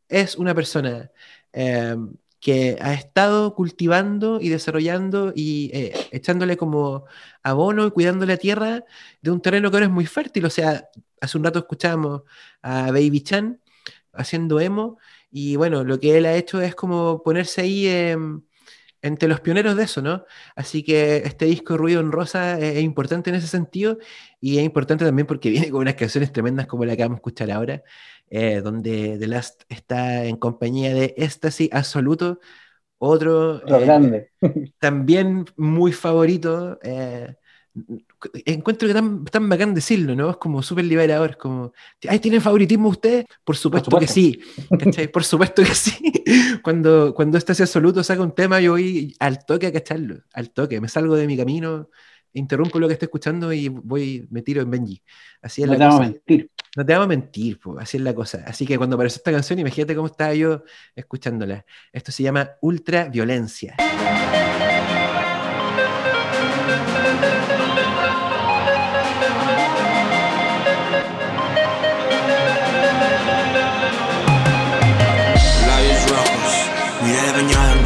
es 0.08 0.36
una 0.36 0.54
persona 0.54 1.10
eh, 1.52 1.96
que 2.40 2.78
ha 2.80 2.94
estado 2.94 3.54
cultivando 3.54 4.40
y 4.40 4.48
desarrollando 4.50 5.32
y 5.34 5.70
eh, 5.74 5.92
echándole 6.12 6.56
como 6.56 7.06
abono 7.42 7.86
y 7.86 7.90
cuidando 7.90 8.26
la 8.26 8.36
tierra 8.36 8.84
de 9.22 9.30
un 9.32 9.40
terreno 9.42 9.70
que 9.70 9.76
ahora 9.78 9.86
es 9.86 9.92
muy 9.92 10.06
fértil. 10.06 10.44
O 10.46 10.50
sea, 10.50 10.88
hace 11.20 11.38
un 11.38 11.44
rato 11.44 11.58
escuchábamos 11.60 12.22
a 12.62 12.92
Baby 12.92 13.22
Chan 13.22 13.60
haciendo 14.12 14.60
emo 14.60 14.98
y 15.30 15.56
bueno, 15.56 15.84
lo 15.84 15.98
que 16.00 16.16
él 16.16 16.26
ha 16.26 16.34
hecho 16.36 16.60
es 16.62 16.74
como 16.74 17.22
ponerse 17.24 17.62
ahí 17.62 17.86
em, 17.88 18.42
entre 19.06 19.28
los 19.28 19.40
pioneros 19.40 19.76
de 19.76 19.84
eso, 19.84 20.02
¿no? 20.02 20.24
Así 20.54 20.82
que 20.82 21.18
este 21.18 21.46
disco 21.46 21.76
Ruido 21.76 22.00
en 22.00 22.12
Rosa 22.12 22.58
es, 22.58 22.76
es 22.76 22.82
importante 22.82 23.30
en 23.30 23.36
ese 23.36 23.46
sentido 23.48 23.98
y 24.40 24.58
es 24.58 24.64
importante 24.64 25.04
también 25.04 25.26
porque 25.26 25.50
viene 25.50 25.70
con 25.70 25.80
unas 25.82 25.94
canciones 25.94 26.32
tremendas 26.32 26.66
como 26.66 26.84
la 26.84 26.96
que 26.96 27.02
vamos 27.02 27.16
a 27.16 27.20
escuchar 27.20 27.50
ahora, 27.50 27.82
eh, 28.30 28.60
donde 28.62 29.18
The 29.18 29.26
Last 29.26 29.62
está 29.68 30.24
en 30.24 30.36
compañía 30.36 30.92
de 30.94 31.14
Éxtasis 31.16 31.68
Absoluto, 31.72 32.40
otro 32.98 33.62
Lo 33.66 33.76
eh, 33.78 33.84
grande. 33.84 34.30
también 34.78 35.44
muy 35.56 35.92
favorito 35.92 36.78
eh, 36.82 37.36
encuentro 38.44 38.88
que 38.88 38.94
tan, 38.94 39.24
tan 39.24 39.48
bacán 39.48 39.74
decirlo, 39.74 40.14
¿no? 40.14 40.30
Es 40.30 40.36
como 40.36 40.62
súper 40.62 40.84
liberador, 40.84 41.30
es 41.30 41.36
como, 41.36 41.72
ay, 42.08 42.18
¿tienen 42.18 42.40
favoritismo 42.40 42.88
ustedes? 42.88 43.26
Por 43.44 43.56
supuesto, 43.56 43.96
que 43.98 44.06
sí, 44.06 44.40
¿cachai? 44.78 45.08
Por 45.08 45.24
supuesto 45.24 45.62
que 45.62 45.74
sí. 45.74 45.92
cuando, 46.62 47.14
cuando 47.14 47.38
este 47.38 47.52
absoluto 47.52 48.02
saca 48.02 48.22
un 48.22 48.34
tema, 48.34 48.60
yo 48.60 48.72
voy 48.72 49.14
al 49.18 49.44
toque 49.44 49.66
a 49.66 49.72
cacharlo, 49.72 50.22
al 50.32 50.50
toque, 50.50 50.80
me 50.80 50.88
salgo 50.88 51.16
de 51.16 51.26
mi 51.26 51.36
camino, 51.36 51.90
interrumpo 52.32 52.78
lo 52.78 52.86
que 52.86 52.94
estoy 52.94 53.06
escuchando 53.06 53.52
y 53.52 53.68
voy, 53.68 54.26
me 54.30 54.42
tiro 54.42 54.62
en 54.62 54.70
Benji. 54.70 55.02
Así 55.42 55.62
es 55.62 55.68
No 55.68 55.74
la 55.74 55.78
te 55.78 55.84
vamos 55.84 55.94
a 55.94 55.98
cosa. 55.98 56.10
mentir. 56.12 56.50
No 56.76 56.84
te 56.84 56.92
vamos 56.92 57.04
a 57.04 57.08
mentir, 57.08 57.58
po, 57.58 57.78
así 57.78 57.96
es 57.96 58.02
la 58.02 58.14
cosa. 58.14 58.44
Así 58.46 58.66
que 58.66 58.76
cuando 58.76 58.96
apareció 58.96 59.18
esta 59.18 59.32
canción, 59.32 59.58
imagínate 59.58 59.94
cómo 59.94 60.08
estaba 60.08 60.34
yo 60.34 60.62
escuchándola. 60.94 61.64
Esto 61.92 62.12
se 62.12 62.22
llama 62.22 62.50
Ultra 62.60 63.08
Violencia. 63.08 63.76
Mirada 77.06 77.32
bañada 77.32 77.72
en. 77.72 77.82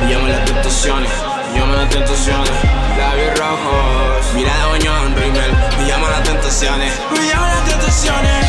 Me 0.00 0.12
llaman 0.12 0.32
las 0.32 0.44
tentaciones, 0.44 1.10
me 1.52 1.60
llaman 1.60 1.76
las 1.76 1.90
tentaciones. 1.90 2.50
Labios 2.98 3.38
rojos, 3.38 4.34
mirada 4.34 4.66
bañada 4.66 5.06
en 5.06 5.16
rímel. 5.16 5.52
Me 5.78 5.86
llaman 5.86 6.10
las 6.10 6.22
tentaciones, 6.22 6.92
me 7.12 7.28
llaman 7.28 7.48
las 7.50 7.64
tentaciones. 7.64 8.45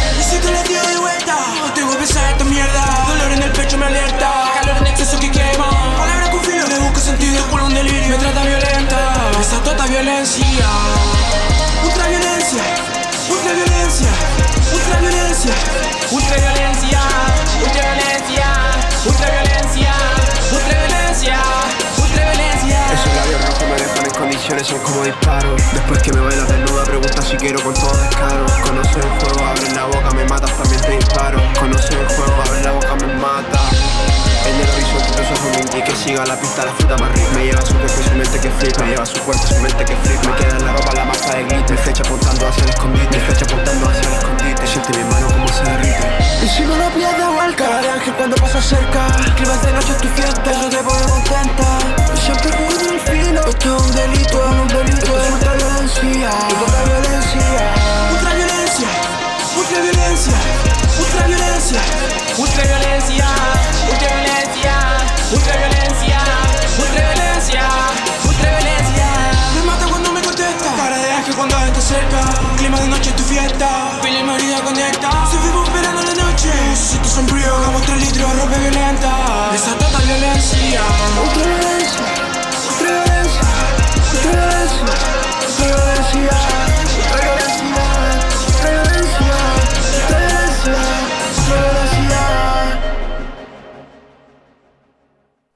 Como 24.76 25.03
disparos. 25.03 25.61
Después 25.74 26.03
que 26.03 26.11
me 26.11 26.20
bailas 26.20 26.47
desnuda, 26.47 26.84
pregunta 26.84 27.22
si 27.22 27.38
quiero 27.38 27.61
con 27.61 27.74
todo 27.74 27.95
descaro. 27.97 28.45
Conoce 28.63 28.99
el 28.99 29.09
juego, 29.09 29.45
abre 29.45 29.72
la 29.74 29.86
boca, 29.86 30.11
me 30.11 30.26
matas, 30.26 30.57
también 30.57 30.82
te 30.82 30.91
disparo. 30.91 31.39
Conoce 31.57 31.93
el 31.93 32.05
juego, 32.07 32.34
abre 32.45 32.63
la 32.63 32.72
boca, 32.74 32.95
me 32.95 33.13
mata. 33.15 34.26
En 34.47 34.55
el 34.55 34.69
horizonte 34.69 35.11
tus 35.11 35.27
ojos 35.27 35.51
me 35.51 35.59
indique 35.59 35.83
que 35.83 35.95
siga 35.95 36.25
la 36.25 36.39
pista, 36.39 36.63
la 36.63 36.71
fruta 36.71 36.95
más 36.97 37.11
rica. 37.11 37.29
Me 37.35 37.43
lleva 37.43 37.61
su 37.65 37.75
cuerpo 37.75 37.99
y 37.99 38.03
su 38.03 38.15
mente 38.15 38.39
que 38.39 38.49
flip, 38.49 38.77
me 38.79 38.87
lleva 38.87 39.05
su 39.05 39.19
cuerpo 39.19 39.43
y 39.43 39.53
su 39.53 39.59
mente 39.59 39.83
que 39.83 39.95
flip. 39.97 40.19
Me 40.25 40.35
queda 40.37 40.55
en 40.57 40.65
la 40.65 40.71
ropa 40.71 40.93
la 40.93 41.05
masa 41.05 41.35
de 41.35 41.43
glitter, 41.43 41.71
mi 41.71 41.77
flecha 41.77 42.03
apuntando 42.03 42.47
hacia 42.47 42.63
el 42.63 42.69
escondite, 42.69 43.17
mi 43.17 43.25
flecha 43.25 43.45
apuntando 43.45 43.89
hacia 43.89 44.07
el 44.07 44.13
escondite. 44.13 44.67
Siente 44.67 44.97
mi 44.97 45.03
mano 45.03 45.27
como 45.27 45.47
se 45.49 45.63
derrite. 45.63 46.07
Y 46.43 46.47
si 46.47 46.61
no 46.63 46.77
la 46.77 46.89
pierdes 46.89 47.27
vuelta, 47.27 47.65
cara 47.65 47.81
de 47.81 47.89
ángel 47.89 48.13
cuando 48.15 48.35
pasa 48.37 48.61
cerca. 48.61 49.07
Climas 49.35 49.61
de 49.61 49.71
noche 49.73 49.93
tu 50.01 50.07
fiesta, 50.15 50.51
eso 50.51 50.69
te 50.69 50.77
pone 50.77 51.05
contenta. 51.07 51.67
Siempre 52.15 52.51
jugando 52.55 52.89
el 52.93 52.99
filo, 53.01 53.41
esto 53.47 53.75
es 53.75 53.81
un 53.83 53.91
delito, 53.91 54.37
un 54.61 54.67
delito. 54.67 54.97
Esto 54.97 55.23
es 55.23 55.31
ultra 55.33 55.53
violencia, 55.59 56.31
ultra 56.63 56.83
violencia. 56.87 57.27
Ultra 58.13 58.33
violencia, 58.33 58.87
ultra 59.57 59.79
violencia, 59.81 60.33
ultra 60.99 61.27
violencia, 61.27 61.46
ultra 61.68 62.63
violencia, 62.63 63.28
ultra 63.91 64.07
violencia, 64.07 64.74
ultra 65.34 65.57
violencia, 65.57 66.20
ultra 66.80 67.01
violencia, 67.11 67.63
ultra 68.26 68.49
violencia. 68.51 69.07
Me 69.53 69.63
mata 69.63 69.86
cuando 69.88 70.13
me 70.13 70.22
contesta, 70.22 70.74
cara 70.78 70.97
de 70.97 71.11
ángel 71.11 71.36
cuando 71.36 71.57
está 71.57 71.82
cerca. 71.82 72.22
Clima 72.55 72.80
de 72.80 72.88
noche 72.88 73.09
es 73.09 73.15
tu 73.18 73.24
fiesta, 73.24 73.99
piel 74.01 74.15
y 74.15 74.30
herida 74.30 74.61
conecta. 74.61 75.09
Si 75.30 75.38
vivo 75.39 75.63
esperando 75.65 76.01
la 76.03 76.13
noche, 76.13 76.49
necesito 76.70 77.09
sombrío, 77.09 77.53
hagamos 77.53 77.82
tres 77.82 77.99
litros, 77.99 78.34
ropa 78.38 78.57
violenta. 78.57 79.51
Esa 79.53 79.74
total 79.78 80.03
violencia, 80.05 80.82
Ultra 81.22 81.43
violencia, 81.43 81.99
ultra 82.70 82.88
violencia, 82.95 83.41
ultra 84.13 84.32
violencia, 84.32 84.84
ultra 85.47 85.65
violencia, 85.65 86.66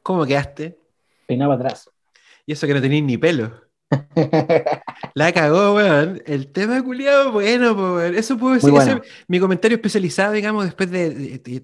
¿Cómo 0.04 0.26
quedaste? 0.26 0.78
Peinaba 1.28 1.56
atrás. 1.56 1.90
Y 2.46 2.54
eso 2.54 2.68
que 2.68 2.74
no 2.74 2.82
tenéis 2.82 3.04
ni 3.04 3.18
pelo. 3.18 3.52
La 5.14 5.32
cagó, 5.34 5.76
weón. 5.76 6.22
El 6.26 6.52
tema 6.52 6.84
culiado, 6.84 7.32
bueno, 7.32 7.74
weón. 7.74 8.16
Eso 8.16 8.38
puedo 8.38 8.56
decir. 8.56 8.70
Ese 8.70 8.86
bueno. 8.86 9.02
es 9.04 9.12
mi 9.28 9.40
comentario 9.40 9.76
especializado, 9.76 10.34
digamos, 10.34 10.66
después 10.66 10.90
de, 10.92 11.10
de- 11.12 11.38
de 11.40 11.64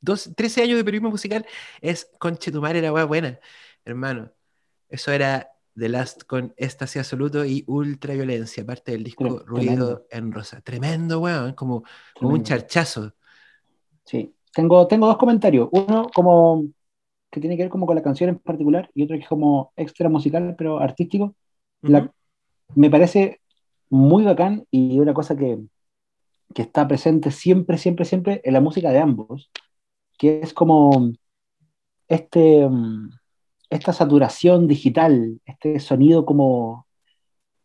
dos, 0.00 0.30
13 0.34 0.62
años 0.64 0.76
de 0.76 0.84
periodismo 0.84 1.10
musical, 1.10 1.46
es 1.80 2.10
Conchetumar 2.18 2.76
era 2.76 2.92
weá 2.92 3.04
buena, 3.04 3.38
hermano. 3.84 4.30
Eso 4.88 5.12
era 5.12 5.48
The 5.78 5.88
Last 5.88 6.24
con 6.24 6.52
Éxtasis 6.56 6.98
Absoluto 6.98 7.44
y 7.44 7.64
Ultra 7.66 8.14
Violencia, 8.14 8.66
parte 8.66 8.92
del 8.92 9.04
disco 9.04 9.42
Ruido 9.46 10.06
en 10.10 10.32
Rosa. 10.32 10.60
Tremendo, 10.60 11.20
weón. 11.20 11.54
Como, 11.54 11.84
como 12.14 12.30
un 12.32 12.42
charchazo. 12.42 13.14
Sí, 14.04 14.34
tengo, 14.52 14.86
tengo 14.86 15.06
dos 15.06 15.16
comentarios. 15.16 15.68
Uno 15.70 16.08
como 16.12 16.66
que 17.32 17.40
tiene 17.40 17.56
que 17.58 17.64
ver 17.64 17.70
como 17.72 17.86
con 17.86 17.96
la 17.96 18.02
canción 18.04 18.30
en 18.30 18.38
particular 18.38 18.90
y 18.94 19.04
otro 19.04 19.16
que 19.16 19.24
es 19.24 19.28
como 19.30 19.72
extra 19.76 20.10
musical 20.10 20.56
pero 20.58 20.80
artístico. 20.80 21.36
La- 21.82 22.00
Ujú. 22.00 22.12
me 22.76 22.90
parece 22.90 23.40
muy 23.90 24.24
bacán 24.24 24.66
y 24.72 25.00
una 25.00 25.14
cosa 25.14 25.36
que, 25.36 25.58
que 26.54 26.62
está 26.62 26.88
presente 26.88 27.30
siempre, 27.30 27.78
siempre, 27.78 28.04
siempre 28.04 28.40
en 28.44 28.52
la 28.54 28.60
música 28.60 28.90
de 28.90 28.98
ambos, 29.00 29.50
que 30.18 30.40
es 30.42 30.54
como 30.54 31.12
este, 32.08 32.68
mm, 32.68 33.10
esta 33.70 33.92
saturación 33.92 34.68
digital, 34.68 35.40
este 35.46 35.80
sonido 35.80 36.24
como, 36.26 36.86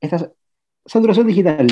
esta 0.02 0.20
sa- 0.20 0.34
saturación 0.86 1.28
digital, 1.28 1.68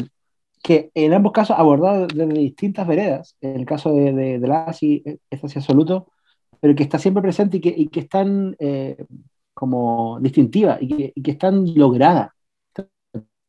que 0.64 0.92
en 0.96 1.14
ambos 1.14 1.34
casos 1.34 1.58
abordado 1.60 2.08
desde 2.08 2.28
distintas 2.34 2.88
veredas, 2.88 3.38
en 3.42 3.58
el 3.58 3.66
caso 3.66 3.94
de, 3.94 4.14
de, 4.14 4.40
de 4.40 4.48
Lassie, 4.48 5.04
es 5.30 5.44
así 5.44 5.60
absoluto, 5.60 6.08
pero 6.60 6.76
que 6.76 6.84
está 6.84 6.98
siempre 7.00 7.22
presente 7.22 7.58
y 7.58 7.62
que, 7.62 7.74
y 7.76 7.88
que 7.88 8.02
es 8.02 8.10
tan 8.10 8.56
eh, 8.60 8.98
como 9.54 10.20
distintiva 10.22 10.78
y 10.80 10.88
que, 10.88 11.14
y 11.16 11.22
que 11.22 11.32
es 11.32 11.38
tan 11.38 11.66
lograda, 11.76 12.34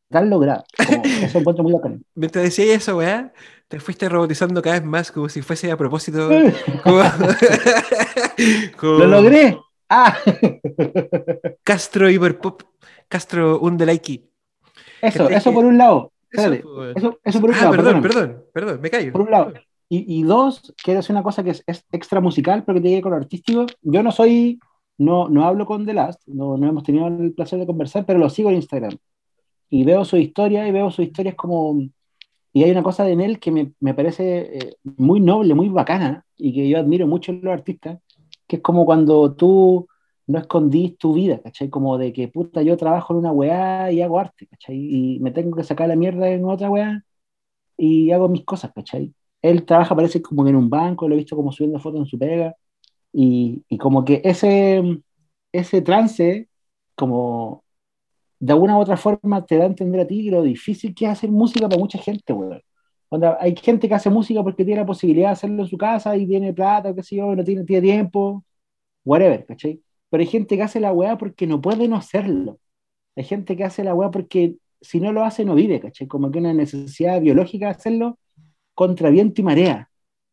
tan 0.09 0.30
lograda. 0.30 0.64
Como, 0.86 1.02
eso 1.22 1.38
encuentro 1.38 1.64
muy 1.64 1.72
bacán. 1.72 2.02
Mientras 2.14 2.44
decía 2.44 2.74
eso, 2.74 2.96
weá, 2.98 3.32
te 3.68 3.80
fuiste 3.80 4.09
robotizando 4.09 4.62
cada 4.62 4.78
vez 4.78 4.84
más 4.88 5.11
como 5.11 5.28
si 5.28 5.42
fuese 5.42 5.70
a 5.70 5.76
propósito. 5.76 6.28
como- 6.84 7.02
como 8.78 8.92
¡Lo 8.98 9.07
logré! 9.07 9.59
¡Ah! 9.88 10.16
Castro 11.64 12.09
Hyperpop, 12.11 12.62
Castro 13.09 13.59
Undelaiki. 13.61 14.28
Eso, 15.02 15.24
¿Cachai 15.24 15.36
eso 15.36 15.50
que- 15.50 15.54
por 15.54 15.64
un 15.64 15.78
lado. 15.78 16.12
Eso, 16.30 16.42
Espérate, 16.42 16.62
po, 16.62 16.74
weón. 16.80 16.92
eso, 16.96 17.18
eso 17.24 17.40
por 17.40 17.50
un 17.50 17.57
Ah, 17.57 17.61
lado. 17.62 17.70
perdón, 17.76 18.02
perdóname. 18.02 18.32
perdón, 18.34 18.44
perdón, 18.52 18.80
me 18.80 18.90
callo. 18.90 19.12
Por 19.12 19.20
un 19.22 19.30
lado. 19.30 19.52
Y, 19.89 20.18
y 20.18 20.22
dos, 20.24 20.74
quiero 20.82 21.01
decir 21.01 21.14
una 21.14 21.22
cosa 21.22 21.45
que 21.45 21.51
es, 21.51 21.62
es 21.66 21.84
extra 21.93 22.20
musical, 22.20 22.64
pero 22.64 22.76
que 22.76 22.82
tiene 22.82 22.95
que 22.95 22.97
ver 22.97 23.03
con 23.03 23.12
lo 23.12 23.18
artístico. 23.18 23.66
Yo 23.82 24.03
no 24.03 24.11
soy, 24.11 24.59
no, 24.99 25.28
no 25.28 25.45
hablo 25.45 25.64
con 25.66 25.87
The 25.87 25.95
Last, 25.95 26.22
no, 26.26 26.57
no 26.57 26.68
hemos 26.68 26.82
tenido 26.82 27.07
el 27.07 27.32
placer 27.34 27.59
de 27.59 27.66
conversar, 27.66 28.05
pero 28.05 28.18
lo 28.18 28.28
sigo 28.28 28.51
en 28.51 28.57
Instagram. 28.57 28.97
Y 29.70 29.84
veo 29.84 30.05
su 30.05 30.16
historia 30.16 30.66
y 30.66 30.72
veo 30.72 30.91
sus 30.91 31.07
historias 31.07 31.34
como... 31.34 31.80
Y 32.53 32.64
hay 32.64 32.70
una 32.70 32.82
cosa 32.82 33.09
en 33.09 33.20
él 33.20 33.39
que 33.39 33.51
me, 33.51 33.72
me 33.80 33.93
parece 33.95 34.59
eh, 34.59 34.76
muy 34.82 35.20
noble, 35.20 35.55
muy 35.55 35.68
bacana, 35.68 36.24
y 36.37 36.55
que 36.55 36.68
yo 36.68 36.78
admiro 36.78 37.07
mucho 37.07 37.30
en 37.32 37.43
los 37.43 37.53
artistas, 37.53 37.99
que 38.47 38.57
es 38.57 38.62
como 38.62 38.87
cuando 38.87 39.34
tú 39.34 39.87
no 40.26 40.39
escondís 40.39 40.97
tu 40.99 41.12
vida, 41.12 41.39
¿cachai? 41.41 41.68
Como 41.68 41.99
de 41.99 42.12
que, 42.12 42.28
puta, 42.28 42.62
yo 42.62 42.76
trabajo 42.76 43.12
en 43.12 43.20
una 43.20 43.30
weá 43.30 43.93
y 43.93 44.01
hago 44.01 44.18
arte, 44.18 44.47
¿cachai? 44.47 44.76
Y 44.76 45.20
me 45.20 45.30
tengo 45.30 45.57
que 45.57 45.64
sacar 45.64 45.89
la 45.89 45.97
mierda 45.97 46.28
en 46.30 46.45
otra 46.45 46.70
weá 46.70 47.05
y 47.76 48.11
hago 48.11 48.28
mis 48.28 48.45
cosas, 48.45 48.72
¿cachai? 48.74 49.12
Él 49.51 49.64
trabaja, 49.64 49.94
parece 49.97 50.22
como 50.22 50.44
que 50.44 50.51
en 50.51 50.57
un 50.57 50.70
banco, 50.70 51.09
lo 51.09 51.14
he 51.14 51.18
visto 51.18 51.36
como 51.36 51.53
subiendo 51.53 51.78
fotos 51.80 52.01
en 52.01 52.07
su 52.07 52.18
pega, 52.18 52.55
y, 53.12 53.64
y 53.68 53.78
como 53.78 54.05
que 54.05 54.20
ese, 54.24 55.03
ese 55.53 55.82
trance, 55.82 56.49
como 56.94 57.64
de 58.38 58.53
alguna 58.53 58.76
u 58.78 58.80
otra 58.80 58.97
forma 58.97 59.44
te 59.47 59.57
da 59.57 59.64
a 59.64 59.66
entender 59.66 60.01
a 60.03 60.07
ti 60.07 60.30
lo 60.30 60.42
difícil 60.42 60.94
que 60.94 61.07
es 61.07 61.12
hacer 61.12 61.30
música 61.30 61.68
para 61.68 61.78
mucha 61.80 61.99
gente, 61.99 62.32
weón. 62.32 62.62
Onda, 63.09 63.38
hay 63.40 63.55
gente 63.57 63.88
que 63.88 63.94
hace 63.94 64.11
música 64.11 64.42
porque 64.42 64.64
tiene 64.64 64.80
la 64.80 64.86
posibilidad 64.86 65.28
de 65.28 65.32
hacerlo 65.34 65.62
en 65.62 65.68
su 65.68 65.78
casa 65.78 66.16
y 66.16 66.26
tiene 66.26 66.53
plata, 66.53 66.90
o 66.90 66.94
qué 66.94 67.03
sé 67.03 67.16
yo, 67.16 67.34
no 67.36 67.44
tiene, 67.44 67.64
tiene 67.64 67.82
tiempo, 67.82 68.44
whatever, 69.05 69.47
¿cachai? 69.47 69.82
Pero 70.11 70.20
hay 70.22 70.28
gente 70.28 70.57
que 70.57 70.62
hace 70.62 70.80
la 70.80 70.92
weá 70.92 71.18
porque 71.18 71.47
no 71.47 71.61
puede 71.61 71.88
no 71.88 71.97
hacerlo. 71.97 72.59
Hay 73.16 73.24
gente 73.24 73.57
que 73.57 73.64
hace 73.64 73.84
la 73.84 73.94
weá 73.94 74.11
porque 74.11 74.57
si 74.80 75.01
no 75.01 75.12
lo 75.12 75.24
hace 75.24 75.44
no 75.44 75.55
vive, 75.55 75.80
¿cachai? 75.80 76.09
Como 76.09 76.30
que 76.30 76.38
una 76.40 76.55
necesidad 76.55 77.20
biológica 77.20 77.66
de 77.66 77.72
hacerlo 77.72 78.18
contra 78.76 79.10
viento 79.10 79.40
y 79.40 79.44
marea, 79.44 79.90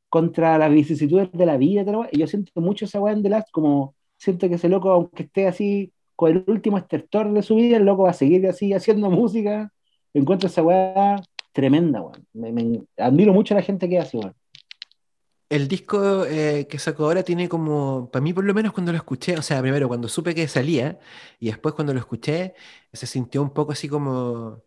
contra 0.09 0.57
las 0.59 0.69
vicisitudes 0.71 1.31
de 1.31 1.45
la 1.45 1.57
vida. 1.57 1.85
Y 2.11 2.19
yo 2.19 2.27
siento 2.27 2.51
mucho 2.61 2.85
esa 2.85 2.99
weá 2.99 3.13
en 3.13 3.23
The 3.23 3.29
Last, 3.29 3.49
como 3.51 3.95
siento 4.17 4.49
que 4.49 4.55
ese 4.55 4.69
loco, 4.69 4.91
aunque 4.91 5.23
esté 5.23 5.47
así 5.47 5.93
con 6.15 6.31
el 6.31 6.43
último 6.47 6.77
estertor 6.77 7.31
de 7.33 7.41
su 7.41 7.55
vida, 7.55 7.77
el 7.77 7.85
loco 7.85 8.03
va 8.03 8.11
a 8.11 8.13
seguir 8.13 8.45
así 8.47 8.73
haciendo 8.73 9.09
música. 9.21 9.71
Encuentro 10.13 10.47
esa 10.49 10.61
weá 10.61 11.15
tremenda, 11.53 12.01
weón. 12.01 12.27
Me- 12.33 12.83
admiro 12.97 13.33
mucho 13.33 13.53
a 13.55 13.57
la 13.57 13.63
gente 13.63 13.87
que 13.89 13.99
hace, 13.99 14.17
weón. 14.17 14.35
El 15.49 15.67
disco 15.67 16.25
eh, 16.25 16.67
que 16.67 16.79
sacó 16.79 17.05
ahora 17.05 17.23
tiene 17.23 17.47
como, 17.47 18.09
para 18.11 18.23
mí 18.23 18.33
por 18.33 18.43
lo 18.43 18.53
menos 18.55 18.73
cuando 18.73 18.91
lo 18.91 18.97
escuché, 18.97 19.37
o 19.37 19.41
sea, 19.43 19.61
primero 19.61 19.87
cuando 19.87 20.09
supe 20.09 20.35
que 20.35 20.47
salía 20.47 20.99
y 21.39 21.47
después 21.47 21.75
cuando 21.75 21.93
lo 21.93 21.99
escuché, 21.99 22.55
se 22.91 23.05
sintió 23.05 23.41
un 23.41 23.51
poco 23.51 23.71
así 23.71 23.87
como, 23.87 24.63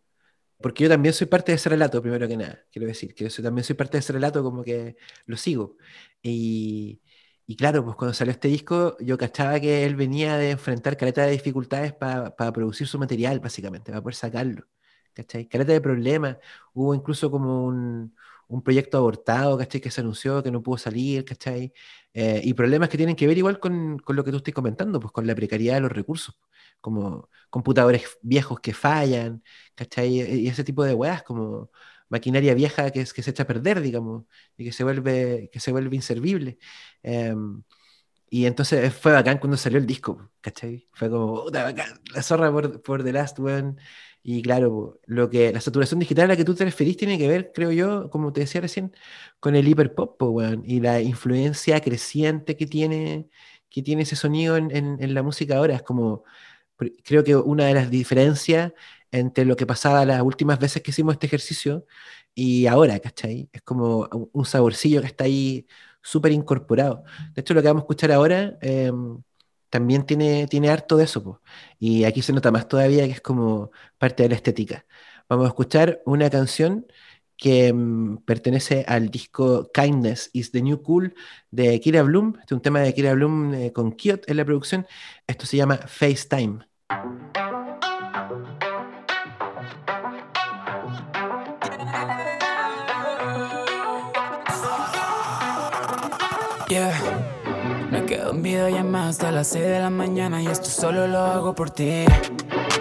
porque 0.61 0.85
yo 0.85 0.89
también 0.91 1.15
soy 1.15 1.27
parte 1.27 1.53
de 1.53 1.57
ese 1.57 1.69
relato, 1.69 2.01
primero 2.03 2.27
que 2.29 2.37
nada, 2.37 2.65
quiero 2.73 2.87
decir, 2.87 3.15
que 3.15 3.29
yo 3.29 3.43
también 3.43 3.65
soy 3.65 3.77
parte 3.77 3.93
de 3.99 4.01
ese 4.01 4.13
relato 4.13 4.43
como 4.43 4.63
que 4.65 4.97
lo 5.27 5.37
sigo. 5.37 5.77
Y, 6.23 7.01
y 7.47 7.57
claro, 7.57 7.85
pues 7.85 7.97
cuando 7.97 8.15
salió 8.15 8.33
este 8.33 8.49
disco, 8.49 8.97
yo 9.01 9.19
cachaba 9.19 9.61
que 9.61 9.85
él 9.85 9.97
venía 9.97 10.37
de 10.37 10.51
enfrentar 10.53 10.97
caleta 10.97 11.25
de 11.25 11.33
dificultades 11.33 11.93
para 11.93 12.35
producir 12.53 12.87
su 12.89 12.99
material, 12.99 13.41
básicamente, 13.41 13.93
para 13.93 14.03
poder 14.03 14.15
sacarlo. 14.17 14.67
¿Cachai? 15.15 15.49
Caleta 15.49 15.73
de 15.73 15.81
problemas. 15.81 16.37
Hubo 16.75 16.95
incluso 16.95 17.31
como 17.31 17.65
un, 17.67 18.15
un 18.49 18.63
proyecto 18.63 18.99
abortado, 18.99 19.59
¿cachai? 19.59 19.81
Que 19.81 19.91
se 19.91 20.01
anunció, 20.01 20.43
que 20.43 20.51
no 20.51 20.63
pudo 20.63 20.79
salir, 20.79 21.25
¿cachai? 21.25 21.73
Eh, 22.15 22.41
y 22.45 22.55
problemas 22.55 22.89
que 22.89 22.97
tienen 22.97 23.17
que 23.17 23.27
ver 23.27 23.39
igual 23.39 23.59
con, 23.61 23.99
con 23.99 24.17
lo 24.17 24.25
que 24.25 24.31
tú 24.31 24.39
estás 24.39 24.55
comentando, 24.55 25.01
pues 25.01 25.13
con 25.13 25.27
la 25.27 25.35
precariedad 25.35 25.75
de 25.77 25.81
los 25.83 25.93
recursos, 25.93 26.39
como 26.81 27.29
computadores 27.51 28.19
viejos 28.23 28.61
que 28.61 28.75
fallan, 28.75 29.43
¿cachai? 29.75 30.21
Y 30.43 30.49
ese 30.49 30.65
tipo 30.65 30.85
de 30.85 30.95
weas, 30.95 31.23
como 31.23 31.71
maquinaria 32.09 32.55
vieja 32.55 32.91
que, 32.91 33.01
es, 33.01 33.13
que 33.13 33.23
se 33.23 33.31
echa 33.31 33.43
a 33.45 33.47
perder, 33.47 33.81
digamos, 33.81 34.25
y 34.57 34.65
que 34.65 34.73
se 34.73 34.85
vuelve, 34.85 35.51
que 35.53 35.61
se 35.61 35.73
vuelve 35.73 35.97
inservible. 35.97 36.59
Em, 37.03 37.63
y 38.29 38.47
entonces 38.47 38.93
fue 38.95 39.13
bacán 39.13 39.39
cuando 39.39 39.57
salió 39.57 39.79
el 39.79 39.87
disco, 39.87 40.31
¿cachai? 40.41 40.87
Fue 40.93 41.11
como, 41.11 41.47
la 41.51 42.23
zorra 42.23 42.51
por, 42.53 42.83
por 42.83 43.05
The 43.05 43.13
Last 43.13 43.39
One. 43.39 43.77
Y 44.29 44.43
claro, 44.43 44.99
lo 45.07 45.31
que, 45.31 45.53
la 45.53 45.61
saturación 45.61 46.01
digital 46.01 46.25
a 46.25 46.29
la 46.29 46.37
que 46.37 46.45
tú 46.45 46.53
te 46.57 46.65
referís 46.65 46.97
tiene 46.97 47.17
que 47.17 47.29
ver, 47.29 47.53
creo 47.55 47.71
yo, 47.71 48.11
como 48.11 48.33
te 48.33 48.41
decía 48.41 48.61
recién, 48.61 48.93
con 49.39 49.55
el 49.55 49.69
hiperpop, 49.69 50.19
po, 50.19 50.31
weón, 50.31 50.65
y 50.67 50.81
la 50.81 51.01
influencia 51.01 51.81
creciente 51.81 52.57
que 52.57 52.67
tiene, 52.67 53.29
que 53.71 53.83
tiene 53.83 54.03
ese 54.03 54.17
sonido 54.17 54.57
en, 54.57 55.15
la 55.15 55.23
música 55.23 55.57
ahora. 55.57 55.77
Es 55.77 55.83
como, 55.83 56.25
creo 57.05 57.23
que 57.25 57.37
una 57.37 57.67
de 57.67 57.75
las 57.75 57.89
diferencias 57.91 58.73
entre 59.13 59.45
lo 59.45 59.57
que 59.57 59.67
pasaba 59.67 60.05
las 60.05 60.23
últimas 60.23 60.59
veces 60.59 60.83
que 60.83 60.91
hicimos 60.91 61.15
este 61.15 61.27
ejercicio 61.27 61.87
y 62.35 62.67
ahora, 62.67 62.99
¿cachai? 63.01 63.49
Es 63.53 63.63
como 63.63 64.09
un, 64.13 64.31
un 64.33 64.45
saborcillo 64.45 65.03
que 65.03 65.07
está 65.07 65.25
ahí 65.25 65.67
súper 66.03 66.33
incorporado. 66.33 67.05
De 67.35 67.43
hecho, 67.43 67.55
lo 67.55 67.63
que 67.63 67.69
vamos 67.69 67.83
a 67.83 67.85
escuchar 67.85 68.13
ahora 68.13 68.59
em, 68.61 69.23
también 69.71 70.07
tiene, 70.07 70.47
tiene 70.49 70.71
harto 70.71 70.97
de 70.97 71.05
eso, 71.05 71.23
po. 71.23 71.43
Y 71.79 72.05
aquí 72.05 72.23
se 72.23 72.33
nota 72.33 72.51
más 72.51 72.69
todavía 72.69 73.05
que 73.07 73.13
es 73.13 73.21
como 73.21 73.71
parte 73.99 74.23
de 74.23 74.31
la 74.31 74.35
estética. 74.37 74.87
Vamos 75.29 75.47
a 75.47 75.49
escuchar 75.49 76.01
una 76.05 76.31
canción 76.31 76.87
que 77.37 77.73
mm, 77.73 78.19
pertenece 78.19 78.85
al 78.89 79.11
disco 79.11 79.71
Kindness 79.73 80.31
is 80.33 80.51
the 80.53 80.63
New 80.63 80.83
Cool 80.83 81.15
de 81.51 81.81
Kira 81.81 82.03
Bloom. 82.03 82.35
Este 82.41 82.55
es 82.55 82.57
un 82.57 82.63
tema 82.63 82.81
de 82.81 82.95
Kira 82.95 83.15
Bloom 83.15 83.55
eh, 83.55 83.73
con 83.73 83.93
Kiot 83.93 84.29
en 84.29 84.37
la 84.37 84.45
producción. 84.45 84.87
Esto 85.27 85.47
se 85.47 85.57
llama 85.57 85.77
FaceTime. 85.77 86.61
En 98.31 98.43
videollamada 98.43 99.09
hasta 99.09 99.31
las 99.31 99.49
6 99.49 99.65
de 99.65 99.79
la 99.79 99.91
mañana 99.91 100.43
y 100.43 100.47
esto 100.49 100.69
solo 100.69 101.07
lo 101.07 101.19
hago 101.19 101.55
por 101.55 101.71
ti. 101.71 102.05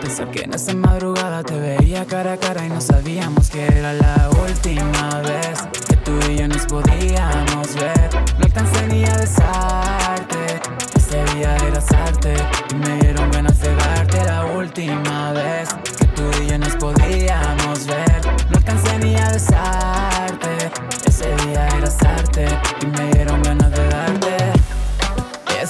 Pensar 0.01 0.31
que 0.31 0.41
en 0.41 0.53
esa 0.53 0.73
madrugada 0.73 1.43
te 1.43 1.59
veía 1.59 2.05
cara 2.05 2.33
a 2.33 2.37
cara 2.37 2.65
y 2.65 2.69
no 2.69 2.81
sabíamos 2.81 3.49
que 3.51 3.65
era 3.65 3.93
la 3.93 4.29
última 4.43 5.21
vez 5.21 5.67
que 5.87 5.97
tú 5.97 6.11
y 6.29 6.37
yo 6.37 6.47
nos 6.47 6.65
podíamos 6.65 7.75
ver. 7.75 8.09
No 8.39 8.45
alcancé 8.45 8.87
ni 8.87 9.05
a 9.05 9.17
besarte, 9.17 10.61
ese 10.95 11.23
día 11.35 11.55
eras 11.57 11.91
arte 11.91 12.33
y 12.71 12.75
me 12.75 12.97
dieron 13.01 13.29
ganas 13.31 13.59
de 13.59 13.75
darte 13.75 14.23
la 14.25 14.45
última 14.45 15.31
vez 15.33 15.69
que 15.97 16.05
tú 16.07 16.23
y 16.41 16.47
yo 16.47 16.57
nos 16.57 16.75
podíamos 16.75 17.85
ver. 17.85 18.25
No 18.49 18.57
alcancé 18.57 18.99
ni 18.99 19.15
a 19.15 19.29
besarte, 19.29 20.71
ese 21.05 21.35
día 21.45 21.67
eras 21.77 22.01
arte 22.01 22.47
y 22.81 22.85
me 22.87 23.11
dieron 23.11 23.43
ganas 23.43 23.71
de 23.71 23.77
darte. 23.77 23.94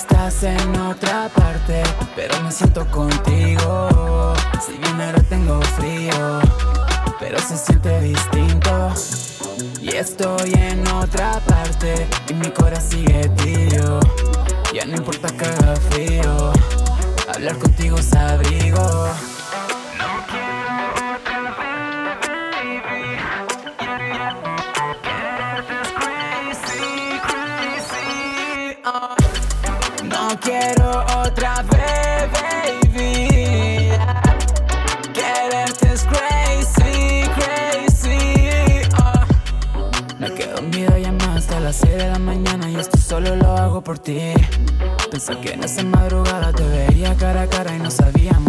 Estás 0.07 0.43
en 0.43 0.79
otra 0.81 1.29
parte, 1.29 1.81
pero 2.15 2.39
me 2.41 2.51
siento 2.51 2.85
contigo. 2.91 4.35
Si 4.63 4.73
bien 4.73 5.01
ahora 5.01 5.19
tengo 5.23 5.59
frío, 5.77 6.41
pero 7.19 7.39
se 7.39 7.57
siente 7.57 8.01
distinto. 8.01 8.93
Y 9.81 9.95
estoy 9.95 10.53
en 10.53 10.87
otra 10.89 11.39
parte, 11.47 12.07
y 12.29 12.35
mi 12.35 12.51
corazón 12.51 12.91
sigue 12.91 13.29
tibio. 13.29 13.99
Ya 14.75 14.85
no 14.85 14.95
importa 14.95 15.27
que 15.35 15.45
haga 15.45 15.75
frío, 15.89 16.53
hablar 17.33 17.57
contigo 17.57 17.97
es 17.97 18.13
abrigo. 18.13 19.07
No 19.97 20.05
quiero 20.29 20.65
otra 30.47 31.63
vez, 31.63 32.29
baby. 32.31 33.89
Quererte 35.13 35.93
es 35.93 36.03
crazy, 36.05 37.23
crazy. 37.35 38.87
ah. 38.93 39.25
Me 40.19 40.31
quedo 40.33 40.59
en 40.59 40.71
videollamada 40.71 41.35
hasta 41.35 41.59
las 41.59 41.77
6 41.77 41.97
de 41.97 42.07
la 42.09 42.19
mañana 42.19 42.69
y 42.69 42.75
esto 42.75 42.97
solo 42.97 43.35
lo 43.35 43.57
hago 43.57 43.83
por 43.83 43.97
ti. 43.97 44.33
Pensar 45.09 45.41
que 45.41 45.53
en 45.53 45.63
esa 45.63 45.83
madrugada 45.83 46.51
te 46.53 46.63
veía 46.63 47.15
cara 47.15 47.43
a 47.43 47.47
cara 47.47 47.75
y 47.75 47.79
no 47.79 47.89
sabíamos 47.89 48.44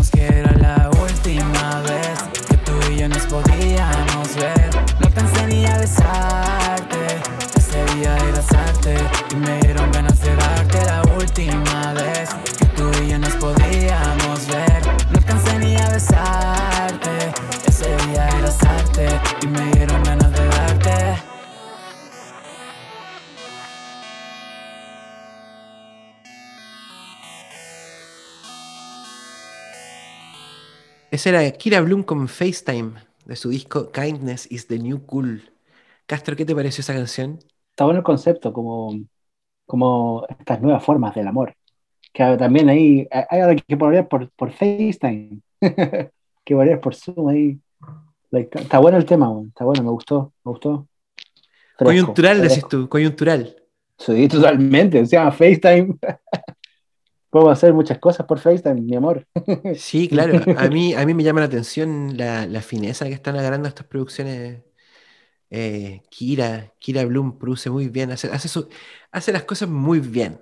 Ese 31.26 31.34
era 31.34 31.50
Kira 31.50 31.80
Bloom 31.80 32.04
con 32.04 32.28
FaceTime 32.28 32.92
de 33.24 33.34
su 33.34 33.48
disco 33.48 33.90
Kindness 33.90 34.46
is 34.48 34.68
the 34.68 34.78
New 34.78 35.04
Cool. 35.06 35.42
Castro, 36.06 36.36
¿qué 36.36 36.44
te 36.44 36.54
pareció 36.54 36.82
esa 36.82 36.94
canción? 36.94 37.40
Está 37.70 37.84
bueno 37.84 37.98
el 37.98 38.04
concepto, 38.04 38.52
como, 38.52 38.96
como 39.66 40.24
estas 40.38 40.62
nuevas 40.62 40.84
formas 40.84 41.16
del 41.16 41.26
amor. 41.26 41.56
Que 42.12 42.36
también 42.36 42.68
ahí 42.68 43.08
hay 43.10 43.40
algo 43.40 43.60
que 43.66 43.76
poner 43.76 44.06
por, 44.06 44.30
por 44.36 44.52
FaceTime, 44.52 45.40
que 45.60 46.54
poner 46.54 46.80
por 46.80 46.94
Zoom 46.94 47.28
ahí. 47.28 47.58
Like, 48.30 48.60
está 48.60 48.78
bueno 48.78 48.96
el 48.96 49.04
tema, 49.04 49.28
está 49.48 49.64
bueno, 49.64 49.82
me 49.82 49.90
gustó, 49.90 50.32
me 50.44 50.52
gustó. 50.52 50.86
Fresco, 51.76 51.86
coyuntural, 51.86 52.36
decís 52.36 52.52
fresco. 52.52 52.68
tú, 52.68 52.88
coyuntural. 52.88 53.56
Sí, 53.98 54.28
totalmente, 54.28 55.04
se 55.04 55.16
llama 55.16 55.32
FaceTime. 55.32 55.96
Puedo 57.36 57.50
hacer 57.50 57.74
muchas 57.74 57.98
cosas 57.98 58.24
por 58.26 58.38
FaceTime, 58.38 58.80
mi 58.80 58.96
amor. 58.96 59.26
Sí, 59.74 60.08
claro. 60.08 60.40
A 60.56 60.68
mí, 60.68 60.94
a 60.94 61.04
mí 61.04 61.12
me 61.12 61.22
llama 61.22 61.40
la 61.40 61.46
atención 61.46 62.16
la, 62.16 62.46
la 62.46 62.62
fineza 62.62 63.04
que 63.04 63.12
están 63.12 63.36
agarrando 63.36 63.68
estas 63.68 63.86
producciones. 63.86 64.62
Eh, 65.50 66.00
Kira, 66.08 66.72
Kira 66.78 67.04
Bloom 67.04 67.38
produce 67.38 67.68
muy 67.68 67.90
bien, 67.90 68.10
hace, 68.10 68.30
hace, 68.32 69.32
las 69.32 69.44
cosas 69.44 69.68
muy 69.68 70.00
bien. 70.00 70.40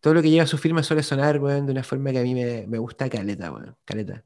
Todo 0.00 0.12
lo 0.12 0.20
que 0.20 0.28
lleva 0.28 0.44
a 0.44 0.46
su 0.46 0.58
firma 0.58 0.82
suele 0.82 1.02
sonar, 1.02 1.40
weón, 1.40 1.64
de 1.64 1.72
una 1.72 1.84
forma 1.84 2.12
que 2.12 2.18
a 2.18 2.22
mí 2.22 2.34
me, 2.34 2.66
me 2.66 2.76
gusta 2.76 3.08
caleta, 3.08 3.50
weón, 3.50 3.78
caleta. 3.86 4.22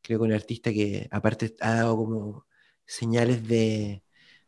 Creo 0.00 0.20
que 0.20 0.24
un 0.24 0.32
artista 0.32 0.72
que 0.72 1.08
aparte 1.10 1.54
ha 1.60 1.74
dado 1.74 1.96
como 1.98 2.46
señales 2.86 3.46
de, 3.46 4.03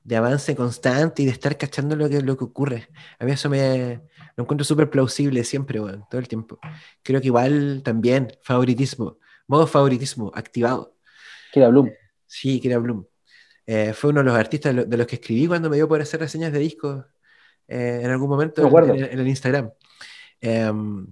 de 0.07 0.15
avance 0.17 0.55
constante 0.55 1.23
y 1.23 1.27
de 1.27 1.33
estar 1.33 1.59
cachando 1.59 1.97
lo 1.97 2.09
que, 2.09 2.21
lo 2.23 2.37
que 2.37 2.45
ocurre. 2.45 2.89
A 3.19 3.25
mí 3.25 3.33
eso 3.33 3.51
me 3.51 4.01
lo 4.37 4.45
encuentro 4.45 4.65
súper 4.65 4.89
plausible 4.89 5.43
siempre, 5.43 5.81
weón, 5.81 6.05
todo 6.09 6.21
el 6.21 6.29
tiempo. 6.29 6.61
Creo 7.03 7.21
que 7.21 7.27
igual 7.27 7.83
también, 7.85 8.29
favoritismo, 8.43 9.19
modo 9.49 9.67
favoritismo 9.67 10.31
activado. 10.35 10.95
Kira 11.53 11.69
Bloom. 11.71 11.91
Sí, 12.25 12.61
Kira 12.61 12.79
Bloom. 12.79 13.05
Eh, 13.67 13.93
fue 13.95 14.11
uno 14.11 14.21
de 14.21 14.27
los 14.27 14.37
artistas 14.37 14.73
de 14.75 14.83
lo- 14.83 14.89
de 14.89 14.97
los 14.97 15.07
que 15.09 15.17
escribí 15.17 15.49
cuando 15.49 15.69
me 15.69 15.75
dio 15.77 15.89
por 15.89 16.01
hacer 16.01 16.21
reseñas 16.21 16.53
de 16.53 16.61
discos 16.61 17.05
eh, 17.67 18.01
en 18.05 18.11
algún 18.11 18.29
momento 18.29 18.63
Me 18.63 18.69
en, 18.69 19.05
el- 19.07 19.11
en 19.11 19.19
el 19.19 19.27
Instagram. 19.27 19.71
Em, 20.41 21.05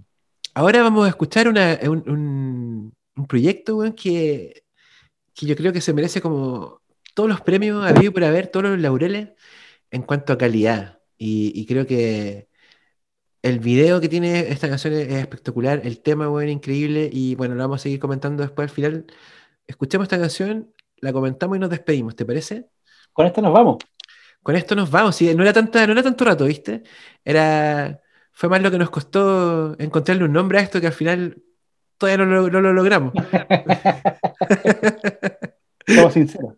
ahora 0.54 0.82
vamos 0.84 1.04
a 1.06 1.08
escuchar 1.08 1.48
una- 1.48 1.80
un, 1.82 2.08
un- 2.08 2.94
un 3.16 3.26
proyecto 3.26 3.76
weón, 3.78 3.92
que, 3.94 4.62
que 5.34 5.46
yo 5.46 5.56
creo 5.56 5.72
que 5.72 5.80
se 5.80 5.92
merece 5.92 6.20
como 6.20 6.80
todos 7.14 7.28
los 7.28 7.40
premios 7.40 7.84
habido 7.86 8.12
por 8.12 8.24
haber, 8.24 8.48
todos 8.48 8.70
los 8.70 8.78
laureles 8.80 9.30
en 9.90 10.02
cuanto 10.02 10.32
a 10.32 10.38
calidad. 10.38 11.00
Y, 11.18 11.52
y 11.54 11.66
creo 11.66 11.86
que 11.86 12.48
el 13.42 13.60
video 13.60 14.00
que 14.00 14.08
tiene 14.08 14.40
esta 14.50 14.68
canción 14.68 14.94
es, 14.94 15.08
es 15.08 15.14
espectacular, 15.16 15.82
el 15.84 16.00
tema, 16.02 16.30
weón, 16.30 16.48
increíble. 16.48 17.10
Y 17.12 17.34
bueno, 17.36 17.54
lo 17.54 17.62
vamos 17.62 17.80
a 17.80 17.84
seguir 17.84 18.00
comentando 18.00 18.42
después 18.42 18.70
al 18.70 18.74
final. 18.74 19.06
Escuchemos 19.66 20.06
esta 20.06 20.18
canción, 20.18 20.74
la 20.98 21.12
comentamos 21.12 21.56
y 21.56 21.60
nos 21.60 21.70
despedimos, 21.70 22.16
¿te 22.16 22.24
parece? 22.24 22.68
Con 23.12 23.26
esto 23.26 23.42
nos 23.42 23.52
vamos. 23.52 23.78
Con 24.42 24.56
esto 24.56 24.74
nos 24.74 24.90
vamos. 24.90 25.16
Sí, 25.16 25.34
no 25.34 25.42
era 25.42 25.52
tanta, 25.52 25.86
no 25.86 25.92
era 25.92 26.02
tanto 26.02 26.24
rato, 26.24 26.44
¿viste? 26.46 26.82
Era. 27.24 28.00
Fue 28.32 28.48
más 28.48 28.62
lo 28.62 28.70
que 28.70 28.78
nos 28.78 28.90
costó 28.90 29.76
encontrarle 29.78 30.24
un 30.24 30.32
nombre 30.32 30.58
a 30.58 30.62
esto 30.62 30.80
que 30.80 30.88
al 30.88 30.92
final 30.92 31.42
todavía 31.98 32.24
no 32.24 32.30
lo, 32.30 32.50
no 32.50 32.60
lo 32.60 32.72
logramos. 32.72 33.12
Somos 35.86 36.14
sinceros. 36.14 36.54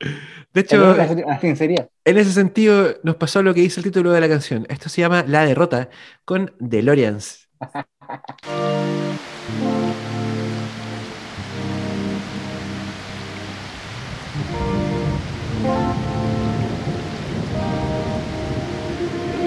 De 0.53 0.61
hecho, 0.63 0.97
La, 0.97 1.39
sinceridad. 1.39 1.91
en 2.05 2.17
ese 2.17 2.33
sentido, 2.33 2.95
nos 3.03 3.17
pasó 3.17 3.43
lo 3.43 3.53
que 3.53 3.61
dice 3.61 3.81
el 3.81 3.85
título 3.85 4.13
de 4.13 4.21
la 4.21 4.29
canción. 4.29 4.67
Esto 4.71 4.89
se 4.89 5.03
llama 5.03 5.25
La 5.27 5.45
Derrota 5.45 5.91
con 6.25 6.55
DeLoreans. 6.59 7.49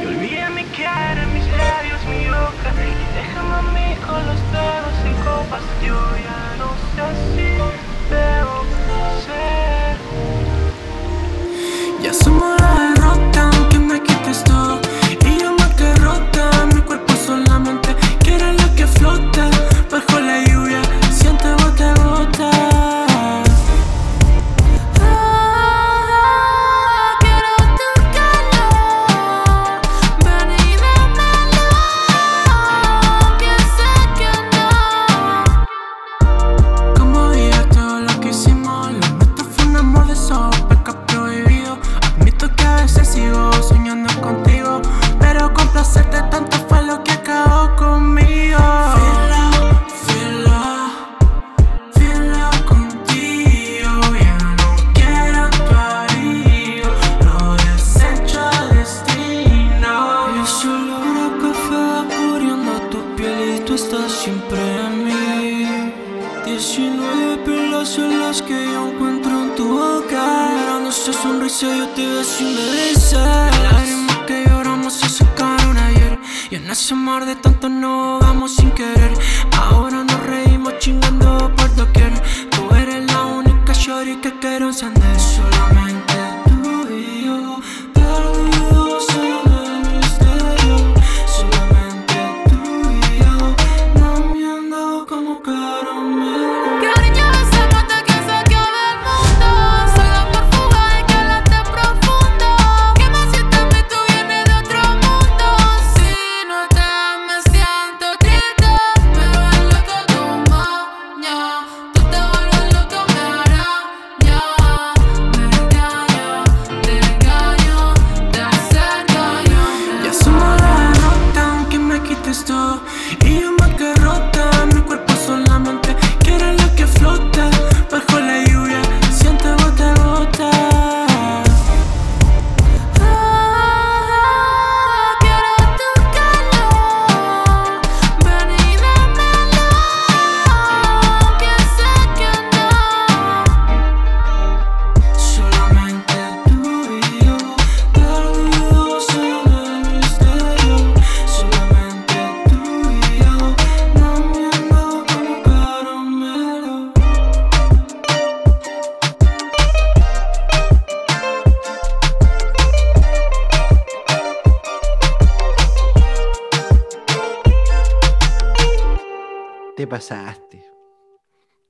Y 0.01 0.05
olvida 0.05 0.49
mi 0.49 0.63
cara, 0.65 1.25
mis 1.33 1.45
labios, 1.57 2.05
mi 2.05 2.25
boca 2.25 2.71
Y 2.75 3.15
déjame 3.15 3.55
a 3.55 3.61
mí 3.73 3.95
con 4.05 4.25
los 4.27 4.41
dedos 4.51 4.97
en 5.05 5.13
copas 5.23 5.63
Yo 5.85 5.95
ya 6.17 6.55
no 6.57 6.69
sé 6.95 7.05
si 7.35 7.47
debo 8.09 8.65
ser 9.25 9.68
Ya 12.09 12.13
somos 12.15 12.59
la 12.59 12.78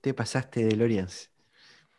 Te 0.09 0.15
pasaste, 0.15 0.65
DeLoreans. 0.65 1.29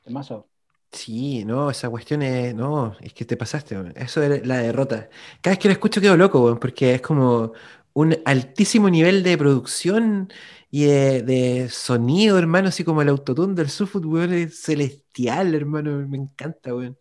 Temazo. 0.03 0.49
Sí, 0.91 1.45
no, 1.45 1.71
esa 1.71 1.89
cuestión 1.89 2.23
es. 2.23 2.53
No, 2.57 2.97
es 3.01 3.15
que 3.15 3.25
te 3.25 3.37
pasaste. 3.37 3.77
Eso 3.95 4.21
es 4.21 4.45
la 4.45 4.59
derrota. 4.59 5.09
Cada 5.41 5.53
vez 5.53 5.61
que 5.61 5.69
la 5.69 5.75
escucho 5.75 6.01
quedo 6.01 6.17
loco, 6.17 6.45
weón, 6.45 6.59
porque 6.59 6.95
es 6.95 7.03
como 7.03 7.53
un 7.93 8.17
altísimo 8.25 8.91
nivel 8.91 9.23
de 9.23 9.39
producción 9.39 10.29
y 10.73 10.87
de, 10.87 11.23
de 11.23 11.69
sonido, 11.69 12.37
hermano, 12.37 12.67
así 12.69 12.83
como 12.83 13.01
el 13.01 13.11
autotune 13.11 13.55
del 13.55 13.71
Sufut, 13.71 14.05
weón, 14.05 14.33
es 14.33 14.61
celestial, 14.61 15.55
hermano. 15.55 16.05
Me 16.09 16.17
encanta, 16.17 16.75
weón. 16.75 16.99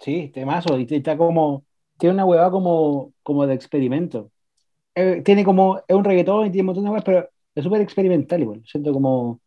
Sí, 0.00 0.30
temazo. 0.34 0.76
Y 0.80 0.86
está 0.90 1.16
como. 1.16 1.64
Tiene 1.96 2.14
una 2.14 2.24
huevada 2.24 2.50
como, 2.50 3.12
como 3.22 3.46
de 3.46 3.54
experimento. 3.54 4.32
Eh, 4.96 5.22
tiene 5.24 5.44
como. 5.44 5.78
Es 5.86 5.94
un 5.94 6.02
reggaetón 6.04 6.46
y 6.46 6.50
tiene 6.50 6.62
un 6.62 6.66
montón 6.66 6.84
de 6.84 6.90
huevas, 6.90 7.04
pero 7.04 7.30
es 7.54 7.64
súper 7.64 7.80
experimental 7.82 8.40
igual. 8.40 8.62
Siento 8.66 8.92
como. 8.92 9.40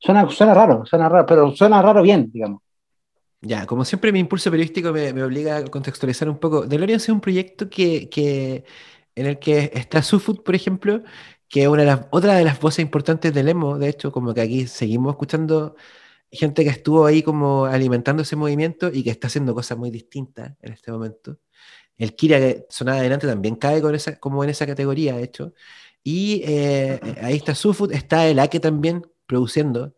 Suena, 0.00 0.28
suena 0.30 0.52
raro, 0.54 0.84
suena 0.84 1.08
raro, 1.08 1.26
pero 1.26 1.52
suena 1.54 1.80
raro 1.82 2.02
bien, 2.02 2.30
digamos. 2.32 2.60
Ya, 3.42 3.66
como 3.66 3.84
siempre 3.86 4.12
mi 4.12 4.18
impulso 4.20 4.50
periodístico 4.50 4.92
me, 4.92 5.12
me 5.14 5.22
obliga 5.22 5.56
a 5.58 5.64
contextualizar 5.64 6.28
un 6.28 6.38
poco. 6.38 6.66
DeLorean 6.66 6.98
es 6.98 7.08
un 7.08 7.20
proyecto 7.20 7.70
que, 7.70 8.08
que- 8.10 8.64
en 9.14 9.26
el 9.26 9.38
que 9.38 9.70
está 9.74 10.02
Sufut, 10.02 10.42
por 10.44 10.54
ejemplo, 10.54 11.02
que 11.48 11.62
es 11.62 11.68
una 11.68 11.82
de 11.82 11.86
las, 11.88 12.06
otra 12.10 12.34
de 12.36 12.44
las 12.44 12.60
voces 12.60 12.80
importantes 12.82 13.32
del 13.34 13.48
emo, 13.48 13.78
de 13.78 13.88
hecho, 13.88 14.12
como 14.12 14.34
que 14.34 14.40
aquí 14.42 14.66
seguimos 14.66 15.12
escuchando 15.12 15.74
gente 16.32 16.64
que 16.64 16.70
estuvo 16.70 17.06
ahí 17.06 17.22
como 17.22 17.66
alimentando 17.66 18.22
ese 18.24 18.36
movimiento 18.36 18.90
y 18.92 19.04
que 19.04 19.10
está 19.10 19.28
haciendo 19.28 19.54
cosas 19.54 19.78
muy 19.78 19.90
distintas 19.90 20.54
en 20.62 20.72
este 20.74 20.92
momento. 20.92 21.38
El 21.98 22.14
Kira 22.16 22.38
que 22.38 22.66
sonaba 22.70 22.98
adelante 23.00 23.26
también 23.26 23.56
cae 23.56 23.82
con 23.82 23.94
esa, 23.94 24.18
como 24.18 24.42
en 24.44 24.50
esa 24.50 24.66
categoría, 24.66 25.16
de 25.16 25.24
hecho. 25.24 25.54
Y 26.02 26.42
eh, 26.46 27.00
ahí 27.22 27.36
está 27.36 27.54
Sufut, 27.54 27.92
está 27.92 28.26
el 28.26 28.38
Ake 28.38 28.60
también 28.60 29.02
produciendo. 29.30 29.94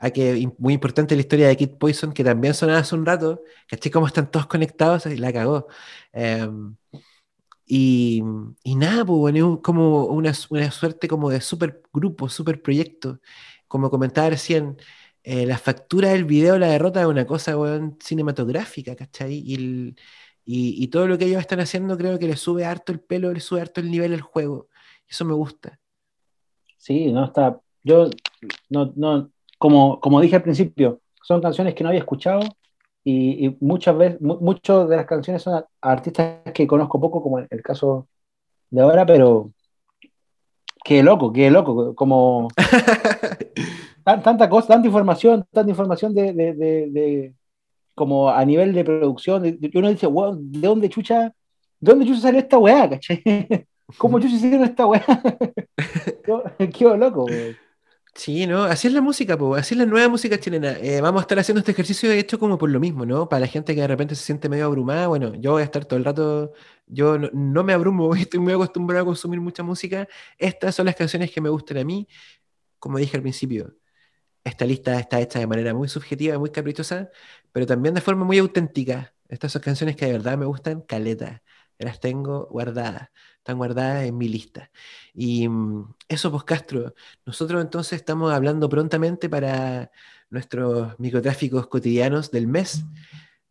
Ake, 0.00 0.36
im- 0.38 0.54
muy 0.58 0.74
importante 0.74 1.14
la 1.16 1.22
historia 1.22 1.48
de 1.48 1.56
Kid 1.58 1.72
Poison, 1.78 2.12
que 2.14 2.24
también 2.24 2.54
sonaba 2.54 2.80
hace 2.80 2.96
un 2.96 3.06
rato. 3.06 3.42
¿Cachai 3.68 3.92
cómo 3.92 4.06
están 4.08 4.30
todos 4.32 4.46
conectados? 4.48 5.06
Y 5.06 5.18
la 5.18 5.32
cagó. 5.32 5.68
Em, 6.12 6.76
Y, 7.66 8.22
y 8.64 8.74
nada, 8.76 9.04
pues, 9.04 9.18
bueno, 9.18 9.62
como 9.62 10.06
una, 10.06 10.32
una 10.50 10.70
suerte 10.72 11.06
como 11.08 11.30
de 11.30 11.40
super 11.40 11.82
grupo, 11.92 12.28
super 12.28 12.60
proyecto. 12.62 13.20
Como 13.68 13.90
comentaba 13.90 14.30
recién, 14.30 14.76
eh, 15.22 15.46
la 15.46 15.58
factura 15.58 16.10
del 16.10 16.24
video, 16.24 16.58
la 16.58 16.68
derrota 16.68 17.00
es 17.02 17.06
una 17.06 17.26
cosa, 17.26 17.54
cinematográfica, 18.00 18.96
¿cachai? 18.96 19.34
Y, 19.46 19.94
y, 20.44 20.82
y 20.84 20.88
todo 20.88 21.06
lo 21.06 21.16
que 21.18 21.26
ellos 21.26 21.40
están 21.40 21.60
haciendo 21.60 21.96
creo 21.96 22.18
que 22.18 22.26
le 22.28 22.36
sube 22.36 22.64
harto 22.64 22.92
el 22.92 23.00
pelo, 23.00 23.32
le 23.32 23.40
sube 23.40 23.60
harto 23.60 23.80
el 23.80 23.90
nivel 23.90 24.14
al 24.14 24.20
juego. 24.22 24.68
Eso 25.08 25.24
me 25.24 25.34
gusta. 25.34 25.78
Sí, 26.78 27.12
no 27.12 27.24
está. 27.26 27.60
Yo, 27.82 28.08
no, 28.68 28.92
no, 28.96 29.30
como, 29.58 30.00
como 30.00 30.20
dije 30.20 30.36
al 30.36 30.42
principio, 30.42 31.00
son 31.22 31.40
canciones 31.40 31.74
que 31.74 31.82
no 31.82 31.88
había 31.90 32.00
escuchado 32.00 32.40
y, 33.04 33.46
y 33.46 33.56
muchas 33.60 33.96
veces, 33.96 34.20
mu- 34.20 34.38
muchas 34.40 34.88
de 34.88 34.96
las 34.96 35.06
canciones 35.06 35.42
son 35.42 35.54
a- 35.54 35.66
artistas 35.80 36.40
que 36.54 36.66
conozco 36.66 37.00
poco, 37.00 37.22
como 37.22 37.38
el, 37.38 37.46
el 37.50 37.62
caso 37.62 38.06
de 38.70 38.80
ahora, 38.82 39.04
pero 39.06 39.50
qué 40.84 41.02
loco, 41.02 41.32
qué 41.32 41.50
loco, 41.50 41.94
como 41.94 42.48
tan- 44.04 44.22
tanta 44.22 44.48
cosa, 44.48 44.68
tanta 44.68 44.86
información, 44.88 45.44
tanta 45.50 45.70
información 45.70 46.14
de, 46.14 46.32
de, 46.32 46.54
de- 46.54 46.90
de- 46.90 47.34
como 47.94 48.30
a 48.30 48.44
nivel 48.44 48.72
de 48.72 48.84
producción, 48.84 49.58
uno 49.74 49.88
dice, 49.90 50.06
wow, 50.06 50.34
¿de 50.38 50.66
dónde 50.68 50.88
chucha, 50.88 51.24
de 51.80 51.90
dónde 51.92 52.06
chucha 52.06 52.20
salió 52.20 52.40
esta 52.40 52.56
weá, 52.58 52.88
cachai? 52.88 53.22
¿Cómo 53.98 54.18
chucha 54.20 54.36
hicieron 54.36 54.64
esta 54.64 54.86
weá? 54.86 55.04
Qué 56.72 56.84
loco. 56.96 57.26
Sí, 58.14 58.46
¿no? 58.46 58.64
Así 58.64 58.88
es 58.88 58.92
la 58.92 59.00
música, 59.00 59.38
pues, 59.38 59.62
así 59.62 59.74
es 59.74 59.78
la 59.78 59.86
nueva 59.86 60.08
música 60.08 60.38
chilena. 60.38 60.72
Eh, 60.78 61.00
vamos 61.00 61.20
a 61.20 61.22
estar 61.22 61.38
haciendo 61.38 61.60
este 61.60 61.72
ejercicio 61.72 62.08
de 62.10 62.18
hecho 62.18 62.38
como 62.38 62.58
por 62.58 62.68
lo 62.68 62.80
mismo, 62.80 63.06
¿no? 63.06 63.28
Para 63.28 63.40
la 63.40 63.46
gente 63.46 63.74
que 63.74 63.80
de 63.80 63.86
repente 63.86 64.14
se 64.14 64.24
siente 64.24 64.48
medio 64.48 64.66
abrumada, 64.66 65.06
bueno, 65.06 65.34
yo 65.36 65.52
voy 65.52 65.62
a 65.62 65.64
estar 65.64 65.84
todo 65.84 65.98
el 65.98 66.04
rato, 66.04 66.52
yo 66.86 67.18
no, 67.18 67.30
no 67.32 67.64
me 67.64 67.72
abrumo, 67.72 68.14
estoy 68.16 68.40
muy 68.40 68.52
acostumbrado 68.52 69.02
a 69.02 69.06
consumir 69.06 69.40
mucha 69.40 69.62
música. 69.62 70.06
Estas 70.38 70.74
son 70.74 70.86
las 70.86 70.96
canciones 70.96 71.30
que 71.30 71.40
me 71.40 71.48
gustan 71.48 71.78
a 71.78 71.84
mí. 71.84 72.08
Como 72.78 72.98
dije 72.98 73.16
al 73.16 73.22
principio, 73.22 73.76
esta 74.44 74.64
lista 74.66 74.98
está 75.00 75.20
hecha 75.20 75.38
de 75.38 75.46
manera 75.46 75.74
muy 75.74 75.88
subjetiva, 75.88 76.38
muy 76.38 76.50
caprichosa, 76.50 77.10
pero 77.52 77.66
también 77.66 77.94
de 77.94 78.00
forma 78.00 78.24
muy 78.24 78.38
auténtica. 78.38 79.14
Estas 79.28 79.52
son 79.52 79.62
canciones 79.62 79.96
que 79.96 80.06
de 80.06 80.12
verdad 80.12 80.38
me 80.38 80.46
gustan, 80.46 80.82
caleta. 80.82 81.42
Las 81.78 82.00
tengo 82.00 82.46
guardadas, 82.50 83.10
están 83.40 83.58
guardadas 83.58 84.04
en 84.04 84.16
mi 84.16 84.28
lista. 84.28 84.70
Y 85.14 85.48
mm, 85.48 85.94
eso, 86.08 86.30
pues 86.30 86.44
Castro, 86.44 86.94
nosotros 87.26 87.62
entonces 87.62 87.94
estamos 87.94 88.32
hablando 88.32 88.68
prontamente 88.68 89.28
para 89.28 89.90
nuestros 90.30 90.98
microtráficos 91.00 91.66
cotidianos 91.66 92.30
del 92.30 92.46
mes. 92.46 92.84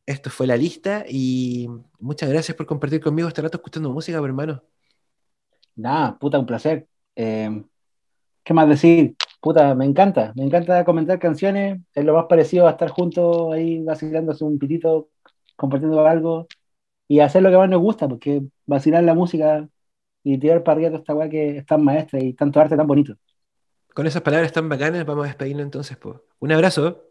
Esto 0.06 0.30
fue 0.30 0.48
la 0.48 0.58
lista 0.58 1.06
y 1.08 1.68
muchas 2.00 2.30
gracias 2.30 2.56
por 2.56 2.66
compartir 2.66 3.02
conmigo 3.02 3.28
este 3.28 3.42
rato 3.42 3.58
escuchando 3.58 3.92
música, 3.92 4.20
pues, 4.20 4.30
hermano. 4.30 4.64
Nada, 5.76 6.18
puta, 6.18 6.40
un 6.40 6.46
placer. 6.46 6.88
Eh, 7.16 7.64
¿qué 8.44 8.54
más 8.54 8.70
decir? 8.70 9.16
Puta, 9.42 9.76
me 9.76 9.86
encanta, 9.86 10.34
me 10.36 10.44
encanta 10.44 10.84
comentar 10.86 11.20
canciones, 11.20 11.80
es 11.94 12.06
lo 12.06 12.14
más 12.14 12.26
parecido 12.26 12.68
a 12.68 12.72
estar 12.72 12.90
juntos 12.90 13.54
ahí 13.54 13.84
vacilándose 13.84 14.44
un 14.44 14.60
pitito, 14.60 15.10
compartiendo 15.56 16.06
algo 16.06 16.48
y 17.08 17.20
hacer 17.22 17.44
lo 17.44 17.50
que 17.52 17.58
más 17.58 17.70
nos 17.70 17.82
gusta, 17.82 18.08
porque 18.08 18.44
vacilar 18.66 19.04
la 19.04 19.14
música 19.14 19.68
y 20.24 20.38
tirar 20.38 20.64
para 20.64 20.76
arriba 20.76 20.90
toda 20.90 21.00
esta 21.00 21.16
weá 21.16 21.30
que 21.30 21.58
es 21.58 21.66
tan 21.66 21.84
maestra 21.84 22.20
y 22.20 22.34
tanto 22.34 22.60
arte 22.60 22.76
tan 22.76 22.88
bonito. 22.88 23.16
Con 23.94 24.08
esas 24.08 24.22
palabras 24.22 24.52
tan 24.52 24.70
bacanas, 24.70 25.06
vamos 25.06 25.26
a 25.26 25.28
despedirnos 25.28 25.64
entonces. 25.64 25.98
Pues. 25.98 26.18
Un 26.40 26.52
abrazo. 26.52 27.09